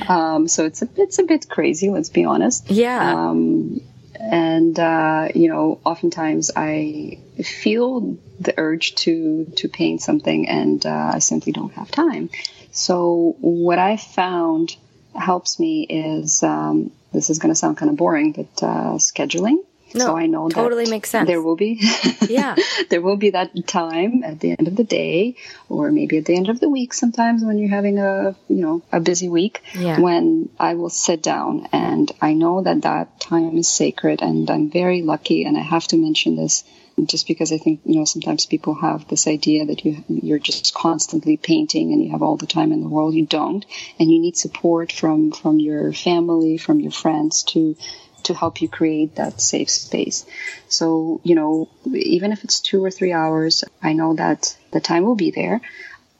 um, 0.08 0.48
so 0.48 0.64
it's 0.66 0.82
a 0.82 0.88
it's 0.96 1.18
a 1.18 1.24
bit 1.24 1.48
crazy. 1.48 1.90
Let's 1.90 2.10
be 2.10 2.24
honest. 2.24 2.70
Yeah. 2.70 3.28
Um, 3.28 3.80
and 4.20 4.78
uh, 4.78 5.28
you 5.34 5.48
know, 5.48 5.80
oftentimes 5.84 6.50
I 6.54 7.18
feel 7.42 8.16
the 8.40 8.54
urge 8.56 8.94
to 9.04 9.46
to 9.56 9.68
paint 9.68 10.00
something, 10.02 10.48
and 10.48 10.84
uh, 10.84 11.12
I 11.14 11.18
simply 11.20 11.52
don't 11.52 11.72
have 11.74 11.90
time. 11.90 12.30
So 12.70 13.36
what 13.40 13.78
I 13.78 13.96
found 13.96 14.76
helps 15.14 15.58
me 15.60 15.82
is 15.88 16.42
um, 16.42 16.90
this 17.12 17.28
is 17.30 17.38
going 17.38 17.50
to 17.52 17.58
sound 17.58 17.76
kind 17.76 17.90
of 17.90 17.96
boring, 17.96 18.32
but 18.32 18.62
uh, 18.62 18.94
scheduling. 18.98 19.58
No, 19.94 20.06
so 20.06 20.16
I 20.16 20.26
know 20.26 20.48
totally 20.48 20.88
makes 20.88 21.10
sense. 21.10 21.26
There 21.26 21.42
will 21.42 21.56
be, 21.56 21.80
yeah, 22.28 22.56
there 22.90 23.00
will 23.00 23.16
be 23.16 23.30
that 23.30 23.66
time 23.66 24.22
at 24.24 24.40
the 24.40 24.50
end 24.58 24.68
of 24.68 24.76
the 24.76 24.84
day, 24.84 25.36
or 25.68 25.90
maybe 25.90 26.18
at 26.18 26.24
the 26.24 26.36
end 26.36 26.48
of 26.48 26.60
the 26.60 26.68
week. 26.68 26.94
Sometimes 26.94 27.42
when 27.44 27.58
you're 27.58 27.70
having 27.70 27.98
a, 27.98 28.34
you 28.48 28.56
know, 28.56 28.82
a 28.92 29.00
busy 29.00 29.28
week, 29.28 29.62
Yeah. 29.74 30.00
when 30.00 30.48
I 30.58 30.74
will 30.74 30.90
sit 30.90 31.22
down, 31.22 31.68
and 31.72 32.10
I 32.20 32.32
know 32.34 32.62
that 32.62 32.82
that 32.82 33.20
time 33.20 33.56
is 33.58 33.68
sacred, 33.68 34.22
and 34.22 34.50
I'm 34.50 34.70
very 34.70 35.02
lucky. 35.02 35.44
And 35.44 35.56
I 35.56 35.62
have 35.62 35.86
to 35.88 35.96
mention 35.96 36.36
this 36.36 36.64
just 37.06 37.26
because 37.26 37.52
I 37.52 37.58
think 37.58 37.80
you 37.86 37.96
know 37.98 38.04
sometimes 38.04 38.44
people 38.44 38.74
have 38.74 39.08
this 39.08 39.26
idea 39.26 39.64
that 39.64 39.82
you 39.84 40.04
you're 40.08 40.38
just 40.38 40.74
constantly 40.74 41.38
painting 41.38 41.90
and 41.92 42.04
you 42.04 42.10
have 42.10 42.22
all 42.22 42.36
the 42.36 42.46
time 42.46 42.70
in 42.70 42.80
the 42.82 42.88
world. 42.88 43.14
You 43.14 43.24
don't, 43.26 43.64
and 43.98 44.10
you 44.12 44.20
need 44.20 44.36
support 44.36 44.92
from 44.92 45.32
from 45.32 45.58
your 45.58 45.92
family, 45.94 46.58
from 46.58 46.80
your 46.80 46.92
friends 46.92 47.44
to 47.54 47.76
to 48.24 48.34
help 48.34 48.62
you 48.62 48.68
create 48.68 49.16
that 49.16 49.40
safe 49.40 49.70
space. 49.70 50.26
So, 50.68 51.20
you 51.24 51.34
know, 51.34 51.68
even 51.92 52.32
if 52.32 52.44
it's 52.44 52.60
two 52.60 52.84
or 52.84 52.90
three 52.90 53.12
hours, 53.12 53.64
I 53.82 53.92
know 53.92 54.14
that 54.14 54.56
the 54.70 54.80
time 54.80 55.04
will 55.04 55.16
be 55.16 55.30
there 55.30 55.60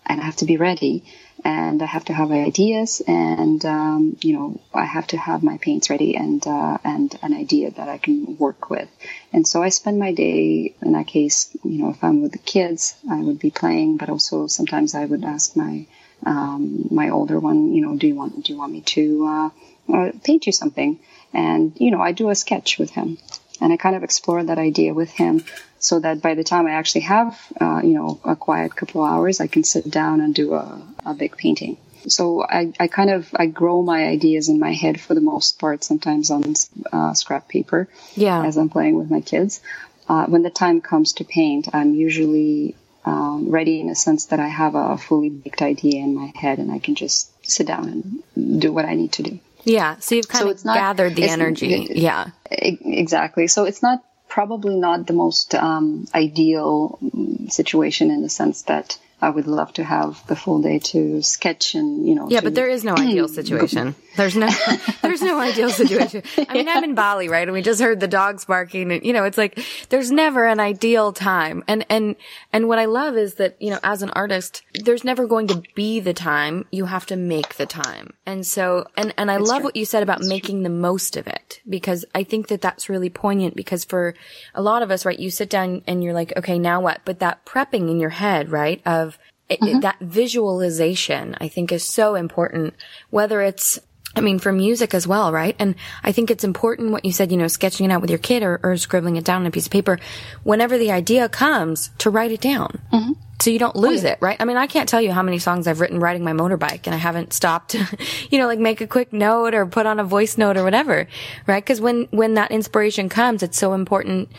and 0.07 0.21
I 0.21 0.25
have 0.25 0.37
to 0.37 0.45
be 0.45 0.57
ready 0.57 1.05
and 1.45 1.83
I 1.83 1.87
have 1.87 2.05
to 2.05 2.12
have 2.12 2.31
ideas 2.31 3.03
and, 3.07 3.65
um, 3.65 4.17
you 4.21 4.35
know, 4.35 4.61
I 4.73 4.85
have 4.85 5.09
to 5.09 5.17
have 5.17 5.43
my 5.43 5.59
paints 5.59 5.91
ready 5.91 6.17
and, 6.17 6.47
uh, 6.47 6.79
and 6.85 7.19
an 7.23 7.35
idea 7.35 7.71
that 7.73 7.88
I 7.88 7.99
can 7.99 8.37
work 8.38 8.71
with. 8.71 8.88
And 9.33 9.47
so 9.47 9.62
I 9.62 9.71
spend 9.71 9.99
my 9.99 10.12
day 10.12 10.75
in 10.81 10.93
that 10.93 11.09
case, 11.09 11.57
you 11.65 11.79
know, 11.83 11.91
if 11.91 12.03
I'm 12.05 12.23
with 12.23 12.33
the 12.33 12.38
kids, 12.38 12.95
I 13.11 13.17
would 13.17 13.41
be 13.41 13.51
playing, 13.51 13.97
but 13.97 14.09
also 14.09 14.47
sometimes 14.47 14.95
I 14.95 15.05
would 15.05 15.25
ask 15.25 15.57
my, 15.57 15.87
um, 16.25 16.87
my 16.91 17.09
older 17.11 17.41
one, 17.41 17.75
you 17.75 17.85
know, 17.85 17.97
do 17.97 18.07
you 18.07 18.15
want, 18.15 18.45
do 18.45 18.53
you 18.53 18.59
want 18.59 18.73
me 18.73 18.83
to, 18.83 19.27
uh, 19.27 19.51
uh, 19.92 20.12
paint 20.25 20.47
you 20.47 20.53
something? 20.53 20.99
And, 21.33 21.73
you 21.79 21.90
know, 21.90 22.01
I 22.01 22.12
do 22.12 22.29
a 22.29 22.35
sketch 22.35 22.79
with 22.79 22.90
him 22.90 23.18
and 23.61 23.73
I 23.73 23.77
kind 23.77 23.97
of 23.97 24.03
explore 24.03 24.42
that 24.42 24.59
idea 24.59 24.92
with 24.92 25.11
him 25.11 25.45
so 25.79 25.99
that 26.01 26.21
by 26.21 26.35
the 26.35 26.45
time 26.45 26.66
I 26.66 26.73
actually 26.73 27.03
have, 27.03 27.40
uh, 27.61 27.81
you 27.83 27.95
know, 27.95 28.21
a 28.25 28.37
quiet 28.37 28.75
couple 28.77 29.03
hours, 29.03 29.40
I 29.40 29.47
can 29.47 29.64
sit 29.64 29.90
down 29.90 30.21
and 30.21 30.35
do 30.35 30.55
a, 30.55 30.83
a 31.07 31.14
big 31.14 31.37
painting. 31.37 31.77
So 32.09 32.42
I, 32.42 32.73
I 32.81 32.88
kind 32.88 33.11
of, 33.11 33.29
I 33.35 33.47
grow 33.47 33.83
my 33.83 34.05
ideas 34.07 34.49
in 34.49 34.59
my 34.59 34.73
head 34.73 35.01
for 35.01 35.14
the 35.14 35.21
most 35.21 35.59
part, 35.59 35.85
sometimes 35.85 36.31
on 36.31 36.55
uh, 36.92 37.14
scrap 37.14 37.49
paper 37.49 37.88
yeah. 38.14 38.45
as 38.45 38.57
I'm 38.57 38.68
playing 38.68 38.97
with 38.97 39.11
my 39.11 39.21
kids. 39.21 39.61
Uh, 40.09 40.27
when 40.27 40.42
the 40.42 40.51
time 40.51 40.81
comes 40.81 41.14
to 41.14 41.25
paint, 41.25 41.68
I'm 41.73 41.95
usually 41.95 42.75
um, 43.05 43.51
ready 43.51 43.81
in 43.81 43.88
a 43.88 43.95
sense 43.95 44.27
that 44.27 44.40
I 44.40 44.49
have 44.49 44.75
a 44.75 44.97
fully 44.99 45.29
baked 45.29 45.62
idea 45.62 46.03
in 46.03 46.14
my 46.14 46.33
head 46.35 46.59
and 46.59 46.71
I 46.71 46.79
can 46.79 46.95
just 46.95 47.31
sit 47.49 47.66
down 47.66 47.88
and 48.35 48.61
do 48.61 48.73
what 48.73 48.85
I 48.85 48.95
need 48.95 49.12
to 49.12 49.23
do. 49.23 49.40
Yeah. 49.64 49.96
So 50.01 50.14
you've 50.14 50.29
kind 50.29 50.42
So 50.42 50.48
of 50.51 50.55
it's 50.57 50.64
not- 50.64 50.77
gathered 50.77 51.14
the 51.16 51.29
energy. 51.29 51.75
it- 51.85 51.96
yeah. 51.96 52.29
Exactly. 52.51 53.46
So 53.48 53.64
it's 53.64 53.83
not 53.83 54.03
probably 54.29 54.77
not 54.77 55.07
the 55.07 55.12
most 55.12 55.55
um, 55.55 56.07
ideal 56.14 56.98
mm, 57.03 57.51
situation 57.53 58.11
in 58.11 58.22
the 58.22 58.29
sense 58.29 58.62
that 58.62 58.98
I 59.23 59.31
would 59.31 59.47
love 59.47 59.73
to 59.75 59.85
have 59.85 60.27
the 60.27 60.37
full 60.37 60.61
day 60.61 60.81
to 60.81 61.23
sketch 61.23 61.75
and 61.75 62.07
you 62.07 62.15
know. 62.15 62.29
Yeah, 62.29 62.41
but 62.41 62.55
there 62.55 62.69
is 62.69 62.85
no 62.85 62.95
ideal 62.99 63.29
situation. 63.29 63.95
There's 64.17 64.37
no, 64.37 64.49
there's 65.03 65.23
no 65.23 65.39
ideal 65.41 65.71
situation. 65.71 66.23
I 66.37 66.55
mean, 66.55 66.69
I'm 66.69 66.85
in 66.85 66.95
Bali, 66.95 67.29
right? 67.29 67.45
And 67.47 67.53
we 67.53 67.63
just 67.63 67.81
heard 67.81 68.01
the 68.01 68.09
dogs 68.09 68.45
barking 68.45 68.93
and, 68.93 69.05
you 69.05 69.13
know, 69.13 69.25
it's 69.25 69.39
like, 69.39 69.59
there's 69.89 70.11
never 70.11 70.47
an 70.47 70.61
ideal 70.61 71.13
time. 71.13 71.65
And, 71.67 71.87
and, 71.89 72.17
and 72.53 72.69
what 72.69 72.79
I 72.79 72.85
love 72.87 73.17
is 73.17 73.35
that, 73.35 73.57
you 73.61 73.71
know, 73.71 73.79
as 73.83 74.03
an 74.03 74.11
artist, 74.11 74.63
there's 74.75 75.05
never 75.05 75.27
going 75.27 75.47
to 75.49 75.63
be 75.75 76.01
the 76.01 76.13
time. 76.13 76.67
You 76.71 76.87
have 76.87 77.07
to 77.07 77.17
make 77.17 77.55
the 77.55 77.67
time. 77.67 78.13
And 78.27 78.47
so, 78.47 78.87
and, 78.97 79.15
and 79.17 79.31
I 79.31 79.39
love 79.39 79.59
true. 79.59 79.65
what 79.65 79.77
you 79.77 79.85
said 79.85 80.03
about 80.03 80.21
making 80.21 80.63
the 80.63 80.69
most 80.69 81.17
of 81.17 81.27
it 81.27 81.61
because 81.69 82.05
I 82.15 82.25
think 82.25 82.49
that 82.49 82.61
that's 82.61 82.89
really 82.89 83.11
poignant 83.11 83.57
because 83.57 83.85
for 83.85 84.15
a 84.55 84.63
lot 84.63 84.83
of 84.83 84.91
us, 84.91 85.07
right, 85.07 85.19
you 85.19 85.31
sit 85.31 85.49
down 85.49 85.83
and 85.87 86.05
you're 86.05 86.15
like, 86.15 86.37
okay, 86.37 86.59
now 86.59 86.81
what? 86.81 87.01
But 87.05 87.21
that 87.21 87.47
prepping 87.47 87.91
in 87.91 87.99
your 87.99 88.11
head, 88.11 88.51
right, 88.51 88.83
of, 88.85 89.12
it, 89.53 89.59
it- 89.61 89.65
mm-hmm. 89.65 89.81
that 89.81 89.99
visualization, 90.01 91.37
I 91.41 91.49
think 91.49 91.73
is 91.73 91.85
so 91.85 92.15
important, 92.15 92.75
whether 93.11 93.41
it's, 93.43 93.79
I 94.15 94.21
mean, 94.21 94.38
for 94.38 94.53
music 94.53 94.95
as 94.95 95.07
well, 95.07 95.33
right? 95.33 95.57
And 95.59 95.75
I 96.03 96.12
think 96.12 96.31
it's 96.31 96.45
important 96.45 96.91
what 96.91 97.05
you 97.05 97.12
said, 97.12 97.31
you 97.31 97.38
know, 97.38 97.49
sketching 97.49 97.87
it 97.87 97.93
out 97.93 98.01
with 98.01 98.11
your 98.11 98.19
kid 98.19 98.43
or, 98.43 98.61
or 98.62 98.77
scribbling 98.77 99.17
it 99.17 99.25
down 99.25 99.43
on 99.43 99.47
a 99.47 99.51
piece 99.51 99.67
of 99.67 99.73
paper. 99.73 99.99
Whenever 100.43 100.77
the 100.77 100.91
idea 100.91 101.29
comes, 101.29 101.91
to 101.99 102.11
write 102.11 102.31
it 102.31 102.41
down. 102.41 102.81
Mm-hmm. 102.93 103.12
So 103.41 103.51
you 103.51 103.59
don't 103.59 103.75
lose 103.75 104.05
oh, 104.05 104.09
it, 104.09 104.19
right? 104.21 104.37
I 104.38 104.45
mean, 104.45 104.57
I 104.57 104.69
can't 104.69 104.88
tell 104.88 105.01
you 105.01 105.11
how 105.11 105.23
many 105.23 105.38
songs 105.38 105.67
I've 105.67 105.81
written 105.81 105.99
riding 105.99 106.23
my 106.23 106.33
motorbike 106.33 106.83
and 106.85 106.95
I 106.95 106.99
haven't 106.99 107.33
stopped 107.33 107.71
to, 107.71 107.99
you 108.31 108.38
know, 108.38 108.47
like 108.47 108.61
make 108.61 108.81
a 108.81 108.87
quick 108.87 109.12
note 109.12 109.55
or 109.55 109.67
put 109.67 109.87
on 109.87 109.99
a 109.99 110.05
voice 110.05 110.38
note 110.38 110.57
or 110.57 110.62
whatever, 110.62 111.09
right? 111.47 111.65
Cause 111.65 111.81
when, 111.81 112.05
when 112.11 112.35
that 112.35 112.53
inspiration 112.53 113.09
comes, 113.09 113.43
it's 113.43 113.59
so 113.59 113.73
important. 113.73 114.31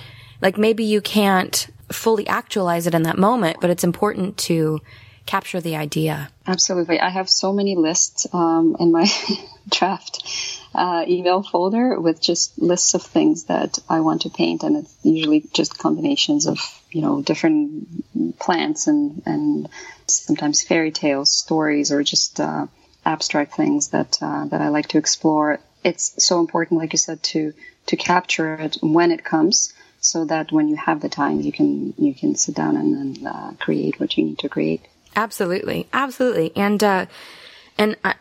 Like 0.41 0.57
maybe 0.57 0.83
you 0.83 1.01
can't 1.01 1.67
fully 1.93 2.27
actualize 2.27 2.87
it 2.87 2.93
in 2.93 3.03
that 3.03 3.17
moment, 3.17 3.57
but 3.61 3.69
it's 3.69 3.83
important 3.83 4.37
to 4.37 4.81
capture 5.25 5.61
the 5.61 5.75
idea. 5.75 6.29
Absolutely. 6.45 6.99
I 6.99 7.09
have 7.09 7.29
so 7.29 7.53
many 7.53 7.75
lists 7.75 8.27
um, 8.33 8.75
in 8.79 8.91
my 8.91 9.07
draft 9.69 10.23
uh, 10.75 11.05
email 11.07 11.43
folder 11.43 11.99
with 11.99 12.21
just 12.21 12.59
lists 12.59 12.93
of 12.93 13.03
things 13.03 13.45
that 13.45 13.79
I 13.89 14.01
want 14.01 14.23
to 14.23 14.29
paint, 14.29 14.63
and 14.63 14.77
it's 14.77 14.95
usually 15.03 15.45
just 15.53 15.77
combinations 15.77 16.47
of 16.47 16.59
you 16.91 17.01
know 17.01 17.21
different 17.21 18.39
plants 18.39 18.87
and 18.87 19.21
and 19.25 19.69
sometimes 20.07 20.63
fairy 20.63 20.91
tales, 20.91 21.31
stories, 21.31 21.91
or 21.91 22.03
just 22.03 22.39
uh, 22.39 22.67
abstract 23.05 23.55
things 23.55 23.89
that 23.89 24.17
uh, 24.21 24.45
that 24.45 24.61
I 24.61 24.69
like 24.69 24.89
to 24.89 24.97
explore. 24.97 25.59
It's 25.83 26.23
so 26.25 26.39
important, 26.39 26.79
like 26.79 26.93
you 26.93 26.99
said, 26.99 27.21
to 27.23 27.53
to 27.87 27.95
capture 27.95 28.55
it 28.55 28.77
when 28.81 29.11
it 29.11 29.23
comes. 29.23 29.73
So 30.03 30.25
that 30.25 30.51
when 30.51 30.67
you 30.67 30.75
have 30.75 30.99
the 31.01 31.07
time, 31.07 31.39
you 31.39 31.51
can 31.51 31.93
you 31.97 32.13
can 32.13 32.35
sit 32.35 32.55
down 32.55 32.75
and, 32.75 33.17
and 33.17 33.27
uh, 33.27 33.51
create 33.57 33.99
what 34.01 34.17
you 34.17 34.25
need 34.25 34.39
to 34.39 34.49
create. 34.49 34.81
Absolutely, 35.15 35.87
absolutely, 35.93 36.51
and 36.55 36.83
uh, 36.83 37.05
and 37.77 37.95
I, 38.03 38.15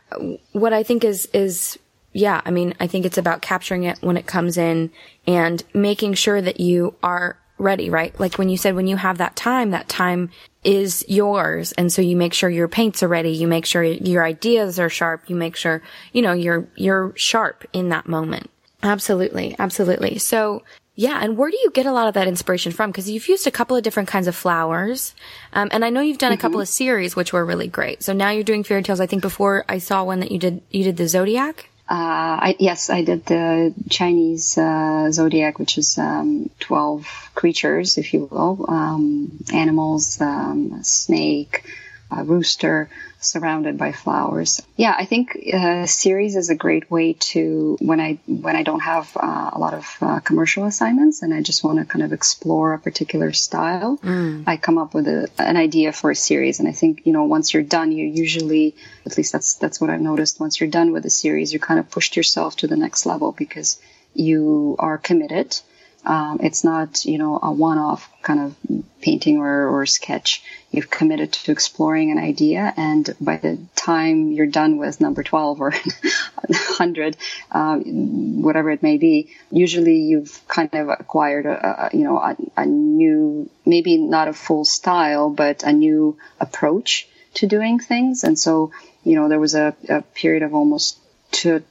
what 0.52 0.72
I 0.72 0.84
think 0.84 1.02
is 1.02 1.26
is 1.32 1.78
yeah, 2.12 2.40
I 2.44 2.50
mean, 2.50 2.74
I 2.78 2.86
think 2.86 3.04
it's 3.04 3.18
about 3.18 3.42
capturing 3.42 3.84
it 3.84 3.98
when 4.00 4.16
it 4.16 4.26
comes 4.26 4.56
in 4.58 4.90
and 5.26 5.62
making 5.74 6.14
sure 6.14 6.40
that 6.40 6.60
you 6.60 6.94
are 7.02 7.36
ready, 7.58 7.90
right? 7.90 8.18
Like 8.20 8.38
when 8.38 8.48
you 8.48 8.56
said 8.56 8.74
when 8.74 8.86
you 8.86 8.96
have 8.96 9.18
that 9.18 9.34
time, 9.34 9.70
that 9.70 9.88
time 9.88 10.30
is 10.62 11.04
yours, 11.08 11.72
and 11.72 11.92
so 11.92 12.00
you 12.00 12.16
make 12.16 12.32
sure 12.32 12.48
your 12.48 12.68
paints 12.68 13.02
are 13.02 13.08
ready, 13.08 13.30
you 13.30 13.48
make 13.48 13.66
sure 13.66 13.82
your 13.82 14.24
ideas 14.24 14.78
are 14.78 14.88
sharp, 14.88 15.28
you 15.28 15.34
make 15.34 15.56
sure 15.56 15.82
you 16.12 16.22
know 16.22 16.32
you're 16.32 16.68
you're 16.76 17.12
sharp 17.16 17.64
in 17.72 17.88
that 17.88 18.06
moment. 18.06 18.48
Absolutely, 18.84 19.56
absolutely. 19.58 20.18
So 20.18 20.62
yeah, 20.94 21.20
and 21.22 21.38
where 21.38 21.50
do 21.50 21.56
you 21.56 21.70
get 21.70 21.86
a 21.86 21.92
lot 21.92 22.08
of 22.08 22.14
that 22.14 22.28
inspiration 22.28 22.70
from? 22.70 22.90
Because 22.90 23.08
you've 23.08 23.28
used 23.28 23.46
a 23.46 23.50
couple 23.50 23.76
of 23.76 23.82
different 23.82 24.10
kinds 24.10 24.26
of 24.26 24.36
flowers, 24.36 25.14
um, 25.54 25.68
and 25.72 25.84
I 25.84 25.90
know 25.90 26.00
you've 26.00 26.18
done 26.18 26.32
a 26.32 26.36
couple 26.36 26.60
of 26.60 26.68
series 26.68 27.16
which 27.16 27.32
were 27.32 27.44
really 27.44 27.68
great. 27.68 28.02
So 28.02 28.12
now 28.12 28.30
you're 28.30 28.44
doing 28.44 28.62
fairy 28.62 28.82
tales. 28.82 29.00
I 29.00 29.06
think 29.06 29.22
before 29.22 29.64
I 29.68 29.78
saw 29.78 30.04
one 30.04 30.20
that 30.20 30.30
you 30.30 30.38
did, 30.38 30.60
you 30.70 30.84
did 30.84 30.98
the 30.98 31.08
zodiac. 31.08 31.70
Uh, 31.88 32.40
I, 32.48 32.56
yes, 32.58 32.90
I 32.90 33.02
did 33.02 33.26
the 33.26 33.74
Chinese 33.90 34.56
uh, 34.56 35.10
zodiac, 35.10 35.58
which 35.58 35.76
is 35.78 35.98
um, 35.98 36.48
12 36.60 37.30
creatures, 37.34 37.98
if 37.98 38.14
you 38.14 38.28
will, 38.30 38.64
um, 38.68 39.38
animals, 39.52 40.20
um, 40.20 40.82
snake, 40.84 41.64
a 42.10 42.22
rooster, 42.22 42.88
surrounded 43.24 43.78
by 43.78 43.92
flowers. 43.92 44.60
Yeah, 44.76 44.94
I 44.96 45.04
think 45.04 45.38
uh, 45.52 45.86
series 45.86 46.36
is 46.36 46.50
a 46.50 46.54
great 46.54 46.90
way 46.90 47.14
to 47.32 47.76
when 47.80 48.00
I 48.00 48.18
when 48.26 48.56
I 48.56 48.62
don't 48.62 48.80
have 48.80 49.10
uh, 49.16 49.50
a 49.52 49.58
lot 49.58 49.74
of 49.74 49.96
uh, 50.00 50.20
commercial 50.20 50.64
assignments 50.64 51.22
and 51.22 51.32
I 51.32 51.42
just 51.42 51.64
want 51.64 51.78
to 51.78 51.84
kind 51.84 52.04
of 52.04 52.12
explore 52.12 52.74
a 52.74 52.78
particular 52.78 53.32
style. 53.32 53.98
I 54.46 54.56
come 54.56 54.78
up 54.78 54.94
with 54.94 55.08
a, 55.08 55.30
an 55.38 55.56
idea 55.56 55.92
for 55.92 56.10
a 56.10 56.16
series, 56.16 56.58
and 56.60 56.68
I 56.68 56.72
think 56.72 57.02
you 57.04 57.12
know 57.12 57.24
once 57.24 57.54
you're 57.54 57.62
done, 57.62 57.92
you 57.92 58.06
usually 58.06 58.74
at 59.06 59.16
least 59.16 59.32
that's 59.32 59.54
that's 59.54 59.80
what 59.80 59.90
I've 59.90 60.00
noticed. 60.00 60.40
Once 60.40 60.60
you're 60.60 60.70
done 60.70 60.92
with 60.92 61.06
a 61.06 61.10
series, 61.10 61.52
you 61.52 61.60
kind 61.60 61.80
of 61.80 61.90
pushed 61.90 62.16
yourself 62.16 62.56
to 62.56 62.66
the 62.66 62.76
next 62.76 63.06
level 63.06 63.32
because 63.32 63.80
you 64.14 64.76
are 64.78 64.98
committed. 64.98 65.58
Um, 66.04 66.40
it's 66.42 66.64
not, 66.64 67.04
you 67.04 67.18
know, 67.18 67.38
a 67.40 67.52
one-off 67.52 68.10
kind 68.22 68.40
of 68.40 68.82
painting 69.00 69.38
or, 69.38 69.68
or 69.68 69.86
sketch. 69.86 70.42
You've 70.70 70.90
committed 70.90 71.32
to 71.32 71.52
exploring 71.52 72.10
an 72.10 72.18
idea, 72.18 72.72
and 72.76 73.14
by 73.20 73.36
the 73.36 73.58
time 73.76 74.32
you're 74.32 74.46
done 74.46 74.78
with 74.78 75.00
number 75.00 75.22
12 75.22 75.60
or 75.60 75.70
100, 76.46 77.16
uh, 77.52 77.76
whatever 77.76 78.70
it 78.70 78.82
may 78.82 78.96
be, 78.96 79.30
usually 79.50 80.00
you've 80.00 80.40
kind 80.48 80.70
of 80.74 80.88
acquired, 80.88 81.46
a, 81.46 81.86
a 81.86 81.96
you 81.96 82.04
know, 82.04 82.18
a, 82.18 82.36
a 82.56 82.66
new, 82.66 83.48
maybe 83.64 83.96
not 83.98 84.28
a 84.28 84.32
full 84.32 84.64
style, 84.64 85.30
but 85.30 85.62
a 85.62 85.72
new 85.72 86.16
approach 86.40 87.06
to 87.34 87.46
doing 87.46 87.78
things. 87.78 88.24
And 88.24 88.38
so, 88.38 88.72
you 89.04 89.14
know, 89.14 89.28
there 89.28 89.40
was 89.40 89.54
a, 89.54 89.74
a 89.88 90.02
period 90.02 90.42
of 90.42 90.54
almost 90.54 90.98
to 91.32 91.62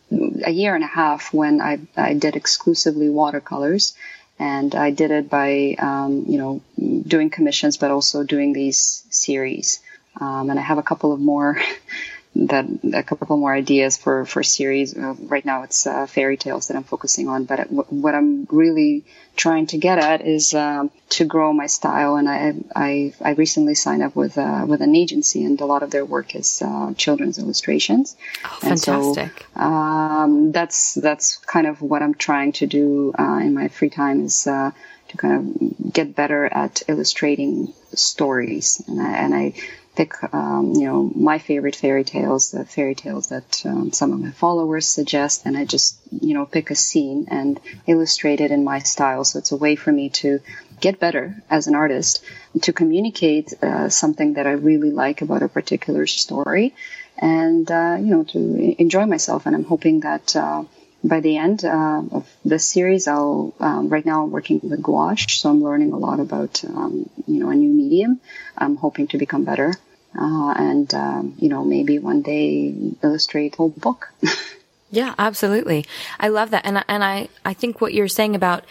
a 0.43 0.51
year 0.51 0.75
and 0.75 0.83
a 0.83 0.87
half 0.87 1.33
when 1.33 1.61
I, 1.61 1.79
I 1.95 2.13
did 2.13 2.35
exclusively 2.35 3.09
watercolors 3.09 3.93
and 4.41 4.73
I 4.73 4.89
did 4.89 5.11
it 5.11 5.29
by 5.29 5.75
um, 5.77 6.25
you 6.27 6.39
know 6.39 6.61
doing 7.07 7.29
commissions, 7.29 7.77
but 7.77 7.91
also 7.91 8.23
doing 8.23 8.53
these 8.53 9.03
series. 9.11 9.79
Um, 10.19 10.49
and 10.49 10.59
I 10.59 10.63
have 10.63 10.79
a 10.79 10.83
couple 10.83 11.13
of 11.13 11.19
more 11.19 11.61
that 12.33 12.65
a 12.93 13.03
couple 13.03 13.35
more 13.37 13.53
ideas 13.53 13.97
for 13.97 14.25
for 14.25 14.41
series. 14.41 14.97
Uh, 14.97 15.15
right 15.19 15.43
now, 15.45 15.63
it's 15.63 15.85
uh, 15.85 16.05
fairy 16.07 16.37
tales 16.37 16.67
that 16.67 16.77
I'm 16.77 16.83
focusing 16.83 17.27
on. 17.27 17.43
But 17.43 17.71
what 17.71 18.15
I'm 18.15 18.47
really 18.49 19.03
trying 19.35 19.67
to 19.67 19.77
get 19.77 19.97
at 19.97 20.25
is 20.25 20.53
um, 20.53 20.91
to 21.09 21.25
grow 21.25 21.51
my 21.51 21.67
style. 21.67 22.15
And 22.15 22.29
I 22.29 22.53
I, 22.73 23.13
I 23.21 23.31
recently 23.31 23.75
signed 23.75 24.01
up 24.01 24.15
with 24.15 24.37
uh, 24.37 24.65
with 24.67 24.81
an 24.81 24.95
agency, 24.95 25.43
and 25.43 25.59
a 25.59 25.65
lot 25.65 25.83
of 25.83 25.91
their 25.91 26.05
work 26.05 26.33
is 26.35 26.61
uh, 26.61 26.93
children's 26.93 27.37
illustrations. 27.37 28.15
Oh, 28.45 28.57
fantastic! 28.61 29.45
So, 29.53 29.61
um, 29.61 30.51
that's 30.53 30.93
that's 30.93 31.37
kind 31.37 31.67
of 31.67 31.81
what 31.81 32.01
I'm 32.01 32.13
trying 32.13 32.53
to 32.53 32.67
do 32.67 33.13
uh, 33.19 33.39
in 33.41 33.53
my 33.53 33.67
free 33.67 33.89
time 33.89 34.23
is 34.23 34.47
uh, 34.47 34.71
to 35.09 35.17
kind 35.17 35.35
of 35.35 35.93
get 35.93 36.15
better 36.15 36.45
at 36.45 36.83
illustrating 36.87 37.73
stories. 37.93 38.81
And 38.87 39.01
I, 39.01 39.11
and 39.17 39.35
I 39.35 39.53
pick, 40.01 40.33
um, 40.33 40.73
you 40.73 40.85
know, 40.87 41.11
my 41.15 41.37
favorite 41.37 41.75
fairy 41.75 42.03
tales, 42.03 42.51
the 42.51 42.65
fairy 42.65 42.95
tales 42.95 43.27
that 43.27 43.63
um, 43.65 43.91
some 43.91 44.11
of 44.13 44.19
my 44.19 44.31
followers 44.31 44.87
suggest, 44.87 45.45
and 45.45 45.55
I 45.55 45.63
just, 45.65 45.95
you 46.09 46.33
know, 46.33 46.45
pick 46.47 46.71
a 46.71 46.75
scene 46.75 47.27
and 47.29 47.59
illustrate 47.85 48.41
it 48.41 48.49
in 48.49 48.63
my 48.63 48.79
style. 48.79 49.23
So 49.23 49.37
it's 49.37 49.51
a 49.51 49.57
way 49.57 49.75
for 49.75 49.91
me 49.91 50.09
to 50.21 50.39
get 50.79 50.99
better 50.99 51.35
as 51.51 51.67
an 51.67 51.75
artist, 51.75 52.23
to 52.63 52.73
communicate 52.73 53.53
uh, 53.61 53.89
something 53.89 54.33
that 54.33 54.47
I 54.47 54.53
really 54.53 54.89
like 54.89 55.21
about 55.21 55.43
a 55.43 55.47
particular 55.47 56.07
story, 56.07 56.73
and 57.19 57.69
uh, 57.69 57.97
you 57.99 58.11
know, 58.13 58.23
to 58.33 58.81
enjoy 58.81 59.05
myself. 59.05 59.45
And 59.45 59.55
I'm 59.55 59.65
hoping 59.65 59.99
that. 60.01 60.35
Uh, 60.35 60.63
by 61.03 61.19
the 61.19 61.35
end 61.35 61.65
uh, 61.65 62.03
of 62.11 62.29
this 62.45 62.63
series, 62.71 63.07
I'll 63.07 63.55
um, 63.59 63.89
right 63.89 64.05
now 64.05 64.23
I'm 64.23 64.29
working 64.29 64.59
with 64.61 64.83
gouache, 64.83 65.33
so 65.39 65.49
I'm 65.49 65.63
learning 65.63 65.93
a 65.93 65.97
lot 65.97 66.19
about 66.19 66.63
um, 66.63 67.09
you 67.25 67.39
know 67.39 67.49
a 67.49 67.55
new 67.55 67.71
medium. 67.71 68.21
I'm 68.55 68.75
hoping 68.75 69.07
to 69.07 69.17
become 69.17 69.43
better, 69.43 69.73
uh, 70.19 70.53
and 70.57 70.93
um, 70.93 71.35
you 71.39 71.49
know 71.49 71.63
maybe 71.63 71.99
one 71.99 72.21
day 72.21 72.73
illustrate 73.03 73.55
whole 73.55 73.69
book. 73.69 74.11
yeah, 74.91 75.15
absolutely. 75.17 75.85
I 76.19 76.27
love 76.27 76.51
that, 76.51 76.65
and 76.65 76.83
and 76.87 77.03
I 77.03 77.29
I 77.45 77.53
think 77.53 77.81
what 77.81 77.93
you're 77.93 78.07
saying 78.07 78.35
about 78.35 78.63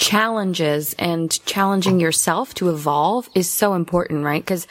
challenges 0.00 0.94
and 0.98 1.30
challenging 1.44 2.00
yourself 2.00 2.54
to 2.54 2.70
evolve 2.70 3.28
is 3.34 3.50
so 3.50 3.74
important, 3.74 4.24
right? 4.24 4.42
Because 4.42 4.66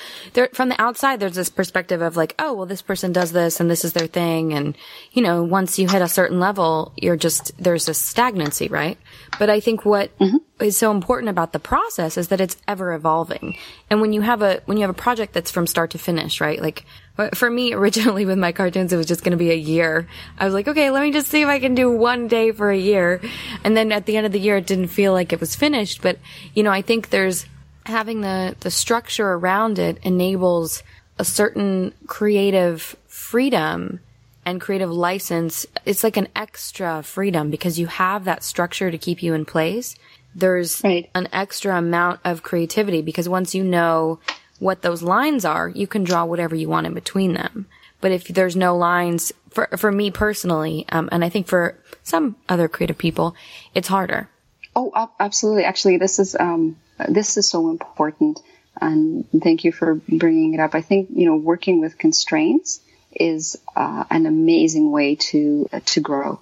from 0.54 0.70
the 0.70 0.82
outside, 0.82 1.20
there's 1.20 1.36
this 1.36 1.50
perspective 1.50 2.02
of 2.02 2.18
like, 2.18 2.34
oh, 2.40 2.54
well, 2.54 2.66
this 2.66 2.82
person 2.82 3.14
does 3.14 3.32
this 3.32 3.60
and 3.60 3.70
this 3.70 3.86
is 3.86 3.94
their 3.94 4.08
thing. 4.08 4.54
And, 4.54 4.76
you 5.12 5.22
know, 5.22 5.44
once 5.44 5.78
you 5.78 5.88
hit 5.88 6.02
a 6.02 6.08
certain 6.08 6.40
level, 6.40 6.94
you're 6.96 7.16
just, 7.16 7.52
there's 7.62 7.88
a 7.88 7.94
stagnancy, 7.94 8.70
right? 8.70 8.98
But 9.38 9.52
I 9.52 9.60
think 9.60 9.86
what 9.86 10.18
mm-hmm. 10.18 10.38
is 10.62 10.78
so 10.78 10.90
important 10.90 11.30
about 11.30 11.54
the 11.54 11.60
process 11.60 12.18
is 12.18 12.30
that 12.30 12.42
it's 12.42 12.58
ever 12.68 12.94
evolving. 12.94 13.56
And 13.92 14.02
when 14.02 14.14
you 14.14 14.22
have 14.22 14.42
a, 14.42 14.64
when 14.66 14.78
you 14.78 14.82
have 14.82 14.90
a 14.90 15.00
project 15.00 15.34
that's 15.34 15.52
from 15.52 15.68
start 15.68 15.92
to 15.92 16.00
finish, 16.00 16.42
right? 16.42 16.60
Like, 16.60 16.86
for 17.34 17.50
me, 17.50 17.74
originally 17.74 18.26
with 18.26 18.38
my 18.38 18.52
cartoons, 18.52 18.94
it 18.94 18.98
was 18.98 19.06
just 19.06 19.24
going 19.24 19.32
to 19.32 19.38
be 19.38 19.52
a 19.52 19.56
year. 19.56 20.08
I 20.38 20.46
was 20.46 20.54
like, 20.54 20.68
okay, 20.68 20.90
let 20.90 21.02
me 21.02 21.12
just 21.12 21.28
see 21.28 21.42
if 21.42 21.48
I 21.48 21.60
can 21.60 21.76
do 21.76 21.92
one 21.92 22.28
day 22.28 22.52
for 22.52 22.72
a 22.72 22.78
year. 22.78 23.22
And 23.64 23.76
then 23.76 23.92
at 23.92 24.06
the 24.06 24.18
end 24.18 24.26
of 24.26 24.32
the 24.32 24.40
year, 24.40 24.58
it 24.58 24.68
didn't 24.68 24.88
feel 24.88 25.14
like 25.14 25.34
it 25.34 25.40
was 25.40 25.56
finished. 25.56 26.02
But, 26.02 26.20
you 26.54 26.64
know, 26.64 26.72
I 26.72 26.82
think 26.82 27.10
there's 27.10 27.46
having 27.86 28.22
the, 28.22 28.56
the 28.60 28.72
structure 28.72 29.28
around 29.28 29.80
it 29.80 29.98
enables 30.04 30.84
a 31.18 31.26
certain 31.26 31.94
creative 32.08 32.96
freedom 33.08 34.00
and 34.46 34.62
creative 34.62 34.92
license. 34.92 35.66
It's 35.86 36.04
like 36.04 36.18
an 36.18 36.30
extra 36.36 37.04
freedom 37.04 37.50
because 37.50 37.78
you 37.78 37.88
have 37.88 38.26
that 38.26 38.44
structure 38.44 38.90
to 38.90 38.98
keep 38.98 39.22
you 39.22 39.34
in 39.34 39.46
place. 39.46 39.96
There's 40.36 40.84
right. 40.84 41.10
an 41.16 41.28
extra 41.34 41.78
amount 41.78 42.22
of 42.24 42.44
creativity 42.44 43.02
because 43.02 43.28
once 43.28 43.54
you 43.54 43.64
know 43.64 44.20
what 44.60 44.82
those 44.82 45.02
lines 45.02 45.46
are, 45.46 45.70
you 45.70 45.88
can 45.88 46.04
draw 46.04 46.26
whatever 46.26 46.56
you 46.56 46.70
want 46.70 46.88
in 46.88 46.94
between 46.94 47.34
them. 47.34 47.68
But 48.02 48.12
if 48.12 48.28
there's 48.28 48.56
no 48.56 48.78
lines, 48.78 49.32
for 49.50 49.68
for 49.78 49.92
me 49.92 50.12
personally, 50.12 50.86
um, 50.90 51.10
and 51.12 51.24
I 51.24 51.30
think 51.30 51.48
for 51.48 51.78
some 52.04 52.36
other 52.48 52.68
creative 52.68 52.98
people, 52.98 53.36
it's 53.74 53.88
harder. 53.88 54.30
Oh, 54.76 55.10
absolutely. 55.20 55.66
Actually, 55.66 55.98
this 55.98 56.20
is 56.20 56.36
um, 56.40 56.78
this 57.08 57.38
is 57.38 57.50
so 57.50 57.70
important, 57.70 58.40
and 58.80 59.26
thank 59.42 59.64
you 59.64 59.72
for 59.72 59.96
bringing 59.96 60.54
it 60.54 60.60
up. 60.60 60.76
I 60.76 60.82
think 60.82 61.10
you 61.14 61.26
know 61.26 61.36
working 61.36 61.82
with 61.82 61.98
constraints 61.98 62.80
is 63.12 63.58
uh, 63.76 64.06
an 64.10 64.26
amazing 64.26 64.92
way 64.92 65.16
to 65.16 65.68
uh, 65.74 65.80
to 65.88 66.00
grow. 66.00 66.40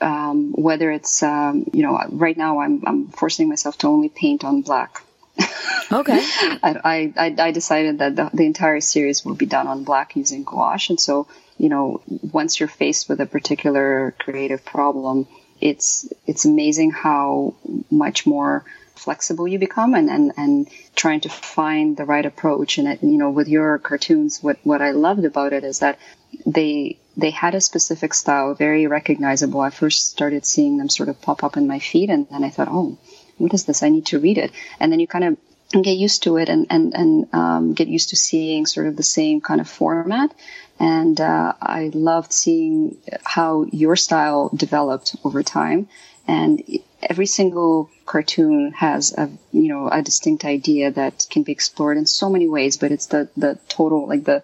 Um, 0.00 0.52
whether 0.52 0.90
it's 0.90 1.22
um, 1.22 1.68
you 1.72 1.82
know 1.82 2.00
right 2.10 2.36
now 2.36 2.60
I'm 2.60 2.84
I'm 2.86 3.08
forcing 3.08 3.48
myself 3.48 3.78
to 3.78 3.88
only 3.88 4.08
paint 4.08 4.44
on 4.44 4.62
black 4.62 5.02
Okay. 5.92 6.20
I, 6.62 7.12
I, 7.16 7.34
I 7.38 7.50
decided 7.50 7.98
that 7.98 8.16
the, 8.16 8.30
the 8.32 8.46
entire 8.46 8.80
series 8.80 9.24
will 9.24 9.34
be 9.34 9.46
done 9.46 9.66
on 9.66 9.84
black 9.84 10.16
using 10.16 10.44
gouache. 10.44 10.92
And 10.92 11.00
so, 11.00 11.26
you 11.58 11.68
know, 11.68 12.02
once 12.06 12.60
you're 12.60 12.68
faced 12.68 13.08
with 13.08 13.20
a 13.20 13.26
particular 13.26 14.14
creative 14.18 14.64
problem, 14.64 15.26
it's, 15.60 16.08
it's 16.26 16.44
amazing 16.44 16.92
how 16.92 17.54
much 17.90 18.26
more 18.26 18.64
flexible 18.94 19.48
you 19.48 19.58
become 19.58 19.94
and, 19.94 20.10
and, 20.10 20.32
and 20.36 20.68
trying 20.94 21.20
to 21.22 21.28
find 21.28 21.96
the 21.96 22.04
right 22.04 22.24
approach. 22.24 22.78
And, 22.78 22.86
it, 22.86 23.02
you 23.02 23.18
know, 23.18 23.30
with 23.30 23.48
your 23.48 23.78
cartoons, 23.78 24.42
what, 24.42 24.58
what 24.62 24.82
I 24.82 24.92
loved 24.92 25.24
about 25.24 25.52
it 25.52 25.64
is 25.64 25.80
that 25.80 25.98
they, 26.46 26.98
they 27.16 27.30
had 27.30 27.54
a 27.54 27.60
specific 27.60 28.14
style, 28.14 28.54
very 28.54 28.86
recognizable. 28.86 29.60
I 29.60 29.70
first 29.70 30.10
started 30.10 30.46
seeing 30.46 30.76
them 30.76 30.88
sort 30.88 31.08
of 31.08 31.20
pop 31.20 31.42
up 31.42 31.56
in 31.56 31.66
my 31.66 31.78
feed 31.78 32.10
and 32.10 32.28
then 32.28 32.44
I 32.44 32.50
thought, 32.50 32.68
oh, 32.70 32.98
what 33.40 33.54
is 33.54 33.64
this? 33.64 33.82
I 33.82 33.88
need 33.88 34.06
to 34.06 34.18
read 34.18 34.38
it. 34.38 34.52
And 34.78 34.92
then 34.92 35.00
you 35.00 35.06
kind 35.06 35.24
of 35.24 35.82
get 35.82 35.96
used 35.96 36.24
to 36.24 36.36
it 36.36 36.48
and, 36.48 36.66
and, 36.70 36.94
and 36.94 37.34
um, 37.34 37.74
get 37.74 37.88
used 37.88 38.10
to 38.10 38.16
seeing 38.16 38.66
sort 38.66 38.86
of 38.86 38.96
the 38.96 39.02
same 39.02 39.40
kind 39.40 39.60
of 39.60 39.68
format. 39.68 40.34
And 40.78 41.20
uh, 41.20 41.52
I 41.60 41.90
loved 41.92 42.32
seeing 42.32 42.96
how 43.24 43.66
your 43.70 43.96
style 43.96 44.50
developed 44.54 45.16
over 45.24 45.42
time. 45.42 45.88
And 46.26 46.62
every 47.02 47.26
single 47.26 47.90
cartoon 48.06 48.72
has 48.72 49.12
a 49.16 49.30
you 49.52 49.68
know 49.68 49.88
a 49.88 50.02
distinct 50.02 50.44
idea 50.44 50.90
that 50.90 51.26
can 51.30 51.42
be 51.42 51.52
explored 51.52 51.96
in 51.96 52.06
so 52.06 52.30
many 52.30 52.46
ways. 52.46 52.76
But 52.76 52.92
it's 52.92 53.06
the 53.06 53.28
the 53.36 53.58
total 53.68 54.06
like 54.06 54.24
the 54.24 54.42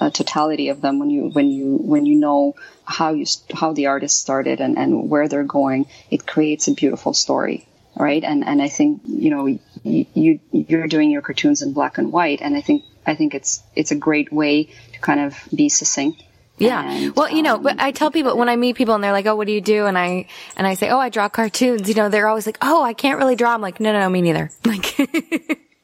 uh, 0.00 0.10
totality 0.10 0.68
of 0.70 0.80
them 0.80 0.98
when 0.98 1.10
you 1.10 1.28
when 1.28 1.48
you 1.48 1.76
when 1.76 2.06
you 2.06 2.16
know 2.16 2.54
how 2.84 3.12
you 3.12 3.26
how 3.54 3.72
the 3.72 3.86
artist 3.86 4.20
started 4.20 4.60
and, 4.60 4.76
and 4.76 5.08
where 5.08 5.28
they're 5.28 5.44
going, 5.44 5.86
it 6.10 6.26
creates 6.26 6.66
a 6.66 6.72
beautiful 6.72 7.14
story 7.14 7.67
right? 7.98 8.22
And 8.22 8.44
and 8.44 8.62
I 8.62 8.68
think 8.68 9.02
you 9.06 9.30
know 9.30 9.46
you, 9.46 10.06
you 10.14 10.40
you're 10.52 10.86
doing 10.86 11.10
your 11.10 11.22
cartoons 11.22 11.62
in 11.62 11.72
black 11.72 11.98
and 11.98 12.12
white, 12.12 12.40
and 12.40 12.56
I 12.56 12.60
think 12.60 12.84
I 13.06 13.14
think 13.14 13.34
it's 13.34 13.62
it's 13.74 13.90
a 13.90 13.96
great 13.96 14.32
way 14.32 14.64
to 14.92 15.00
kind 15.00 15.20
of 15.20 15.36
be 15.54 15.68
succinct. 15.68 16.22
Yeah. 16.58 16.90
And, 16.90 17.14
well, 17.14 17.30
you 17.30 17.42
know, 17.42 17.54
um, 17.54 17.62
but 17.62 17.80
I 17.80 17.92
tell 17.92 18.10
people 18.10 18.36
when 18.36 18.48
I 18.48 18.56
meet 18.56 18.76
people 18.76 18.94
and 18.94 19.02
they're 19.02 19.12
like, 19.12 19.26
"Oh, 19.26 19.36
what 19.36 19.46
do 19.46 19.52
you 19.52 19.60
do?" 19.60 19.86
and 19.86 19.96
I 19.96 20.26
and 20.56 20.66
I 20.66 20.74
say, 20.74 20.90
"Oh, 20.90 20.98
I 20.98 21.08
draw 21.08 21.28
cartoons." 21.28 21.88
You 21.88 21.94
know, 21.94 22.08
they're 22.08 22.28
always 22.28 22.46
like, 22.46 22.58
"Oh, 22.62 22.82
I 22.82 22.94
can't 22.94 23.18
really 23.18 23.36
draw." 23.36 23.54
I'm 23.54 23.60
like, 23.60 23.80
"No, 23.80 23.92
no, 23.92 24.00
no, 24.00 24.08
me 24.08 24.22
neither." 24.22 24.50
Like. 24.64 24.84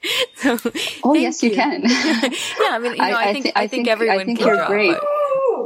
so, 0.37 0.59
oh 1.03 1.15
yes, 1.15 1.43
you, 1.43 1.51
you 1.51 1.55
can. 1.55 1.83
yeah, 1.83 1.89
I 1.89 2.79
mean, 2.79 2.93
you 2.93 2.99
know, 2.99 3.05
I, 3.05 3.29
I, 3.29 3.33
think, 3.33 3.47
I, 3.57 3.63
I 3.63 3.67
think, 3.69 3.89
everyone 3.89 4.21
I 4.21 4.25
think 4.25 4.39
can 4.39 4.49
you're 4.49 4.57
draw, 4.57 4.67
great. 4.67 4.93
But 4.93 5.05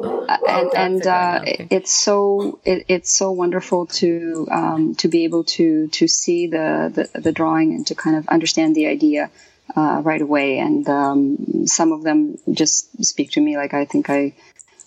and 0.03 0.70
and 0.74 1.07
uh, 1.07 1.40
it's 1.44 1.92
so 1.92 2.59
it, 2.64 2.84
it's 2.88 3.12
so 3.12 3.32
wonderful 3.32 3.86
to 3.86 4.46
um, 4.51 4.94
to 4.96 5.09
be 5.09 5.24
able 5.24 5.44
to 5.44 5.88
to 5.88 6.09
see 6.09 6.46
the, 6.46 7.09
the, 7.12 7.20
the 7.20 7.32
drawing 7.32 7.74
and 7.74 7.86
to 7.86 7.94
kind 7.94 8.16
of 8.16 8.28
understand 8.28 8.74
the 8.74 8.86
idea 8.86 9.30
uh, 9.76 10.01
right 10.05 10.20
away. 10.20 10.59
And 10.59 10.88
um, 10.88 11.66
some 11.66 11.92
of 11.92 12.03
them 12.03 12.38
just 12.51 13.05
speak 13.05 13.32
to 13.32 13.40
me. 13.40 13.57
Like 13.57 13.74
I 13.74 13.84
think 13.84 14.11
I 14.11 14.34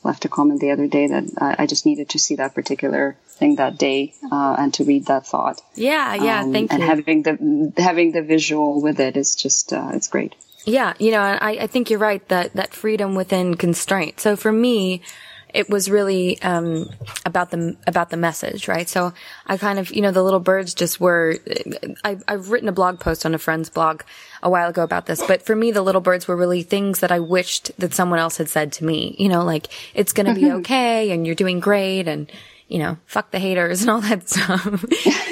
left 0.04 0.26
a 0.26 0.30
comment 0.30 0.60
the 0.60 0.72
other 0.72 0.88
day 0.88 1.08
that 1.08 1.24
I, 1.38 1.64
I 1.64 1.66
just 1.68 1.86
needed 1.86 2.10
to 2.10 2.20
see 2.20 2.36
that 2.36 2.56
particular 2.56 3.18
thing 3.28 3.56
that 3.58 3.78
day 3.78 4.14
uh, 4.32 4.56
and 4.58 4.74
to 4.76 4.84
read 4.84 5.06
that 5.08 5.28
thought. 5.28 5.62
Yeah, 5.76 6.16
yeah. 6.16 6.42
Um, 6.42 6.52
thank 6.52 6.72
and 6.72 6.82
you. 6.82 6.90
And 6.90 6.98
having 6.98 7.24
the 7.24 7.82
having 7.82 8.12
the 8.12 8.22
visual 8.22 8.82
with 8.82 9.00
it 9.00 9.18
is 9.18 9.36
just 9.36 9.74
uh, 9.74 9.92
it's 9.94 10.08
great. 10.08 10.36
Yeah, 10.66 10.94
you 11.00 11.12
know, 11.12 11.22
I, 11.22 11.64
I 11.64 11.68
think 11.68 11.90
you're 11.90 12.00
right 12.00 12.26
that 12.30 12.54
that 12.54 12.74
freedom 12.74 13.16
within 13.16 13.56
constraint. 13.56 14.20
So 14.20 14.36
for 14.36 14.52
me, 14.52 15.02
it 15.54 15.70
was 15.70 15.90
really 15.90 16.42
um, 16.42 16.90
about 17.26 17.52
the 17.52 17.76
about 17.88 18.10
the 18.10 18.18
message, 18.18 18.68
right? 18.68 18.88
So 18.88 19.14
I 19.46 19.58
kind 19.58 19.80
of, 19.80 19.92
you 19.92 20.02
know, 20.02 20.12
the 20.12 20.24
little 20.24 20.40
birds 20.40 20.74
just 20.74 21.00
were. 21.00 21.38
I, 22.04 22.18
I've 22.28 22.50
written 22.50 22.70
a 22.70 22.74
blog 22.74 23.00
post 23.00 23.26
on 23.26 23.34
a 23.34 23.38
friend's 23.38 23.70
blog 23.70 24.04
a 24.44 24.50
while 24.50 24.70
ago 24.70 24.84
about 24.84 25.06
this, 25.06 25.22
but 25.26 25.42
for 25.42 25.56
me, 25.56 25.72
the 25.72 25.82
little 25.82 26.02
birds 26.02 26.28
were 26.28 26.36
really 26.36 26.64
things 26.64 27.00
that 27.00 27.12
I 27.12 27.20
wished 27.20 27.72
that 27.80 27.94
someone 27.94 28.20
else 28.20 28.38
had 28.38 28.50
said 28.50 28.72
to 28.74 28.86
me. 28.86 29.16
You 29.20 29.30
know, 29.30 29.44
like 29.44 29.68
it's 29.94 30.14
going 30.14 30.28
to 30.28 30.34
be 30.34 30.48
mm-hmm. 30.48 30.58
okay, 30.58 31.12
and 31.12 31.26
you're 31.26 31.36
doing 31.36 31.60
great, 31.60 32.08
and 32.08 32.32
you 32.68 32.80
know, 32.80 32.98
fuck 33.06 33.32
the 33.32 33.40
haters 33.40 33.82
and 33.82 33.90
all 33.90 34.02
that 34.02 34.30
stuff. 34.30 34.64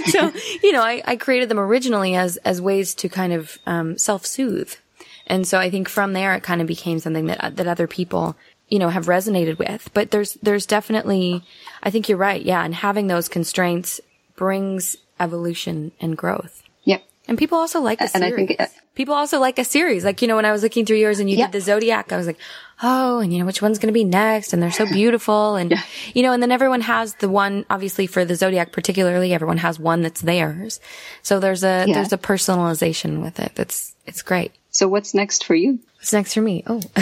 so, 0.08 0.34
you 0.62 0.74
know, 0.74 0.82
I, 0.82 1.02
I 1.06 1.16
created 1.16 1.50
them 1.50 1.60
originally 1.60 2.16
as 2.16 2.38
as 2.38 2.62
ways 2.62 2.94
to 2.96 3.10
kind 3.10 3.34
of 3.34 3.58
um, 3.66 3.98
self 3.98 4.26
soothe. 4.26 4.74
And 5.30 5.48
so 5.48 5.60
I 5.60 5.70
think 5.70 5.88
from 5.88 6.14
there 6.14 6.34
it 6.34 6.44
kind 6.44 6.60
of 6.60 6.68
became 6.68 7.00
something 7.00 7.28
that 7.28 7.56
that 7.56 7.68
other 7.68 7.88
people 7.88 8.36
you 8.70 8.80
know, 8.80 8.90
have 8.90 9.08
resonated 9.08 9.58
with. 9.58 9.90
But 9.94 10.12
there's, 10.12 10.36
there's 10.36 10.66
definitely, 10.66 11.44
I 11.82 11.90
think 11.90 12.08
you're 12.08 12.18
right. 12.18 12.42
Yeah. 12.42 12.64
And 12.64 12.74
having 12.74 13.08
those 13.08 13.28
constraints 13.28 14.00
brings 14.36 14.96
evolution 15.20 15.92
and 16.00 16.18
growth. 16.18 16.64
Yep. 16.84 17.04
And 17.28 17.38
people 17.38 17.58
also 17.58 17.82
like 17.82 18.00
the 18.00 18.12
and 18.14 18.24
series. 18.24 18.52
I 18.52 18.56
think, 18.56 18.72
People 18.96 19.14
also 19.14 19.40
like 19.40 19.58
a 19.60 19.64
series. 19.64 20.04
Like, 20.04 20.22
you 20.22 20.28
know, 20.28 20.36
when 20.36 20.46
I 20.46 20.52
was 20.52 20.62
looking 20.64 20.86
through 20.86 20.98
yours 20.98 21.20
and 21.20 21.30
you 21.30 21.38
Yep. 21.38 21.52
did 21.52 21.62
the 21.62 21.64
Zodiac, 21.66 22.12
I 22.12 22.18
was 22.18 22.28
like, 22.28 22.38
oh, 22.84 23.20
and 23.20 23.32
you 23.32 23.40
know, 23.40 23.46
which 23.46 23.62
one's 23.62 23.80
going 23.80 23.88
to 23.88 23.98
be 23.98 24.04
next? 24.04 24.52
And 24.52 24.62
they're 24.62 24.72
so 24.72 24.86
beautiful. 24.86 25.56
And, 25.60 25.74
you 26.14 26.22
know, 26.24 26.34
and 26.34 26.42
then 26.44 26.52
everyone 26.52 26.82
has 26.82 27.16
the 27.16 27.30
one, 27.30 27.66
obviously 27.70 28.08
for 28.08 28.26
the 28.26 28.36
Zodiac 28.36 28.72
particularly, 28.72 29.34
everyone 29.34 29.58
has 29.58 29.80
one 29.80 30.02
that's 30.02 30.22
theirs. 30.22 30.80
So 31.22 31.40
there's 31.40 31.64
a, 31.64 31.86
Yeah. 31.88 31.94
there's 31.96 32.12
a 32.14 32.18
personalization 32.18 33.22
with 33.22 33.40
it. 33.40 33.54
That's, 33.56 33.96
it's 34.06 34.22
great. 34.22 34.52
So 34.72 34.88
what's 34.88 35.14
next 35.14 35.44
for 35.46 35.56
you? 35.56 35.80
What's 35.98 36.14
next 36.14 36.34
for 36.34 36.42
me? 36.42 36.64
Oh, 36.68 36.76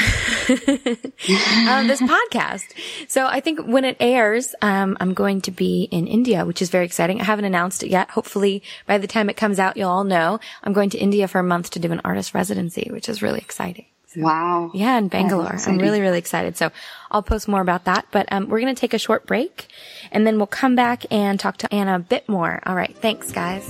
um, 1.69 1.87
this 1.87 2.01
podcast. 2.01 2.63
So 3.07 3.27
I 3.27 3.41
think 3.41 3.59
when 3.67 3.85
it 3.85 3.97
airs, 3.99 4.55
um, 4.61 4.97
I'm 4.99 5.13
going 5.13 5.41
to 5.41 5.51
be 5.51 5.87
in 5.91 6.07
India, 6.07 6.45
which 6.45 6.61
is 6.61 6.69
very 6.69 6.85
exciting. 6.85 7.19
I 7.21 7.25
haven't 7.25 7.45
announced 7.45 7.83
it 7.83 7.89
yet. 7.89 8.09
Hopefully 8.09 8.63
by 8.87 8.97
the 8.97 9.05
time 9.07 9.29
it 9.29 9.37
comes 9.37 9.59
out, 9.59 9.77
you'll 9.77 9.89
all 9.91 10.03
know 10.05 10.39
I'm 10.63 10.73
going 10.73 10.89
to 10.91 10.97
India 10.97 11.27
for 11.27 11.39
a 11.39 11.43
month 11.43 11.69
to 11.71 11.79
do 11.79 11.86
an 11.91 12.01
artist 12.03 12.33
residency, 12.33 12.89
which 12.91 13.09
is 13.09 13.21
really 13.21 13.39
exciting. 13.39 13.85
Wow. 14.15 14.71
Yeah, 14.73 14.97
in 14.97 15.09
Bangalore. 15.09 15.57
I'm 15.67 15.77
really, 15.77 16.01
really 16.01 16.17
excited. 16.17 16.57
So 16.57 16.71
I'll 17.11 17.21
post 17.21 17.47
more 17.47 17.61
about 17.61 17.85
that, 17.85 18.07
but, 18.11 18.31
um, 18.31 18.47
we're 18.49 18.61
going 18.61 18.73
to 18.73 18.79
take 18.79 18.93
a 18.93 18.99
short 18.99 19.27
break 19.27 19.67
and 20.11 20.25
then 20.25 20.37
we'll 20.37 20.47
come 20.47 20.75
back 20.75 21.05
and 21.11 21.39
talk 21.39 21.57
to 21.57 21.73
Anna 21.73 21.95
a 21.95 21.99
bit 21.99 22.27
more. 22.27 22.59
All 22.65 22.75
right. 22.75 22.95
Thanks 22.97 23.31
guys. 23.31 23.67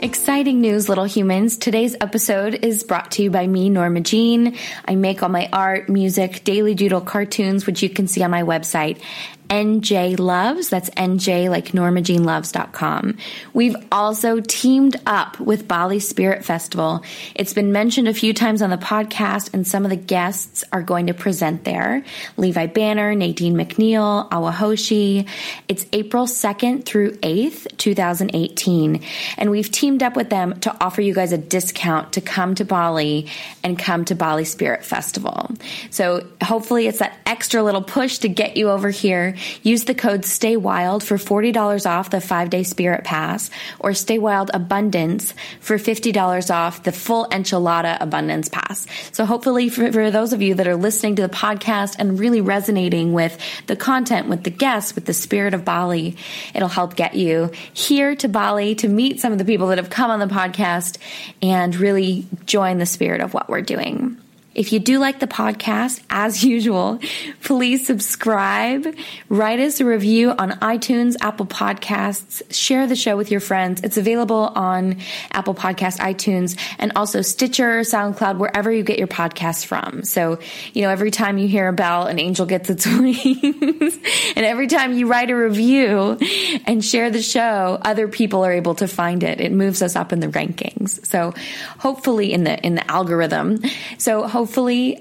Exciting 0.00 0.60
news, 0.60 0.88
little 0.88 1.04
humans. 1.04 1.58
Today's 1.58 1.96
episode 2.00 2.54
is 2.54 2.84
brought 2.84 3.10
to 3.12 3.22
you 3.24 3.30
by 3.32 3.44
me, 3.46 3.68
Norma 3.68 4.00
Jean. 4.00 4.56
I 4.86 4.94
make 4.94 5.24
all 5.24 5.28
my 5.28 5.48
art, 5.52 5.88
music, 5.88 6.44
daily 6.44 6.76
doodle 6.76 7.00
cartoons, 7.00 7.66
which 7.66 7.82
you 7.82 7.90
can 7.90 8.06
see 8.06 8.22
on 8.22 8.30
my 8.30 8.44
website, 8.44 9.00
NJ 9.48 10.18
Loves. 10.18 10.68
That's 10.68 10.90
NJ 10.90 11.48
like 11.48 11.72
NormaJeanLoves.com. 11.72 13.16
We've 13.54 13.76
also 13.90 14.40
teamed 14.40 14.96
up 15.06 15.40
with 15.40 15.66
Bali 15.66 16.00
Spirit 16.00 16.44
Festival. 16.44 17.02
It's 17.34 17.54
been 17.54 17.72
mentioned 17.72 18.08
a 18.08 18.14
few 18.14 18.34
times 18.34 18.60
on 18.60 18.70
the 18.70 18.76
podcast 18.76 19.54
and 19.54 19.66
some 19.66 19.84
of 19.84 19.90
the 19.90 19.96
guests 19.96 20.64
are 20.72 20.82
going 20.82 21.06
to 21.06 21.14
present 21.14 21.64
there. 21.64 22.04
Levi 22.36 22.66
Banner, 22.66 23.14
Nadine 23.14 23.54
McNeil, 23.54 24.28
Awahoshi. 24.28 25.26
It's 25.66 25.86
April 25.92 26.26
2nd 26.26 26.84
through 26.84 27.12
8th, 27.12 27.76
2018. 27.78 29.02
And 29.38 29.50
we've 29.50 29.70
teamed 29.70 30.02
up 30.02 30.14
with 30.14 30.28
them 30.28 30.60
to 30.60 30.76
offer 30.84 31.00
you 31.00 31.14
guys 31.14 31.32
a 31.32 31.38
discount 31.38 32.12
to 32.12 32.20
come 32.20 32.54
to 32.56 32.64
Bali 32.64 33.28
and 33.64 33.78
come 33.78 34.04
to 34.06 34.14
Bali 34.14 34.44
Spirit 34.44 34.84
Festival. 34.84 35.50
So 35.90 36.26
hopefully 36.42 36.86
it's 36.86 36.98
that 36.98 37.18
extra 37.24 37.62
little 37.62 37.82
push 37.82 38.18
to 38.18 38.28
get 38.28 38.56
you 38.56 38.68
over 38.68 38.90
here. 38.90 39.36
Use 39.62 39.84
the 39.84 39.94
code 39.94 40.24
Stay 40.24 40.56
Wild 40.56 41.02
for 41.02 41.16
$40 41.16 41.86
off 41.86 42.10
the 42.10 42.20
five 42.20 42.50
day 42.50 42.62
spirit 42.62 43.04
pass 43.04 43.50
or 43.78 43.94
Stay 43.94 44.18
Wild 44.18 44.50
Abundance 44.54 45.34
for 45.60 45.76
$50 45.76 46.54
off 46.54 46.82
the 46.82 46.92
full 46.92 47.26
enchilada 47.26 47.96
abundance 48.00 48.48
pass. 48.48 48.86
So 49.12 49.24
hopefully 49.24 49.68
for, 49.68 49.92
for 49.92 50.10
those 50.10 50.32
of 50.32 50.42
you 50.42 50.54
that 50.54 50.68
are 50.68 50.76
listening 50.76 51.16
to 51.16 51.22
the 51.22 51.28
podcast 51.28 51.96
and 51.98 52.18
really 52.18 52.40
resonating 52.40 53.12
with 53.12 53.38
the 53.66 53.76
content, 53.76 54.28
with 54.28 54.44
the 54.44 54.50
guests, 54.50 54.94
with 54.94 55.06
the 55.06 55.14
spirit 55.14 55.54
of 55.54 55.64
Bali, 55.64 56.16
it'll 56.54 56.68
help 56.68 56.96
get 56.96 57.14
you 57.14 57.50
here 57.72 58.14
to 58.16 58.28
Bali 58.28 58.74
to 58.76 58.88
meet 58.88 59.20
some 59.20 59.32
of 59.32 59.38
the 59.38 59.44
people 59.44 59.68
that 59.68 59.78
have 59.78 59.90
come 59.90 60.10
on 60.10 60.20
the 60.20 60.26
podcast 60.26 60.98
and 61.42 61.74
really 61.76 62.26
join 62.46 62.78
the 62.78 62.86
spirit 62.86 63.20
of 63.20 63.34
what 63.34 63.48
we're 63.48 63.62
doing. 63.62 64.16
If 64.58 64.72
you 64.72 64.80
do 64.80 64.98
like 64.98 65.20
the 65.20 65.28
podcast, 65.28 66.00
as 66.10 66.42
usual, 66.58 66.98
please 67.44 67.86
subscribe, 67.86 68.92
write 69.28 69.60
us 69.60 69.78
a 69.78 69.84
review 69.84 70.32
on 70.32 70.50
iTunes, 70.50 71.14
Apple 71.20 71.46
Podcasts, 71.46 72.42
share 72.52 72.88
the 72.88 72.96
show 72.96 73.16
with 73.16 73.30
your 73.30 73.38
friends. 73.38 73.82
It's 73.84 73.96
available 73.96 74.50
on 74.56 74.96
Apple 75.30 75.54
Podcast, 75.54 75.98
iTunes, 76.00 76.58
and 76.80 76.90
also 76.96 77.22
Stitcher, 77.22 77.82
SoundCloud, 77.82 78.38
wherever 78.38 78.72
you 78.72 78.82
get 78.82 78.98
your 78.98 79.06
podcasts 79.06 79.64
from. 79.64 80.02
So, 80.02 80.40
you 80.72 80.82
know, 80.82 80.88
every 80.88 81.12
time 81.12 81.38
you 81.38 81.46
hear 81.46 81.68
a 81.68 81.72
bell, 81.72 82.08
an 82.08 82.18
angel 82.18 82.44
gets 82.44 82.68
its 82.68 82.84
wings. 82.98 83.96
and 84.34 84.44
every 84.44 84.66
time 84.66 84.92
you 84.92 85.06
write 85.06 85.30
a 85.30 85.36
review 85.36 86.18
and 86.66 86.84
share 86.84 87.10
the 87.10 87.22
show, 87.22 87.78
other 87.80 88.08
people 88.08 88.44
are 88.44 88.52
able 88.52 88.74
to 88.74 88.88
find 88.88 89.22
it. 89.22 89.40
It 89.40 89.52
moves 89.52 89.82
us 89.82 89.94
up 89.94 90.12
in 90.12 90.18
the 90.18 90.26
rankings. 90.26 91.06
So 91.06 91.32
hopefully 91.78 92.32
in 92.32 92.42
the, 92.42 92.58
in 92.58 92.74
the 92.74 92.90
algorithm. 92.90 93.60
So 93.98 94.26
hopefully, 94.26 94.47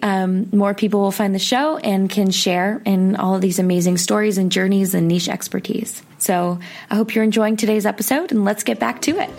um, 0.02 0.50
more 0.52 0.74
people 0.74 1.02
will 1.02 1.12
find 1.12 1.34
the 1.34 1.39
show 1.39 1.78
and 1.78 2.10
can 2.10 2.32
share 2.32 2.82
in 2.86 3.16
all 3.16 3.36
of 3.36 3.41
these 3.41 3.60
amazing 3.60 3.98
stories 3.98 4.38
and 4.38 4.52
journeys 4.52 4.93
and 4.93 5.08
niche 5.08 5.30
expertise. 5.30 6.02
So 6.18 6.60
I 6.89 6.95
hope 6.95 7.16
you're 7.16 7.24
enjoying 7.24 7.58
today's 7.58 7.86
episode 7.86 8.32
and 8.32 8.43
let's 8.43 8.64
get 8.64 8.80
back 8.80 9.02
to 9.04 9.18
it. 9.20 9.30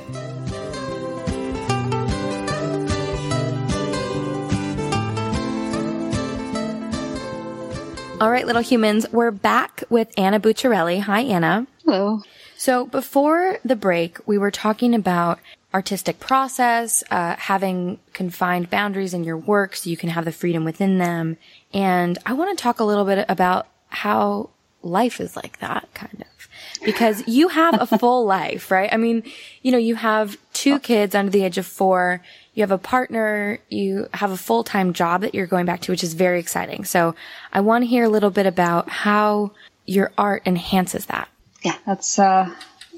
All 8.21 8.31
right, 8.31 8.45
little 8.45 8.63
humans, 8.63 9.07
we're 9.13 9.31
back 9.31 9.85
with 9.91 10.13
Anna 10.17 10.41
Bucciarelli. 10.41 11.01
Hi, 11.01 11.21
Anna. 11.21 11.69
Hello. 11.85 12.23
So 12.57 12.85
before 12.87 13.59
the 13.65 13.77
break, 13.77 14.19
we 14.27 14.39
were 14.39 14.51
talking 14.51 14.93
about 14.93 15.39
artistic 15.75 16.19
process, 16.19 17.05
uh, 17.11 17.37
having 17.37 17.99
confined 18.13 18.71
boundaries 18.71 19.15
in 19.15 19.25
your 19.25 19.37
work 19.37 19.77
so 19.77 19.91
you 19.91 19.97
can 19.97 20.09
have 20.09 20.25
the 20.25 20.33
freedom 20.33 20.65
within 20.65 20.99
them. 20.99 21.37
And 21.75 22.19
I 22.25 22.33
want 22.33 22.57
to 22.57 22.63
talk 22.63 22.81
a 22.81 22.85
little 22.85 23.05
bit 23.05 23.27
about 23.29 23.67
how 23.89 24.51
life 24.83 25.21
is 25.21 25.37
like 25.37 25.59
that, 25.59 25.89
kind 25.95 26.21
of. 26.21 26.49
Because 26.85 27.27
you 27.27 27.49
have 27.49 27.81
a 27.81 27.99
full 27.99 28.25
life, 28.27 28.71
right? 28.71 28.93
I 28.93 28.97
mean, 28.97 29.23
you 29.63 29.73
know, 29.73 29.79
you 29.79 29.95
have 29.97 30.39
two 30.53 30.79
kids 30.79 31.15
under 31.15 31.31
the 31.31 31.45
age 31.45 31.59
of 31.59 31.67
four. 31.67 32.23
You 32.55 32.63
have 32.63 32.71
a 32.71 32.79
partner. 32.79 33.59
You 33.69 34.09
have 34.15 34.31
a 34.31 34.37
full-time 34.37 34.93
job 34.93 35.21
that 35.21 35.35
you're 35.35 35.47
going 35.47 35.67
back 35.67 35.81
to, 35.83 35.93
which 35.93 36.03
is 36.03 36.15
very 36.15 36.41
exciting. 36.41 36.85
So 36.85 37.15
I 37.53 37.61
want 37.61 37.83
to 37.83 37.87
hear 37.87 38.05
a 38.05 38.09
little 38.09 38.31
bit 38.31 38.47
about 38.47 38.89
how 38.89 39.53
your 39.87 40.13
art 40.17 40.43
enhances 40.47 41.07
that. 41.07 41.29
Yeah, 41.63 41.77
that's. 41.87 42.19
Uh, 42.19 42.55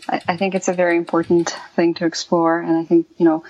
I, 0.09 0.21
I 0.29 0.37
think 0.37 0.55
it's 0.55 0.69
a 0.69 0.73
very 0.73 0.97
important 0.97 1.57
thing 1.77 1.95
to 1.95 2.07
explore, 2.07 2.61
and 2.61 2.77
I 2.77 2.85
think 2.85 3.07
you 3.19 3.25
know, 3.25 3.45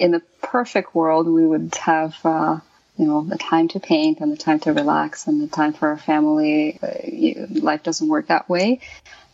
in 0.00 0.12
the 0.12 0.20
perfect 0.42 0.94
world, 0.94 1.26
we 1.26 1.46
would 1.46 1.74
have. 1.76 2.16
Uh, 2.24 2.60
you 2.98 3.04
know, 3.04 3.22
the 3.22 3.36
time 3.36 3.68
to 3.68 3.78
paint 3.80 4.20
and 4.20 4.32
the 4.32 4.38
time 4.38 4.58
to 4.60 4.72
relax 4.72 5.26
and 5.26 5.42
the 5.42 5.48
time 5.48 5.74
for 5.74 5.88
our 5.88 5.98
family. 5.98 6.78
Uh, 6.82 7.46
life 7.60 7.82
doesn't 7.82 8.08
work 8.08 8.28
that 8.28 8.48
way. 8.48 8.80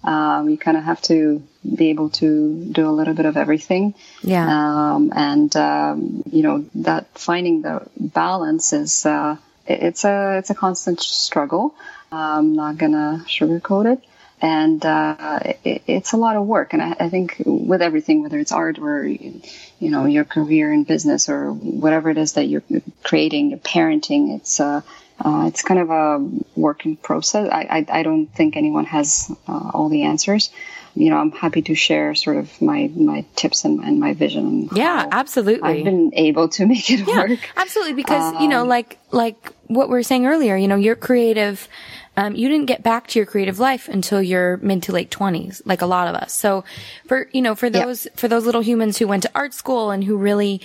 Um, 0.03 0.49
you 0.49 0.59
kind 0.59 0.77
of 0.77 0.83
have 0.83 1.01
to 1.03 1.43
be 1.63 1.91
able 1.91 2.11
to 2.11 2.65
do 2.65 2.89
a 2.89 2.91
little 2.91 3.15
bit 3.15 3.25
of 3.25 3.37
everything. 3.37 3.95
Yeah. 4.23 4.47
Um, 4.49 5.13
and, 5.15 5.55
um, 5.55 6.25
you 6.31 6.43
know, 6.43 6.65
that 6.75 7.07
finding 7.17 7.63
the 7.63 7.87
balance 7.97 8.73
is, 8.73 9.07
uh, 9.07 9.37
it's 9.67 10.05
a, 10.05 10.39
it's 10.39 10.51
a 10.51 10.57
constant 10.57 11.01
struggle. 11.01 11.75
I'm 12.11 12.55
not 12.55 12.79
gonna 12.79 13.25
sugarcoat 13.29 13.93
it. 13.93 14.05
And, 14.43 14.84
uh, 14.84 15.38
it, 15.64 15.82
it's 15.86 16.12
a 16.12 16.16
lot 16.16 16.34
of 16.34 16.45
work. 16.45 16.72
And 16.72 16.82
I, 16.82 16.97
I 16.99 17.09
think 17.09 17.40
with 17.47 17.80
everything, 17.80 18.22
whether 18.22 18.38
it's 18.40 18.51
art 18.51 18.80
or, 18.80 19.05
you 19.07 19.40
know, 19.80 20.05
your 20.07 20.24
career 20.24 20.72
in 20.72 20.82
business 20.82 21.28
or 21.28 21.53
whatever 21.53 22.11
it 22.11 22.18
is 22.18 22.32
that 22.32 22.47
you're 22.47 22.64
creating, 23.05 23.51
your 23.51 23.61
parenting, 23.61 24.34
it's, 24.36 24.59
uh, 24.59 24.80
uh, 25.24 25.45
it's 25.47 25.62
kind 25.62 25.78
of 25.78 25.90
a 25.90 26.28
working 26.57 26.97
process. 26.97 27.49
I, 27.53 27.86
I, 27.88 28.01
I 28.01 28.03
don't 28.03 28.26
think 28.26 28.57
anyone 28.57 28.86
has 28.86 29.30
uh, 29.47 29.70
all 29.72 29.88
the 29.88 30.03
answers. 30.03 30.51
You 30.95 31.11
know, 31.11 31.16
I'm 31.16 31.30
happy 31.30 31.62
to 31.62 31.74
share 31.76 32.14
sort 32.16 32.36
of 32.36 32.61
my, 32.61 32.90
my 32.95 33.24
tips 33.36 33.64
and, 33.64 33.80
and 33.80 34.01
my 34.01 34.12
vision. 34.14 34.68
Yeah, 34.74 35.07
absolutely. 35.11 35.68
I've 35.78 35.84
been 35.84 36.12
able 36.14 36.49
to 36.51 36.66
make 36.72 36.90
it 36.90 37.07
Yeah, 37.07 37.28
work. 37.28 37.38
absolutely. 37.57 37.95
Because, 37.95 38.43
you 38.43 38.49
know, 38.49 38.64
like, 38.64 38.99
like 39.12 39.55
what 39.68 39.88
we 39.88 39.93
were 39.93 40.03
saying 40.03 40.26
earlier, 40.26 40.57
you 40.57 40.66
know, 40.68 40.76
you're 40.76 40.97
creative. 40.97 41.68
Um, 42.17 42.37
you 42.37 42.49
didn't 42.49 42.67
get 42.67 42.83
back 42.83 43.07
to 43.09 43.19
your 43.19 43.27
creative 43.27 43.59
life 43.59 43.89
until 43.89 44.21
your 44.21 44.59
mid 44.59 44.83
to 44.85 44.93
late 44.93 45.11
twenties, 45.11 45.63
like 45.65 45.81
a 45.81 45.87
lot 45.87 46.09
of 46.09 46.15
us. 46.15 46.33
So 46.35 46.65
for, 47.07 47.29
you 47.33 47.41
know, 47.41 47.55
for 47.55 47.71
those, 47.71 48.07
for 48.17 48.29
those 48.29 48.45
little 48.45 48.61
humans 48.61 48.99
who 48.99 49.09
went 49.09 49.23
to 49.23 49.31
art 49.35 49.55
school 49.55 49.91
and 49.91 50.05
who 50.05 50.17
really 50.17 50.61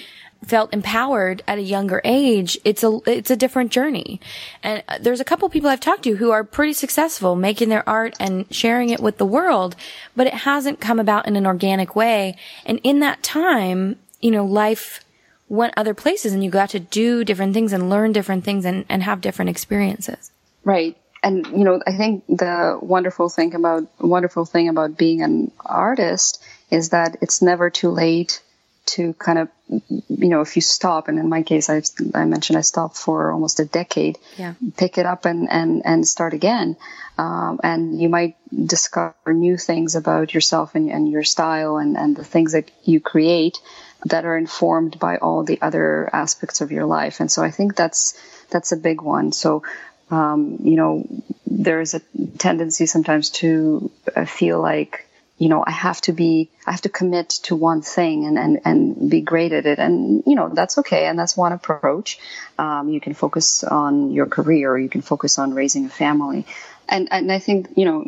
felt 0.46 0.74
empowered 0.74 1.42
at 1.48 1.58
a 1.58 1.62
younger 1.62 2.02
age, 2.04 2.60
it's 2.64 2.84
a, 2.84 3.00
it's 3.06 3.32
a 3.32 3.36
different 3.36 3.72
journey. 3.72 4.20
And 4.62 4.84
uh, 4.88 4.98
there's 5.00 5.20
a 5.20 5.26
couple 5.26 5.50
people 5.50 5.70
I've 5.70 5.80
talked 5.80 6.04
to 6.04 6.18
who 6.18 6.32
are 6.32 6.44
pretty 6.44 6.74
successful 6.74 7.36
making 7.36 7.70
their 7.70 7.88
art 7.88 8.16
and 8.20 8.46
sharing 8.54 8.90
it 8.90 9.00
with 9.00 9.18
the 9.18 9.26
world, 9.26 9.76
but 10.16 10.28
it 10.28 10.34
hasn't 10.34 10.80
come 10.82 11.00
about 11.00 11.28
in 11.28 11.36
an 11.36 11.48
organic 11.48 11.96
way. 11.96 12.36
And 12.66 12.80
in 12.84 13.00
that 13.00 13.24
time, 13.24 13.98
you 14.22 14.32
know, 14.32 14.46
life, 14.46 15.04
went 15.50 15.74
other 15.78 15.94
places 15.94 16.34
and 16.34 16.44
you 16.44 16.52
got 16.52 16.72
to 16.72 16.80
do 16.80 17.24
different 17.24 17.54
things 17.54 17.72
and 17.72 17.90
learn 17.90 18.12
different 18.12 18.44
things 18.44 18.66
and, 18.66 18.84
and 18.90 19.02
have 19.02 19.22
different 19.22 19.48
experiences. 19.48 20.30
Right. 20.66 20.98
And 21.28 21.46
you 21.48 21.66
know, 21.66 21.82
I 21.86 21.94
think 21.98 22.24
the 22.28 22.80
wonderful 22.82 23.28
thing 23.28 23.54
about 23.54 23.88
wonderful 24.00 24.46
thing 24.46 24.70
about 24.70 24.98
being 24.98 25.22
an 25.22 25.52
artist 25.66 26.42
is 26.72 26.90
that 26.90 27.18
it's 27.22 27.42
never 27.42 27.70
too 27.70 27.90
late 27.90 28.42
to 28.88 29.14
kind 29.14 29.38
of, 29.38 29.50
you 29.68 30.30
know, 30.30 30.40
if 30.40 30.56
you 30.56 30.62
stop, 30.62 31.10
and 31.10 31.20
in 31.20 31.28
my 31.28 31.44
case, 31.44 31.70
I, 31.70 31.82
I 32.16 32.24
mentioned 32.24 32.58
I 32.58 32.62
stopped 32.62 32.98
for 32.98 33.32
almost 33.32 33.60
a 33.60 33.66
decade, 33.66 34.18
yeah. 34.38 34.54
pick 34.78 34.98
it 34.98 35.06
up 35.06 35.26
and, 35.26 35.50
and, 35.52 35.82
and 35.86 36.08
start 36.08 36.34
again. 36.34 36.78
Um, 37.18 37.60
and 37.64 38.00
you 38.02 38.08
might 38.08 38.38
discover 38.66 39.34
new 39.34 39.58
things 39.58 39.96
about 39.96 40.34
yourself 40.34 40.76
and, 40.76 40.90
and 40.90 41.10
your 41.10 41.24
style 41.24 41.78
and, 41.78 41.98
and 41.98 42.16
the 42.16 42.24
things 42.24 42.54
that 42.54 42.72
you 42.86 43.02
create 43.02 43.60
that 44.06 44.24
are 44.24 44.38
informed 44.38 44.98
by 45.00 45.18
all 45.18 45.44
the 45.44 45.62
other 45.62 46.10
aspects 46.14 46.62
of 46.62 46.72
your 46.72 46.86
life. 46.86 47.20
And 47.20 47.30
so 47.30 47.44
I 47.44 47.52
think 47.52 47.76
that's, 47.76 48.18
that's 48.50 48.72
a 48.72 48.78
big 48.78 49.02
one. 49.02 49.34
So, 49.34 49.64
um, 50.10 50.60
you 50.64 50.76
know, 50.76 51.08
there's 51.46 51.94
a 51.94 52.02
tendency 52.38 52.86
sometimes 52.86 53.30
to 53.32 53.92
uh, 54.16 54.26
feel 54.26 54.62
like 54.62 55.08
you 55.38 55.50
know, 55.50 55.64
I 55.66 55.72
have 55.72 56.02
to 56.02 56.14
be, 56.14 56.50
I 56.66 56.72
have 56.72 56.82
to 56.82 56.90
commit 56.90 57.30
to 57.44 57.56
one 57.56 57.84
thing 57.84 58.26
and, 58.26 58.40
and, 58.40 58.60
and 58.66 59.10
be 59.10 59.22
great 59.22 59.54
at 59.54 59.68
it. 59.68 59.78
And, 59.78 60.24
you 60.26 60.36
know, 60.36 60.50
that's 60.50 60.80
okay. 60.80 61.06
And 61.06 61.18
that's 61.18 61.38
one 61.38 61.52
approach. 61.52 62.20
Um, 62.58 62.90
you 62.90 63.00
can 63.00 63.14
focus 63.14 63.64
on 63.64 64.12
your 64.12 64.26
career, 64.26 64.78
you 64.78 64.90
can 64.90 65.02
focus 65.04 65.38
on 65.38 65.54
raising 65.54 65.86
a 65.86 65.90
family. 65.90 66.48
And, 66.90 67.10
and 67.12 67.32
I 67.32 67.38
think, 67.38 67.70
you 67.76 67.86
know, 67.86 68.04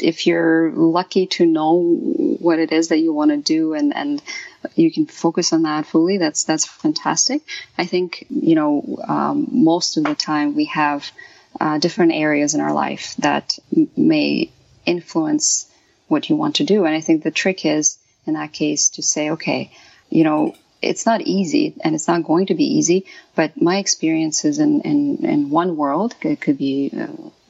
if 0.00 0.26
you're 0.26 0.70
lucky 0.70 1.26
to 1.26 1.46
know 1.46 1.82
what 1.82 2.60
it 2.60 2.70
is 2.70 2.88
that 2.88 2.98
you 2.98 3.12
want 3.12 3.30
to 3.32 3.38
do 3.38 3.74
and, 3.74 3.96
and 3.96 4.22
you 4.76 4.92
can 4.92 5.06
focus 5.06 5.52
on 5.52 5.62
that 5.62 5.86
fully, 5.86 6.18
that's, 6.18 6.44
that's 6.44 6.66
fantastic. 6.66 7.42
I 7.76 7.86
think, 7.86 8.24
you 8.28 8.54
know, 8.54 8.98
um, 9.08 9.48
most 9.50 9.96
of 9.96 10.04
the 10.04 10.14
time 10.14 10.54
we 10.54 10.66
have 10.66 11.10
uh, 11.60 11.78
different 11.78 12.12
areas 12.12 12.54
in 12.54 12.60
our 12.60 12.72
life 12.72 13.14
that 13.18 13.58
may 13.96 14.50
influence 14.86 15.70
what 16.08 16.28
you 16.28 16.36
want 16.36 16.56
to 16.56 16.64
do. 16.64 16.84
And 16.84 16.94
I 16.94 17.00
think 17.00 17.22
the 17.22 17.30
trick 17.30 17.64
is 17.66 17.98
in 18.26 18.34
that 18.34 18.52
case 18.52 18.90
to 18.90 19.02
say, 19.02 19.30
okay, 19.30 19.70
you 20.10 20.24
know, 20.24 20.54
it's 20.80 21.06
not 21.06 21.20
easy 21.22 21.74
and 21.80 21.94
it's 21.94 22.08
not 22.08 22.24
going 22.24 22.46
to 22.46 22.54
be 22.54 22.78
easy, 22.78 23.06
but 23.34 23.60
my 23.60 23.78
experiences 23.78 24.58
in, 24.58 24.82
in, 24.82 25.24
in 25.24 25.50
one 25.50 25.76
world, 25.76 26.14
it 26.22 26.40
could 26.40 26.56
be 26.56 26.92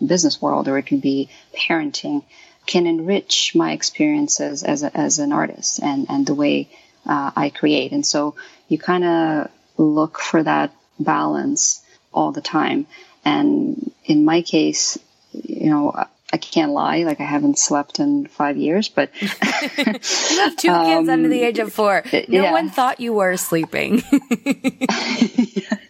business 0.04 0.40
world 0.40 0.68
or 0.68 0.78
it 0.78 0.84
could 0.84 1.02
be 1.02 1.28
parenting, 1.54 2.24
can 2.66 2.86
enrich 2.86 3.54
my 3.54 3.72
experiences 3.72 4.62
as, 4.62 4.82
a, 4.82 4.96
as 4.96 5.18
an 5.18 5.32
artist 5.32 5.80
and, 5.82 6.06
and 6.08 6.26
the 6.26 6.34
way 6.34 6.68
uh, 7.06 7.30
I 7.36 7.50
create. 7.50 7.92
And 7.92 8.04
so 8.04 8.34
you 8.68 8.78
kind 8.78 9.04
of 9.04 9.50
look 9.76 10.18
for 10.18 10.42
that 10.42 10.72
balance 10.98 11.82
all 12.12 12.32
the 12.32 12.40
time. 12.40 12.86
And 13.28 13.92
in 14.04 14.24
my 14.24 14.42
case, 14.42 14.98
you 15.32 15.70
know, 15.70 15.92
I 16.32 16.36
can't 16.36 16.72
lie, 16.72 17.04
like 17.04 17.20
I 17.20 17.24
haven't 17.24 17.58
slept 17.58 18.00
in 18.00 18.26
five 18.26 18.56
years, 18.56 18.88
but 18.88 19.10
you 19.20 19.28
have 19.40 20.56
two 20.56 20.70
um, 20.70 20.86
kids 20.86 21.08
under 21.08 21.28
the 21.28 21.42
age 21.42 21.58
of 21.58 21.72
four. 21.72 22.02
No 22.12 22.20
yeah. 22.28 22.52
one 22.52 22.70
thought 22.70 23.00
you 23.00 23.12
were 23.12 23.36
sleeping. 23.36 24.02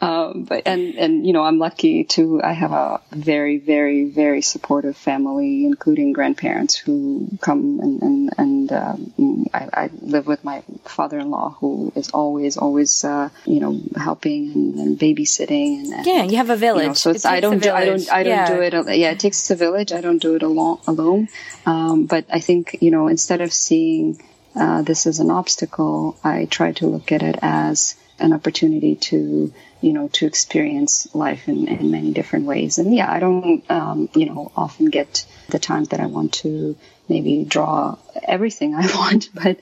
um, 0.00 0.44
but 0.44 0.62
and 0.66 0.94
and 0.96 1.26
you 1.26 1.32
know 1.32 1.42
I'm 1.42 1.58
lucky 1.58 2.04
to 2.04 2.42
I 2.42 2.52
have 2.52 2.72
a 2.72 3.00
very 3.12 3.58
very 3.58 4.04
very 4.04 4.42
supportive 4.42 4.96
family, 4.96 5.64
including 5.64 6.12
grandparents 6.12 6.76
who 6.76 7.28
come 7.40 7.80
and 7.80 8.02
and, 8.02 8.30
and 8.38 8.72
um, 8.72 9.46
I, 9.52 9.68
I, 9.72 9.90
live 10.00 10.26
with 10.26 10.44
my 10.44 10.62
father-in-law 10.84 11.56
who 11.60 11.92
is 11.94 12.10
always 12.10 12.56
always 12.56 13.04
uh, 13.04 13.30
you 13.44 13.60
know 13.60 13.80
helping 13.96 14.52
and, 14.52 14.74
and 14.78 14.98
babysitting 14.98 15.84
and, 15.84 15.92
and, 15.94 16.06
yeah 16.06 16.22
you 16.24 16.36
have 16.36 16.50
a 16.50 16.56
village. 16.56 16.82
You 16.82 16.88
know, 16.88 16.94
so 16.94 17.10
it's, 17.10 17.24
it 17.24 17.30
I 17.30 17.40
don't 17.40 17.62
do, 17.62 17.70
I 17.70 17.84
don't 17.84 18.12
I 18.12 18.22
don't 18.22 18.32
yeah. 18.32 18.54
do 18.54 18.60
it 18.60 18.98
yeah 18.98 19.10
it 19.10 19.20
takes 19.20 19.50
a 19.50 19.56
village 19.56 19.92
I 19.92 20.00
don't 20.00 20.18
do 20.18 20.34
it 20.34 20.42
alone 20.42 20.78
alone 20.86 21.28
um, 21.66 22.06
but 22.06 22.24
I 22.30 22.40
think 22.40 22.78
you 22.80 22.90
know 22.90 23.08
instead 23.08 23.40
of 23.40 23.52
seeing 23.52 24.22
uh, 24.54 24.82
this 24.82 25.06
as 25.06 25.20
an 25.20 25.30
obstacle 25.30 26.16
I 26.22 26.46
try 26.46 26.72
to 26.72 26.86
look 26.86 27.12
at 27.12 27.22
it 27.22 27.38
as 27.42 27.96
an 28.18 28.32
opportunity 28.32 28.94
to 28.96 29.52
you 29.80 29.92
know 29.92 30.08
to 30.08 30.26
experience 30.26 31.14
life 31.14 31.48
in, 31.48 31.68
in 31.68 31.90
many 31.90 32.12
different 32.12 32.46
ways. 32.46 32.78
And 32.78 32.94
yeah 32.94 33.10
i 33.10 33.18
don't 33.20 33.68
um, 33.70 34.08
you 34.14 34.26
know 34.26 34.52
often 34.56 34.86
get 34.86 35.26
the 35.48 35.58
time 35.58 35.84
that 35.84 36.00
i 36.00 36.06
want 36.06 36.32
to 36.34 36.76
maybe 37.08 37.44
draw 37.44 37.96
everything 38.22 38.74
i 38.76 38.86
want. 38.96 39.30
But 39.34 39.58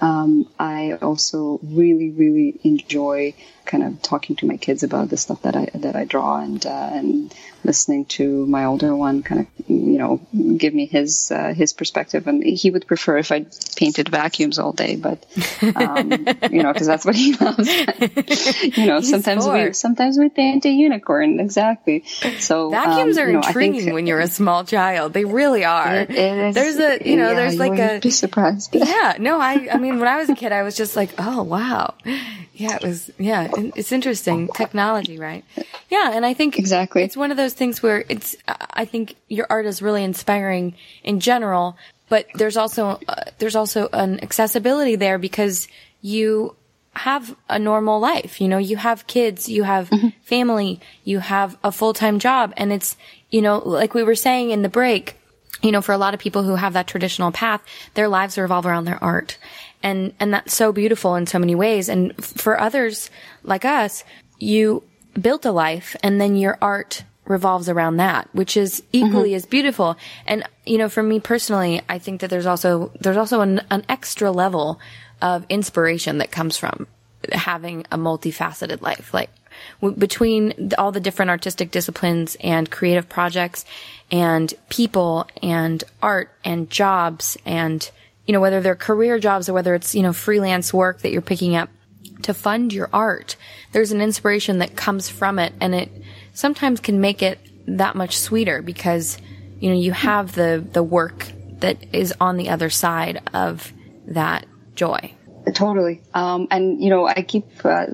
um, 0.00 0.48
i 0.58 0.92
also 0.92 1.60
really 1.62 2.10
really 2.10 2.60
enjoy 2.64 3.34
kind 3.66 3.82
of 3.82 4.00
talking 4.02 4.36
to 4.36 4.46
my 4.46 4.56
kids 4.56 4.82
about 4.82 5.08
the 5.08 5.16
stuff 5.16 5.42
that 5.42 5.56
i 5.56 5.68
that 5.74 5.96
i 5.96 6.04
draw 6.04 6.40
and 6.40 6.64
uh, 6.66 6.90
and 6.92 7.34
listening 7.64 8.04
to 8.04 8.46
my 8.46 8.64
older 8.64 8.94
one 8.94 9.22
kind 9.22 9.40
of 9.42 9.68
you 9.68 9.98
know 9.98 10.20
give 10.56 10.72
me 10.72 10.86
his 10.86 11.30
uh, 11.30 11.52
his 11.52 11.72
perspective. 11.72 12.26
And 12.26 12.42
he 12.42 12.70
would 12.70 12.86
prefer 12.86 13.18
if 13.18 13.32
i 13.32 13.44
painted 13.76 14.08
vacuums 14.08 14.58
all 14.58 14.72
day 14.72 14.96
but 14.96 15.26
um, 15.74 16.10
you 16.50 16.62
know 16.62 16.72
because 16.72 16.86
that's 16.86 17.04
what 17.04 17.14
he 17.14 17.34
loves. 17.34 17.68
You 18.76 18.86
know 18.86 18.98
He's 18.98 19.10
sometimes 19.10 19.44
four. 19.44 19.54
we 19.54 19.72
sometimes 19.72 20.18
we 20.18 20.28
paint 20.28 20.64
a 20.64 20.70
unicorn 20.70 21.40
exactly. 21.40 22.04
So 22.38 22.70
vacuums 22.70 23.16
um, 23.18 23.24
are 23.24 23.26
you 23.26 23.32
know, 23.34 23.40
intriguing 23.40 23.80
think, 23.80 23.94
when 23.94 24.06
you're 24.06 24.20
a 24.20 24.28
small 24.28 24.64
child. 24.64 25.12
They 25.12 25.24
really 25.24 25.64
are. 25.64 25.94
It, 25.94 26.10
it 26.10 26.38
is, 26.38 26.54
there's 26.54 26.76
a 26.76 27.08
you 27.08 27.16
know 27.16 27.30
yeah, 27.30 27.34
there's 27.34 27.56
like 27.56 27.78
a 27.78 28.00
be 28.00 28.10
surprised. 28.10 28.74
Yeah 28.86 29.16
no 29.18 29.40
i 29.40 29.68
i 29.72 29.78
mean 29.78 29.98
when 29.98 30.08
i 30.08 30.16
was 30.16 30.28
a 30.30 30.34
kid 30.34 30.52
i 30.52 30.62
was 30.62 30.76
just 30.76 30.94
like 30.96 31.10
oh 31.18 31.42
wow 31.42 31.94
yeah 32.56 32.76
it 32.76 32.82
was 32.82 33.10
yeah 33.18 33.48
it's 33.54 33.92
interesting 33.92 34.48
technology 34.54 35.18
right 35.18 35.44
yeah 35.90 36.12
and 36.12 36.26
i 36.26 36.34
think 36.34 36.58
exactly 36.58 37.02
it's 37.02 37.16
one 37.16 37.30
of 37.30 37.36
those 37.36 37.54
things 37.54 37.82
where 37.82 38.04
it's, 38.08 38.36
I 38.46 38.84
think 38.84 39.16
your 39.28 39.46
art 39.50 39.66
is 39.66 39.82
really 39.82 40.04
inspiring 40.04 40.74
in 41.02 41.20
general, 41.20 41.76
but 42.08 42.26
there's 42.34 42.56
also, 42.56 43.00
uh, 43.08 43.24
there's 43.38 43.56
also 43.56 43.88
an 43.92 44.22
accessibility 44.22 44.96
there 44.96 45.18
because 45.18 45.68
you 46.02 46.54
have 46.94 47.34
a 47.48 47.58
normal 47.58 48.00
life. 48.00 48.40
You 48.40 48.48
know, 48.48 48.58
you 48.58 48.76
have 48.76 49.06
kids, 49.06 49.48
you 49.48 49.64
have 49.64 49.90
mm-hmm. 49.90 50.08
family, 50.22 50.80
you 51.04 51.18
have 51.18 51.56
a 51.64 51.72
full-time 51.72 52.18
job. 52.18 52.52
And 52.56 52.72
it's, 52.72 52.96
you 53.30 53.42
know, 53.42 53.58
like 53.58 53.94
we 53.94 54.02
were 54.02 54.14
saying 54.14 54.50
in 54.50 54.62
the 54.62 54.68
break, 54.68 55.16
you 55.62 55.72
know, 55.72 55.80
for 55.80 55.92
a 55.92 55.98
lot 55.98 56.14
of 56.14 56.20
people 56.20 56.42
who 56.42 56.54
have 56.54 56.74
that 56.74 56.86
traditional 56.86 57.32
path, 57.32 57.62
their 57.94 58.08
lives 58.08 58.38
revolve 58.38 58.66
around 58.66 58.84
their 58.84 59.02
art. 59.02 59.38
And, 59.82 60.14
and 60.18 60.34
that's 60.34 60.54
so 60.54 60.72
beautiful 60.72 61.14
in 61.14 61.26
so 61.26 61.38
many 61.38 61.54
ways. 61.54 61.88
And 61.88 62.12
for 62.24 62.58
others 62.58 63.10
like 63.44 63.64
us, 63.64 64.02
you 64.38 64.82
built 65.20 65.44
a 65.44 65.52
life 65.52 65.94
and 66.02 66.20
then 66.20 66.34
your 66.34 66.58
art 66.60 67.04
revolves 67.24 67.68
around 67.68 67.96
that, 67.96 68.28
which 68.32 68.56
is 68.56 68.82
equally 68.92 69.30
mm-hmm. 69.30 69.36
as 69.36 69.46
beautiful. 69.46 69.96
And, 70.26 70.44
you 70.64 70.78
know, 70.78 70.88
for 70.88 71.02
me 71.02 71.20
personally, 71.20 71.82
I 71.88 71.98
think 71.98 72.20
that 72.20 72.30
there's 72.30 72.46
also, 72.46 72.92
there's 73.00 73.16
also 73.16 73.40
an, 73.40 73.60
an 73.70 73.84
extra 73.88 74.30
level 74.30 74.80
of 75.22 75.44
inspiration 75.48 76.18
that 76.18 76.30
comes 76.30 76.56
from 76.56 76.86
having 77.32 77.84
a 77.90 77.98
multifaceted 77.98 78.80
life. 78.80 79.12
Like, 79.14 79.30
w- 79.80 79.96
between 79.96 80.72
all 80.78 80.92
the 80.92 81.00
different 81.00 81.30
artistic 81.30 81.70
disciplines 81.70 82.36
and 82.40 82.70
creative 82.70 83.08
projects 83.08 83.64
and 84.10 84.52
people 84.68 85.26
and 85.42 85.82
art 86.02 86.30
and 86.44 86.70
jobs 86.70 87.36
and, 87.44 87.90
you 88.26 88.32
know, 88.32 88.40
whether 88.40 88.60
they're 88.60 88.76
career 88.76 89.18
jobs 89.18 89.48
or 89.48 89.52
whether 89.52 89.74
it's, 89.74 89.94
you 89.94 90.02
know, 90.02 90.12
freelance 90.12 90.72
work 90.72 91.00
that 91.00 91.12
you're 91.12 91.22
picking 91.22 91.56
up 91.56 91.68
to 92.22 92.34
fund 92.34 92.72
your 92.72 92.88
art, 92.92 93.36
there's 93.72 93.92
an 93.92 94.00
inspiration 94.00 94.58
that 94.58 94.76
comes 94.76 95.08
from 95.08 95.38
it 95.38 95.52
and 95.60 95.74
it, 95.74 95.90
sometimes 96.32 96.80
can 96.80 97.00
make 97.00 97.22
it 97.22 97.38
that 97.66 97.96
much 97.96 98.18
sweeter 98.18 98.62
because 98.62 99.18
you 99.58 99.70
know 99.70 99.76
you 99.76 99.92
have 99.92 100.34
the 100.34 100.64
the 100.72 100.82
work 100.82 101.26
that 101.58 101.76
is 101.92 102.14
on 102.20 102.36
the 102.36 102.50
other 102.50 102.70
side 102.70 103.20
of 103.34 103.72
that 104.06 104.46
joy 104.74 105.12
totally 105.54 106.00
um, 106.14 106.48
and 106.50 106.82
you 106.82 106.90
know 106.90 107.06
i 107.06 107.22
keep 107.22 107.44
uh, 107.64 107.86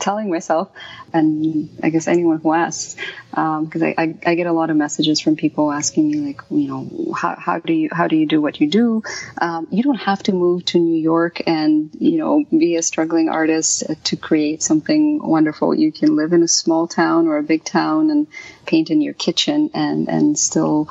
telling 0.00 0.30
myself 0.30 0.70
and 1.16 1.70
I 1.82 1.90
guess 1.90 2.08
anyone 2.08 2.38
who 2.38 2.52
asks, 2.52 2.96
because 3.30 3.82
um, 3.82 3.82
I, 3.82 3.94
I, 3.98 4.14
I, 4.26 4.34
get 4.34 4.46
a 4.46 4.52
lot 4.52 4.70
of 4.70 4.76
messages 4.76 5.20
from 5.20 5.36
people 5.36 5.72
asking 5.72 6.10
me 6.10 6.18
like, 6.18 6.40
you 6.50 6.68
know, 6.68 7.12
how, 7.12 7.36
how 7.36 7.58
do 7.58 7.72
you 7.72 7.88
how 7.92 8.06
do 8.08 8.16
you 8.16 8.26
do 8.26 8.40
what 8.40 8.60
you 8.60 8.68
do? 8.68 9.02
Um, 9.38 9.66
you 9.70 9.82
don't 9.82 10.00
have 10.00 10.22
to 10.24 10.32
move 10.32 10.64
to 10.66 10.78
New 10.78 11.00
York 11.00 11.42
and 11.46 11.90
you 11.98 12.18
know 12.18 12.44
be 12.50 12.76
a 12.76 12.82
struggling 12.82 13.28
artist 13.28 13.84
to 14.04 14.16
create 14.16 14.62
something 14.62 15.20
wonderful. 15.22 15.74
You 15.74 15.92
can 15.92 16.16
live 16.16 16.32
in 16.32 16.42
a 16.42 16.48
small 16.48 16.86
town 16.86 17.26
or 17.26 17.38
a 17.38 17.42
big 17.42 17.64
town 17.64 18.10
and 18.10 18.26
paint 18.64 18.90
in 18.90 19.00
your 19.00 19.14
kitchen 19.14 19.70
and 19.74 20.08
and 20.08 20.38
still 20.38 20.88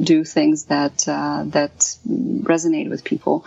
do 0.00 0.24
things 0.24 0.64
that 0.64 1.06
uh, 1.08 1.44
that 1.46 1.96
resonate 2.06 2.90
with 2.90 3.04
people 3.04 3.44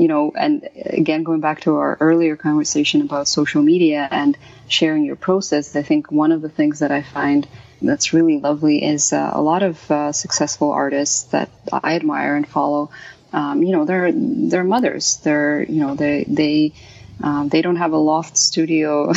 you 0.00 0.08
know, 0.08 0.32
and 0.44 0.68
again, 1.02 1.22
going 1.24 1.40
back 1.40 1.60
to 1.62 1.76
our 1.76 1.96
earlier 2.00 2.36
conversation 2.36 3.02
about 3.02 3.28
social 3.28 3.62
media 3.62 4.08
and 4.10 4.36
sharing 4.68 5.04
your 5.04 5.16
process, 5.16 5.76
I 5.76 5.82
think 5.82 6.10
one 6.10 6.32
of 6.32 6.40
the 6.42 6.48
things 6.58 6.80
that 6.80 6.90
I 6.90 7.02
find 7.02 7.46
that's 7.82 8.12
really 8.12 8.38
lovely 8.40 8.84
is 8.84 9.12
uh, 9.12 9.30
a 9.34 9.42
lot 9.42 9.62
of 9.62 9.90
uh, 9.90 10.12
successful 10.12 10.70
artists 10.72 11.24
that 11.34 11.50
I 11.72 11.96
admire 11.96 12.36
and 12.36 12.46
follow. 12.48 12.90
Um, 13.32 13.62
you 13.62 13.72
know, 13.72 13.84
they're 13.84 14.10
they're 14.50 14.64
mothers. 14.64 15.18
They're 15.24 15.62
you 15.62 15.80
know 15.80 15.94
they 15.94 16.24
they 16.28 16.72
Um, 17.22 17.48
they 17.50 17.62
don't 17.62 17.76
have 17.76 17.92
a 17.92 17.98
loft 17.98 18.36
studio. 18.38 19.12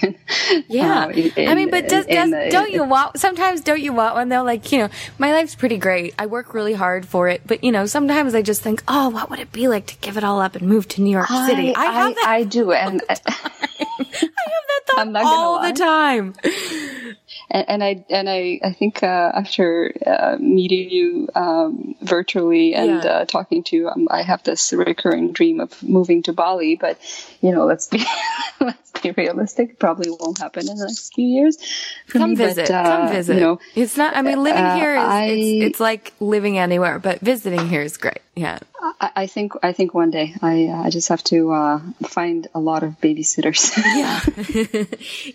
yeah, 0.68 1.06
uh, 1.06 1.10
in, 1.10 1.48
I 1.48 1.54
mean, 1.54 1.70
but 1.70 1.88
does, 1.88 2.06
does, 2.06 2.30
don't 2.52 2.70
you 2.70 2.84
want? 2.84 3.18
Sometimes 3.18 3.60
don't 3.60 3.80
you 3.80 3.92
want 3.92 4.14
one? 4.14 4.28
They're 4.28 4.42
like, 4.42 4.72
you 4.72 4.78
know, 4.78 4.88
my 5.18 5.32
life's 5.32 5.54
pretty 5.54 5.78
great. 5.78 6.14
I 6.18 6.26
work 6.26 6.54
really 6.54 6.74
hard 6.74 7.06
for 7.06 7.28
it, 7.28 7.42
but 7.46 7.64
you 7.64 7.72
know, 7.72 7.86
sometimes 7.86 8.34
I 8.34 8.42
just 8.42 8.62
think, 8.62 8.82
oh, 8.88 9.08
what 9.10 9.30
would 9.30 9.38
it 9.38 9.52
be 9.52 9.68
like 9.68 9.86
to 9.86 9.96
give 9.96 10.16
it 10.16 10.24
all 10.24 10.40
up 10.40 10.56
and 10.56 10.68
move 10.68 10.88
to 10.88 11.02
New 11.02 11.10
York 11.10 11.28
City? 11.28 11.74
I, 11.74 11.84
have 11.84 12.14
that. 12.14 12.24
I 12.26 12.44
do, 12.44 12.72
and 12.72 13.02
I 13.08 13.14
have 13.14 13.30
that 14.20 14.80
thought 14.86 15.16
all 15.24 15.62
the 15.62 15.72
time 15.72 16.34
and, 17.52 17.68
and 17.68 17.84
I 17.84 18.04
and 18.10 18.28
I 18.28 18.60
I 18.62 18.72
think 18.72 19.02
uh, 19.02 19.32
after 19.34 19.92
uh, 20.04 20.36
meeting 20.40 20.90
you 20.90 21.28
um, 21.34 21.94
virtually 22.00 22.74
and 22.74 23.04
yeah. 23.04 23.10
uh, 23.10 23.24
talking 23.24 23.62
to 23.64 23.76
you, 23.76 23.88
um, 23.88 24.08
I 24.10 24.22
have 24.22 24.42
this 24.42 24.72
recurring 24.72 25.32
dream 25.32 25.60
of 25.60 25.82
moving 25.82 26.22
to 26.24 26.32
Bali. 26.32 26.76
But 26.76 26.98
you 27.40 27.52
know, 27.52 27.66
let's 27.66 27.88
be 27.88 28.04
let's 28.60 28.90
be 29.02 29.12
realistic. 29.12 29.78
Probably 29.78 30.10
won't 30.22 30.38
happen 30.38 30.68
in 30.68 30.76
the 30.76 30.86
next 30.86 31.14
few 31.14 31.26
years. 31.26 31.58
Come 32.08 32.30
me, 32.30 32.36
visit. 32.36 32.68
But, 32.68 32.84
Come 32.84 33.08
uh, 33.08 33.10
visit. 33.10 33.34
You 33.34 33.40
know, 33.40 33.60
it's 33.74 33.96
not. 33.96 34.16
I 34.16 34.22
mean, 34.22 34.42
living 34.42 34.62
uh, 34.62 34.76
here 34.76 34.94
is 34.94 35.02
I, 35.02 35.24
it's, 35.26 35.64
it's 35.66 35.80
like 35.80 36.12
living 36.20 36.58
anywhere, 36.58 36.98
but 36.98 37.20
visiting 37.20 37.68
here 37.68 37.82
is 37.82 37.96
great. 37.96 38.20
Yeah. 38.34 38.58
I, 38.82 39.10
I 39.16 39.26
think 39.28 39.52
I 39.62 39.72
think 39.72 39.94
one 39.94 40.10
day 40.10 40.34
I 40.42 40.66
uh, 40.66 40.82
I 40.82 40.90
just 40.90 41.08
have 41.08 41.22
to 41.24 41.52
uh, 41.52 41.80
find 42.02 42.48
a 42.52 42.58
lot 42.58 42.82
of 42.82 43.00
babysitters. 43.00 43.70
yeah, 43.76 44.20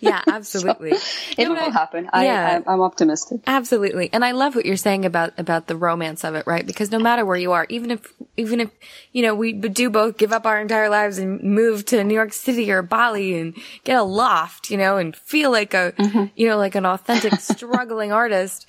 yeah, 0.02 0.22
absolutely. 0.26 0.96
so 0.96 1.34
it 1.38 1.48
will 1.48 1.70
happen. 1.70 2.10
I, 2.12 2.26
yeah. 2.26 2.60
I, 2.66 2.72
am 2.74 2.82
optimistic. 2.82 3.40
Absolutely, 3.46 4.10
and 4.12 4.22
I 4.22 4.32
love 4.32 4.54
what 4.54 4.66
you're 4.66 4.76
saying 4.76 5.06
about 5.06 5.32
about 5.38 5.66
the 5.66 5.76
romance 5.76 6.24
of 6.24 6.34
it, 6.34 6.46
right? 6.46 6.66
Because 6.66 6.90
no 6.90 6.98
matter 6.98 7.24
where 7.24 7.38
you 7.38 7.52
are, 7.52 7.64
even 7.70 7.90
if 7.90 8.12
even 8.36 8.60
if 8.60 8.70
you 9.12 9.22
know 9.22 9.34
we 9.34 9.54
do 9.54 9.88
both 9.88 10.18
give 10.18 10.32
up 10.32 10.44
our 10.44 10.60
entire 10.60 10.90
lives 10.90 11.16
and 11.16 11.42
move 11.42 11.86
to 11.86 12.04
New 12.04 12.14
York 12.14 12.34
City 12.34 12.70
or 12.70 12.82
Bali 12.82 13.40
and 13.40 13.56
get 13.84 13.96
a 13.96 14.02
loft, 14.02 14.70
you 14.70 14.76
know, 14.76 14.98
and 14.98 15.16
feel 15.16 15.50
like 15.50 15.72
a 15.72 15.92
mm-hmm. 15.92 16.24
you 16.36 16.48
know 16.48 16.58
like 16.58 16.74
an 16.74 16.84
authentic 16.84 17.40
struggling 17.40 18.12
artist, 18.12 18.66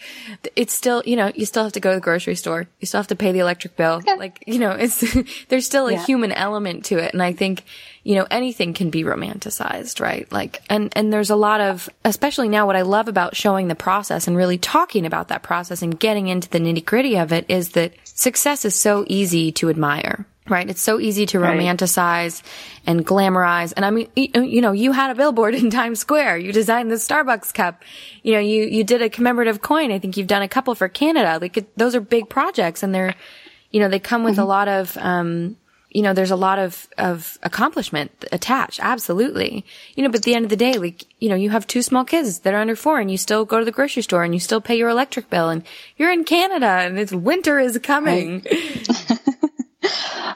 it's 0.55 0.73
still 0.73 1.03
you 1.05 1.17
know 1.17 1.33
you 1.35 1.45
still 1.45 1.63
have 1.63 1.73
to 1.73 1.81
go 1.81 1.89
to 1.89 1.95
the 1.95 2.01
grocery 2.01 2.35
store, 2.35 2.67
you 2.79 2.87
still 2.87 2.99
have 2.99 3.07
to 3.07 3.15
pay 3.17 3.33
the 3.33 3.39
electric 3.39 3.75
bill, 3.75 4.01
yeah. 4.05 4.13
like 4.13 4.41
you 4.47 4.57
know 4.57 4.68
it's 4.71 5.15
there's 5.47 5.65
still 5.65 5.87
a 5.87 5.93
yeah. 5.93 6.05
human 6.05 6.31
element 6.31 6.85
to 6.85 6.97
it, 6.97 7.13
and 7.13 7.21
I 7.21 7.33
think 7.33 7.63
you 8.03 8.15
know, 8.15 8.25
anything 8.31 8.73
can 8.73 8.89
be 8.89 9.03
romanticized, 9.03 9.99
right? 9.99 10.31
Like, 10.31 10.61
and, 10.69 10.91
and 10.95 11.11
there's 11.11 11.29
a 11.29 11.35
lot 11.35 11.61
of, 11.61 11.89
especially 12.05 12.49
now, 12.49 12.65
what 12.65 12.75
I 12.75 12.81
love 12.81 13.07
about 13.07 13.35
showing 13.35 13.67
the 13.67 13.75
process 13.75 14.27
and 14.27 14.37
really 14.37 14.57
talking 14.57 15.05
about 15.05 15.27
that 15.27 15.43
process 15.43 15.81
and 15.81 15.99
getting 15.99 16.27
into 16.27 16.49
the 16.49 16.59
nitty 16.59 16.85
gritty 16.85 17.17
of 17.17 17.33
it 17.33 17.45
is 17.49 17.69
that 17.71 17.93
success 18.05 18.65
is 18.65 18.73
so 18.73 19.05
easy 19.07 19.51
to 19.53 19.69
admire. 19.69 20.25
Right. 20.47 20.67
It's 20.67 20.81
so 20.81 20.99
easy 20.99 21.27
to 21.27 21.39
right. 21.39 21.59
romanticize 21.59 22.41
and 22.87 23.05
glamorize. 23.05 23.71
And 23.75 23.85
I 23.85 23.91
mean, 23.91 24.09
you 24.15 24.61
know, 24.61 24.71
you 24.71 24.91
had 24.91 25.11
a 25.11 25.15
billboard 25.15 25.53
in 25.61 25.69
Times 25.69 25.99
Square. 25.99 26.39
You 26.39 26.51
designed 26.51 26.89
the 26.89 26.95
Starbucks 26.95 27.53
cup. 27.53 27.83
You 28.23 28.33
know, 28.33 28.39
you, 28.39 28.63
you 28.63 28.83
did 28.83 29.03
a 29.03 29.09
commemorative 29.11 29.61
coin. 29.61 29.91
I 29.91 29.99
think 29.99 30.17
you've 30.17 30.25
done 30.25 30.41
a 30.41 30.47
couple 30.47 30.73
for 30.73 30.89
Canada. 30.89 31.37
Like 31.39 31.63
those 31.75 31.93
are 31.93 32.01
big 32.01 32.29
projects 32.29 32.81
and 32.81 32.95
they're, 32.95 33.13
you 33.71 33.79
know, 33.79 33.89
they 33.89 33.99
come 33.99 34.23
with 34.23 34.33
mm-hmm. 34.33 34.41
a 34.41 34.45
lot 34.45 34.67
of, 34.67 34.97
um, 34.97 35.57
you 35.89 36.01
know, 36.01 36.13
there's 36.13 36.31
a 36.31 36.35
lot 36.35 36.59
of, 36.59 36.87
of 36.97 37.37
accomplishment 37.41 38.11
attached. 38.31 38.79
Absolutely. 38.81 39.65
You 39.95 40.03
know, 40.03 40.09
but 40.09 40.17
at 40.19 40.23
the 40.23 40.35
end 40.35 40.45
of 40.45 40.49
the 40.49 40.55
day, 40.55 40.73
like, 40.73 41.05
you 41.19 41.29
know, 41.29 41.35
you 41.35 41.49
have 41.49 41.65
two 41.65 41.81
small 41.81 42.05
kids 42.05 42.39
that 42.39 42.53
are 42.53 42.59
under 42.61 42.75
four 42.75 42.99
and 42.99 43.09
you 43.09 43.17
still 43.17 43.45
go 43.45 43.59
to 43.59 43.65
the 43.65 43.71
grocery 43.71 44.03
store 44.03 44.23
and 44.23 44.33
you 44.33 44.39
still 44.39 44.61
pay 44.61 44.77
your 44.77 44.89
electric 44.89 45.29
bill 45.29 45.49
and 45.49 45.63
you're 45.97 46.11
in 46.11 46.23
Canada 46.23 46.67
and 46.67 46.99
it's 46.99 47.11
winter 47.11 47.59
is 47.59 47.77
coming. 47.79 48.45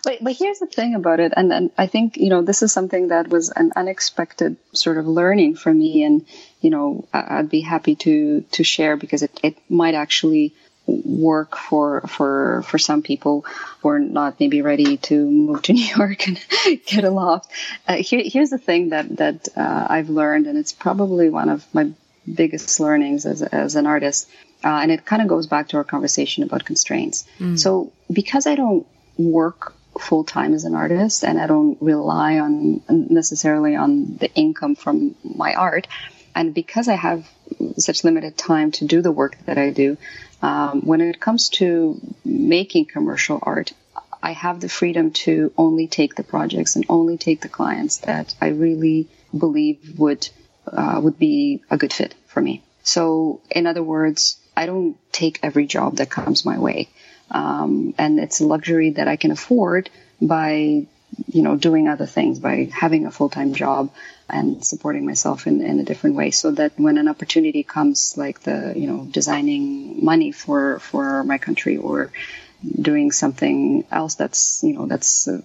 but, 0.04 0.18
but 0.22 0.34
here's 0.34 0.60
the 0.60 0.68
thing 0.68 0.96
about 0.96 1.20
it. 1.20 1.34
And, 1.36 1.54
and 1.54 1.72
I 1.78 1.88
think, 1.88 2.18
you 2.18 2.30
know, 2.30 2.42
this 2.42 2.64
is 2.64 2.74
something 2.74 3.10
that 3.10 3.28
was 3.28 3.50
an 3.50 3.74
unexpected 3.76 4.58
sort 4.74 4.98
of 4.98 5.08
learning 5.08 5.56
for 5.56 5.74
me. 5.74 6.04
And, 6.04 6.26
you 6.62 6.72
know, 6.72 7.08
I'd 7.14 7.50
be 7.50 7.62
happy 7.62 7.96
to, 7.98 8.42
to 8.42 8.64
share 8.64 8.98
because 8.98 9.22
it, 9.22 9.40
it 9.44 9.58
might 9.70 9.94
actually, 9.94 10.56
work 10.86 11.58
for 11.58 12.02
for 12.02 12.64
for 12.64 12.78
some 12.78 13.02
people 13.02 13.46
who 13.82 13.90
are 13.90 14.00
not 14.00 14.40
maybe 14.40 14.62
ready 14.62 14.98
to 14.98 15.30
move 15.30 15.62
to 15.64 15.74
New 15.80 15.86
York 15.86 16.28
and 16.28 16.40
get 16.86 17.04
a 17.04 17.10
loft. 17.10 17.50
Uh, 17.88 17.96
here, 17.96 18.22
here's 18.24 18.50
the 18.50 18.58
thing 18.58 18.90
that 18.90 19.18
that 19.18 19.48
uh, 19.56 19.88
I've 19.90 20.10
learned, 20.10 20.48
and 20.48 20.58
it's 20.58 20.74
probably 20.74 21.30
one 21.30 21.50
of 21.50 21.66
my 21.74 21.92
biggest 22.32 22.80
learnings 22.80 23.26
as 23.26 23.42
as 23.42 23.76
an 23.76 23.88
artist, 23.88 24.30
uh, 24.64 24.80
and 24.82 24.92
it 24.92 25.06
kind 25.06 25.22
of 25.22 25.28
goes 25.28 25.48
back 25.48 25.70
to 25.70 25.78
our 25.78 25.84
conversation 25.84 26.44
about 26.44 26.66
constraints. 26.66 27.26
Mm. 27.40 27.58
So 27.58 27.92
because 28.12 28.46
I 28.46 28.56
don't 28.56 28.86
work 29.18 29.74
full 30.00 30.24
time 30.24 30.56
as 30.56 30.64
an 30.64 30.74
artist 30.74 31.24
and 31.24 31.40
I 31.40 31.46
don't 31.46 31.80
rely 31.80 32.40
on 32.40 32.82
necessarily 32.90 33.76
on 33.76 34.18
the 34.18 34.34
income 34.34 34.76
from 34.76 35.16
my 35.24 35.54
art, 35.54 35.88
and 36.36 36.54
because 36.54 36.88
I 36.88 36.96
have 36.96 37.30
such 37.78 38.04
limited 38.04 38.38
time 38.38 38.72
to 38.72 38.86
do 38.86 39.02
the 39.02 39.12
work 39.12 39.38
that 39.46 39.58
I 39.58 39.70
do, 39.70 39.98
um, 40.44 40.82
when 40.82 41.00
it 41.00 41.22
comes 41.22 41.48
to 41.50 42.00
making 42.26 42.86
commercial 42.86 43.40
art, 43.42 43.72
I 44.22 44.34
have 44.34 44.60
the 44.60 44.68
freedom 44.68 45.12
to 45.26 45.54
only 45.58 45.88
take 45.88 46.16
the 46.16 46.24
projects 46.24 46.76
and 46.76 46.86
only 46.90 47.18
take 47.18 47.40
the 47.40 47.48
clients 47.48 47.98
that 48.00 48.36
I 48.42 48.50
really 48.50 49.08
believe 49.36 49.98
would 49.98 50.28
uh, 50.68 51.00
would 51.02 51.18
be 51.18 51.62
a 51.70 51.78
good 51.78 51.94
fit 51.94 52.14
for 52.28 52.42
me. 52.42 52.62
So, 52.84 53.42
in 53.50 53.68
other 53.68 53.84
words, 53.84 54.38
I 54.56 54.66
don't 54.66 54.98
take 55.14 55.40
every 55.44 55.66
job 55.66 55.98
that 55.98 56.10
comes 56.10 56.46
my 56.46 56.60
way, 56.60 56.90
um, 57.32 57.96
and 57.98 58.20
it's 58.20 58.42
a 58.42 58.46
luxury 58.46 58.92
that 58.92 59.08
I 59.08 59.16
can 59.16 59.32
afford 59.32 59.90
by 60.22 60.88
you 61.28 61.42
know 61.42 61.56
doing 61.56 61.88
other 61.88 62.06
things 62.06 62.40
by 62.40 62.70
having 62.72 63.06
a 63.06 63.12
full-time 63.12 63.54
job 63.54 63.92
and 64.30 64.66
supporting 64.66 65.06
myself 65.06 65.48
in, 65.48 65.62
in 65.62 65.80
a 65.80 65.84
different 65.84 66.16
way 66.16 66.32
so 66.32 66.52
that 66.52 66.80
when 66.80 66.98
an 66.98 67.08
opportunity 67.08 67.64
comes 67.64 68.18
like 68.18 68.42
the 68.42 68.74
you 68.76 68.88
know 68.88 69.06
designing 69.06 70.04
money 70.04 70.32
for 70.32 70.80
for 70.80 71.24
my 71.24 71.38
country 71.38 71.78
or 71.78 72.12
doing 72.82 73.12
something 73.12 73.86
else 73.92 74.16
that's 74.16 74.64
you 74.64 74.74
know 74.74 74.86
that's 74.86 75.28
uh, 75.28 75.42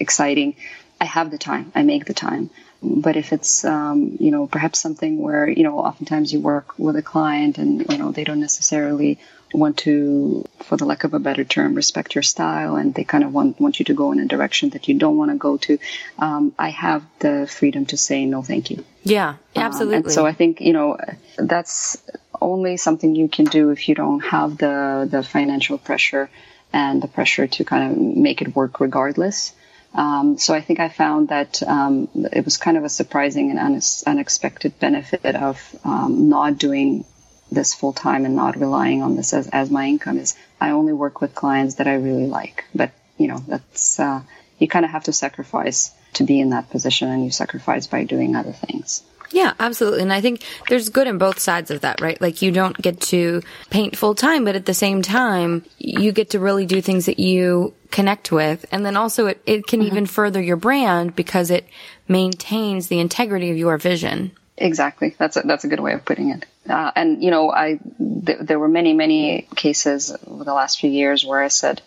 exciting 0.00 0.56
i 1.00 1.04
have 1.04 1.30
the 1.30 1.38
time. 1.38 1.70
I 1.74 1.82
make 1.82 2.06
the 2.06 2.14
time 2.14 2.50
but 2.86 3.16
if 3.16 3.32
it's 3.32 3.64
um, 3.64 4.16
you 4.20 4.30
know 4.30 4.46
perhaps 4.46 4.78
something 4.78 5.18
where 5.18 5.48
you 5.48 5.64
know 5.64 5.78
oftentimes 5.78 6.32
you 6.32 6.40
work 6.40 6.78
with 6.78 6.96
a 6.96 7.02
client 7.02 7.58
and 7.58 7.90
you 7.90 7.98
know 7.98 8.12
they 8.12 8.24
don't 8.24 8.40
necessarily 8.40 9.18
want 9.52 9.78
to, 9.78 10.44
for 10.64 10.76
the 10.76 10.84
lack 10.84 11.04
of 11.04 11.14
a 11.14 11.18
better 11.18 11.44
term, 11.44 11.74
respect 11.74 12.14
your 12.14 12.22
style, 12.22 12.76
and 12.76 12.94
they 12.94 13.04
kind 13.04 13.24
of 13.24 13.32
want 13.32 13.60
want 13.60 13.78
you 13.78 13.84
to 13.86 13.94
go 13.94 14.12
in 14.12 14.20
a 14.20 14.26
direction 14.26 14.70
that 14.70 14.88
you 14.88 14.98
don't 14.98 15.16
want 15.16 15.30
to 15.30 15.36
go 15.36 15.56
to. 15.56 15.78
Um, 16.18 16.52
I 16.58 16.70
have 16.70 17.04
the 17.18 17.46
freedom 17.46 17.86
to 17.86 17.96
say 17.96 18.24
no, 18.26 18.42
thank 18.42 18.70
you. 18.70 18.84
Yeah, 19.02 19.36
absolutely. 19.54 19.96
Um, 19.96 20.04
and 20.04 20.12
so 20.12 20.26
I 20.26 20.32
think 20.32 20.60
you 20.60 20.72
know 20.72 20.98
that's 21.36 22.02
only 22.40 22.76
something 22.76 23.14
you 23.14 23.28
can 23.28 23.46
do 23.46 23.70
if 23.70 23.88
you 23.88 23.94
don't 23.94 24.20
have 24.20 24.58
the 24.58 25.08
the 25.10 25.22
financial 25.22 25.78
pressure 25.78 26.28
and 26.72 27.02
the 27.02 27.08
pressure 27.08 27.46
to 27.46 27.64
kind 27.64 27.90
of 27.90 27.98
make 27.98 28.42
it 28.42 28.54
work 28.54 28.80
regardless. 28.80 29.52
Um, 29.96 30.36
so 30.36 30.52
I 30.52 30.60
think 30.60 30.78
I 30.78 30.90
found 30.90 31.28
that 31.30 31.62
um, 31.62 32.08
it 32.14 32.44
was 32.44 32.58
kind 32.58 32.76
of 32.76 32.84
a 32.84 32.88
surprising 32.88 33.50
and 33.50 33.82
unexpected 34.06 34.78
benefit 34.78 35.34
of 35.34 35.58
um, 35.84 36.28
not 36.28 36.58
doing 36.58 37.06
this 37.50 37.74
full 37.74 37.94
time 37.94 38.26
and 38.26 38.36
not 38.36 38.60
relying 38.60 39.02
on 39.02 39.16
this 39.16 39.32
as, 39.32 39.48
as 39.48 39.70
my 39.70 39.86
income 39.86 40.18
is 40.18 40.36
I 40.60 40.70
only 40.72 40.92
work 40.92 41.22
with 41.22 41.34
clients 41.34 41.76
that 41.76 41.88
I 41.88 41.94
really 41.94 42.26
like. 42.26 42.64
But, 42.74 42.90
you 43.16 43.28
know, 43.28 43.38
that's, 43.38 43.98
uh, 43.98 44.20
you 44.58 44.68
kind 44.68 44.84
of 44.84 44.90
have 44.90 45.04
to 45.04 45.14
sacrifice 45.14 45.94
to 46.14 46.24
be 46.24 46.40
in 46.40 46.50
that 46.50 46.68
position 46.68 47.08
and 47.08 47.24
you 47.24 47.30
sacrifice 47.30 47.86
by 47.86 48.04
doing 48.04 48.36
other 48.36 48.52
things. 48.52 49.02
Yeah, 49.30 49.54
absolutely. 49.58 50.02
And 50.02 50.12
I 50.12 50.20
think 50.20 50.42
there's 50.68 50.88
good 50.88 51.06
in 51.06 51.18
both 51.18 51.38
sides 51.38 51.70
of 51.70 51.80
that, 51.80 52.00
right? 52.00 52.20
Like 52.20 52.42
you 52.42 52.50
don't 52.50 52.76
get 52.76 53.00
to 53.02 53.42
paint 53.70 53.96
full 53.96 54.14
time, 54.14 54.44
but 54.44 54.56
at 54.56 54.66
the 54.66 54.74
same 54.74 55.02
time, 55.02 55.64
you 55.78 56.12
get 56.12 56.30
to 56.30 56.40
really 56.40 56.66
do 56.66 56.80
things 56.80 57.06
that 57.06 57.18
you 57.18 57.74
connect 57.90 58.30
with. 58.30 58.64
And 58.70 58.84
then 58.84 58.96
also 58.96 59.26
it, 59.26 59.42
it 59.46 59.66
can 59.66 59.80
mm-hmm. 59.80 59.88
even 59.88 60.06
further 60.06 60.40
your 60.40 60.56
brand 60.56 61.16
because 61.16 61.50
it 61.50 61.66
maintains 62.08 62.88
the 62.88 63.00
integrity 63.00 63.50
of 63.50 63.56
your 63.56 63.78
vision. 63.78 64.32
Exactly. 64.58 65.14
That's 65.18 65.36
a, 65.36 65.42
that's 65.42 65.64
a 65.64 65.68
good 65.68 65.80
way 65.80 65.92
of 65.92 66.04
putting 66.04 66.30
it. 66.30 66.46
Uh, 66.68 66.90
and 66.96 67.22
you 67.22 67.30
know, 67.30 67.50
I 67.50 67.78
th- 67.98 68.38
there 68.40 68.58
were 68.58 68.68
many 68.68 68.94
many 68.94 69.46
cases 69.54 70.14
over 70.26 70.44
the 70.44 70.54
last 70.54 70.80
few 70.80 70.90
years 70.90 71.24
where 71.24 71.42
I 71.42 71.48
said 71.48 71.82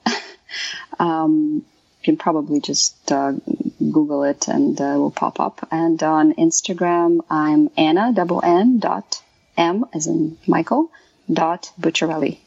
um, 1.00 1.66
you 2.00 2.04
can 2.04 2.18
probably 2.18 2.60
just 2.62 3.12
uh, 3.12 3.34
Google 3.80 4.24
it 4.24 4.48
and 4.48 4.80
uh, 4.80 4.84
it 4.84 4.98
will 4.98 5.12
pop 5.12 5.40
up. 5.40 5.68
And 5.72 6.02
on 6.04 6.34
Instagram, 6.34 7.22
I'm 7.30 7.70
Anna 7.76 8.14
double 8.14 8.42
N 8.44 8.80
dot 8.80 9.22
M 9.58 9.86
as 9.94 10.08
in 10.08 10.38
Michael 10.46 10.92
dot 11.32 11.72
Bucciarelli. 11.80 12.38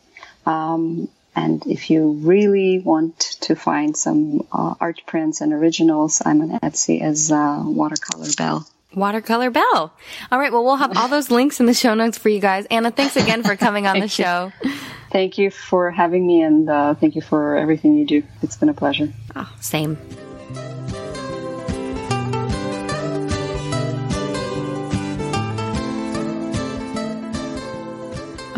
Um, 0.47 1.09
and 1.39 1.65
if 1.67 1.89
you 1.89 2.13
really 2.23 2.81
want 2.81 3.19
to 3.43 3.55
find 3.55 3.97
some 3.97 4.47
uh, 4.51 4.75
art 4.81 5.03
prints 5.07 5.41
and 5.41 5.53
originals, 5.53 6.21
I'm 6.25 6.41
on 6.43 6.59
Etsy 6.61 7.01
as 7.01 7.31
uh, 7.31 7.63
Watercolor 7.65 8.27
Bell. 8.37 8.69
Watercolor 8.95 9.51
Bell. 9.51 9.93
All 10.33 10.39
right. 10.39 10.51
Well, 10.51 10.65
we'll 10.65 10.77
have 10.77 10.97
all 10.97 11.09
those 11.09 11.31
links 11.31 11.61
in 11.61 11.67
the 11.67 11.75
show 11.75 11.95
notes 11.95 12.19
for 12.19 12.29
you 12.29 12.41
guys. 12.41 12.67
Anna, 12.71 12.91
thanks 12.91 13.17
again 13.17 13.45
for 13.45 13.55
coming 13.55 13.87
on 13.87 14.01
the 14.07 14.09
show. 14.09 14.51
You. 14.65 14.73
Thank 15.13 15.39
you 15.39 15.51
for 15.51 15.91
having 15.91 16.27
me 16.27 16.43
and 16.43 16.69
uh, 16.69 16.95
thank 16.95 17.15
you 17.15 17.23
for 17.23 17.57
everything 17.57 17.97
you 17.97 18.05
do. 18.05 18.23
It's 18.43 18.57
been 18.57 18.69
a 18.69 18.75
pleasure. 18.75 19.13
Oh, 19.37 19.51
same. 19.61 19.97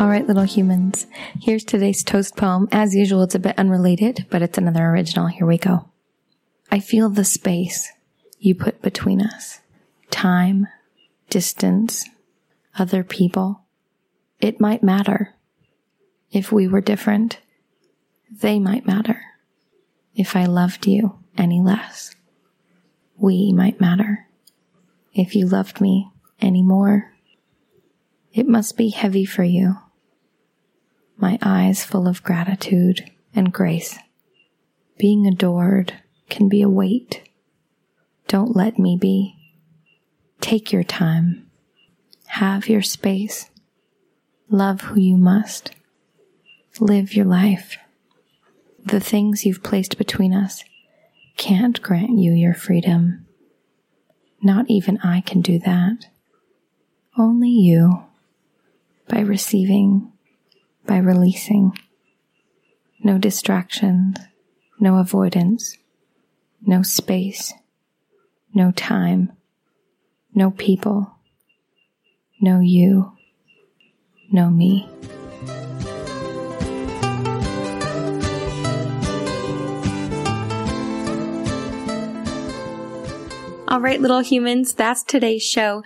All 0.01 0.09
right, 0.09 0.25
little 0.25 0.41
humans. 0.41 1.05
Here's 1.39 1.63
today's 1.63 2.03
toast 2.03 2.35
poem. 2.35 2.67
As 2.71 2.95
usual, 2.95 3.21
it's 3.21 3.35
a 3.35 3.39
bit 3.39 3.59
unrelated, 3.59 4.25
but 4.31 4.41
it's 4.41 4.57
another 4.57 4.83
original. 4.87 5.27
Here 5.27 5.45
we 5.45 5.59
go. 5.59 5.91
I 6.71 6.79
feel 6.79 7.07
the 7.07 7.23
space 7.23 7.87
you 8.39 8.55
put 8.55 8.81
between 8.81 9.21
us. 9.21 9.59
Time, 10.09 10.65
distance, 11.29 12.09
other 12.79 13.03
people. 13.03 13.61
It 14.39 14.59
might 14.59 14.81
matter. 14.81 15.35
If 16.31 16.51
we 16.51 16.67
were 16.67 16.81
different, 16.81 17.37
they 18.31 18.57
might 18.57 18.87
matter. 18.87 19.21
If 20.15 20.35
I 20.35 20.45
loved 20.45 20.87
you 20.87 21.19
any 21.37 21.61
less, 21.61 22.15
we 23.17 23.53
might 23.53 23.79
matter. 23.79 24.25
If 25.13 25.35
you 25.35 25.45
loved 25.45 25.79
me 25.79 26.09
any 26.39 26.63
more, 26.63 27.13
it 28.33 28.47
must 28.47 28.75
be 28.75 28.89
heavy 28.89 29.25
for 29.25 29.43
you 29.43 29.77
my 31.21 31.37
eyes 31.41 31.85
full 31.85 32.07
of 32.07 32.23
gratitude 32.23 33.09
and 33.35 33.53
grace. 33.53 33.97
Being 34.97 35.27
adored 35.27 35.93
can 36.29 36.49
be 36.49 36.61
a 36.61 36.69
weight. 36.69 37.29
Don't 38.27 38.55
let 38.55 38.79
me 38.79 38.97
be. 38.99 39.35
Take 40.39 40.71
your 40.71 40.83
time. 40.83 41.49
Have 42.25 42.67
your 42.67 42.81
space. 42.81 43.49
Love 44.49 44.81
who 44.81 44.99
you 44.99 45.17
must. 45.17 45.71
Live 46.79 47.15
your 47.15 47.25
life. 47.25 47.77
The 48.83 48.99
things 48.99 49.45
you've 49.45 49.63
placed 49.63 49.97
between 49.97 50.33
us 50.33 50.63
can't 51.37 51.81
grant 51.81 52.17
you 52.17 52.31
your 52.31 52.53
freedom. 52.53 53.27
Not 54.41 54.65
even 54.69 54.97
I 54.99 55.21
can 55.21 55.41
do 55.41 55.59
that. 55.59 56.07
Only 57.17 57.49
you, 57.49 58.03
by 59.07 59.19
receiving 59.19 60.11
by 60.85 60.97
releasing. 60.97 61.77
No 63.03 63.17
distractions, 63.17 64.17
no 64.79 64.97
avoidance, 64.97 65.77
no 66.61 66.83
space, 66.83 67.53
no 68.53 68.71
time, 68.71 69.31
no 70.33 70.51
people, 70.51 71.15
no 72.39 72.59
you, 72.59 73.13
no 74.31 74.49
me. 74.49 74.87
All 83.67 83.79
right, 83.79 84.01
little 84.01 84.19
humans, 84.19 84.73
that's 84.73 85.01
today's 85.01 85.43
show 85.43 85.81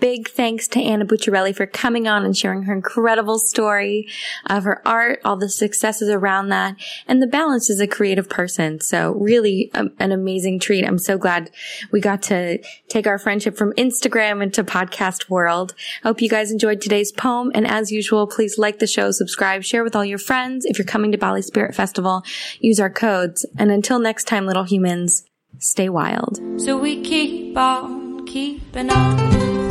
big 0.00 0.28
thanks 0.28 0.66
to 0.68 0.80
Anna 0.80 1.04
Bucciarelli 1.04 1.54
for 1.54 1.66
coming 1.66 2.08
on 2.08 2.24
and 2.24 2.36
sharing 2.36 2.62
her 2.64 2.72
incredible 2.72 3.38
story 3.38 4.08
of 4.46 4.64
her 4.64 4.86
art, 4.86 5.20
all 5.24 5.36
the 5.36 5.48
successes 5.48 6.08
around 6.08 6.48
that, 6.48 6.76
and 7.06 7.22
the 7.22 7.26
balance 7.26 7.70
as 7.70 7.80
a 7.80 7.86
creative 7.86 8.28
person. 8.28 8.80
So 8.80 9.12
really 9.12 9.70
um, 9.74 9.92
an 9.98 10.12
amazing 10.12 10.58
treat. 10.58 10.84
I'm 10.84 10.98
so 10.98 11.18
glad 11.18 11.50
we 11.92 12.00
got 12.00 12.22
to 12.24 12.58
take 12.88 13.06
our 13.06 13.18
friendship 13.18 13.56
from 13.56 13.72
Instagram 13.74 14.42
into 14.42 14.64
podcast 14.64 15.28
world. 15.28 15.74
I 16.02 16.08
hope 16.08 16.22
you 16.22 16.28
guys 16.28 16.50
enjoyed 16.50 16.80
today's 16.80 17.12
poem. 17.12 17.50
And 17.54 17.66
as 17.66 17.92
usual, 17.92 18.26
please 18.26 18.58
like 18.58 18.78
the 18.78 18.86
show, 18.86 19.10
subscribe, 19.10 19.62
share 19.62 19.84
with 19.84 19.94
all 19.94 20.04
your 20.04 20.18
friends. 20.18 20.64
If 20.64 20.78
you're 20.78 20.86
coming 20.86 21.12
to 21.12 21.18
Bali 21.18 21.42
Spirit 21.42 21.74
Festival, 21.74 22.22
use 22.58 22.80
our 22.80 22.90
codes. 22.90 23.44
And 23.58 23.70
until 23.70 23.98
next 23.98 24.24
time, 24.24 24.46
little 24.46 24.64
humans, 24.64 25.24
stay 25.58 25.88
wild. 25.88 26.40
So 26.56 26.78
we 26.78 27.02
keep 27.02 27.56
on 27.56 28.26
keeping 28.26 28.90
on. 28.90 29.69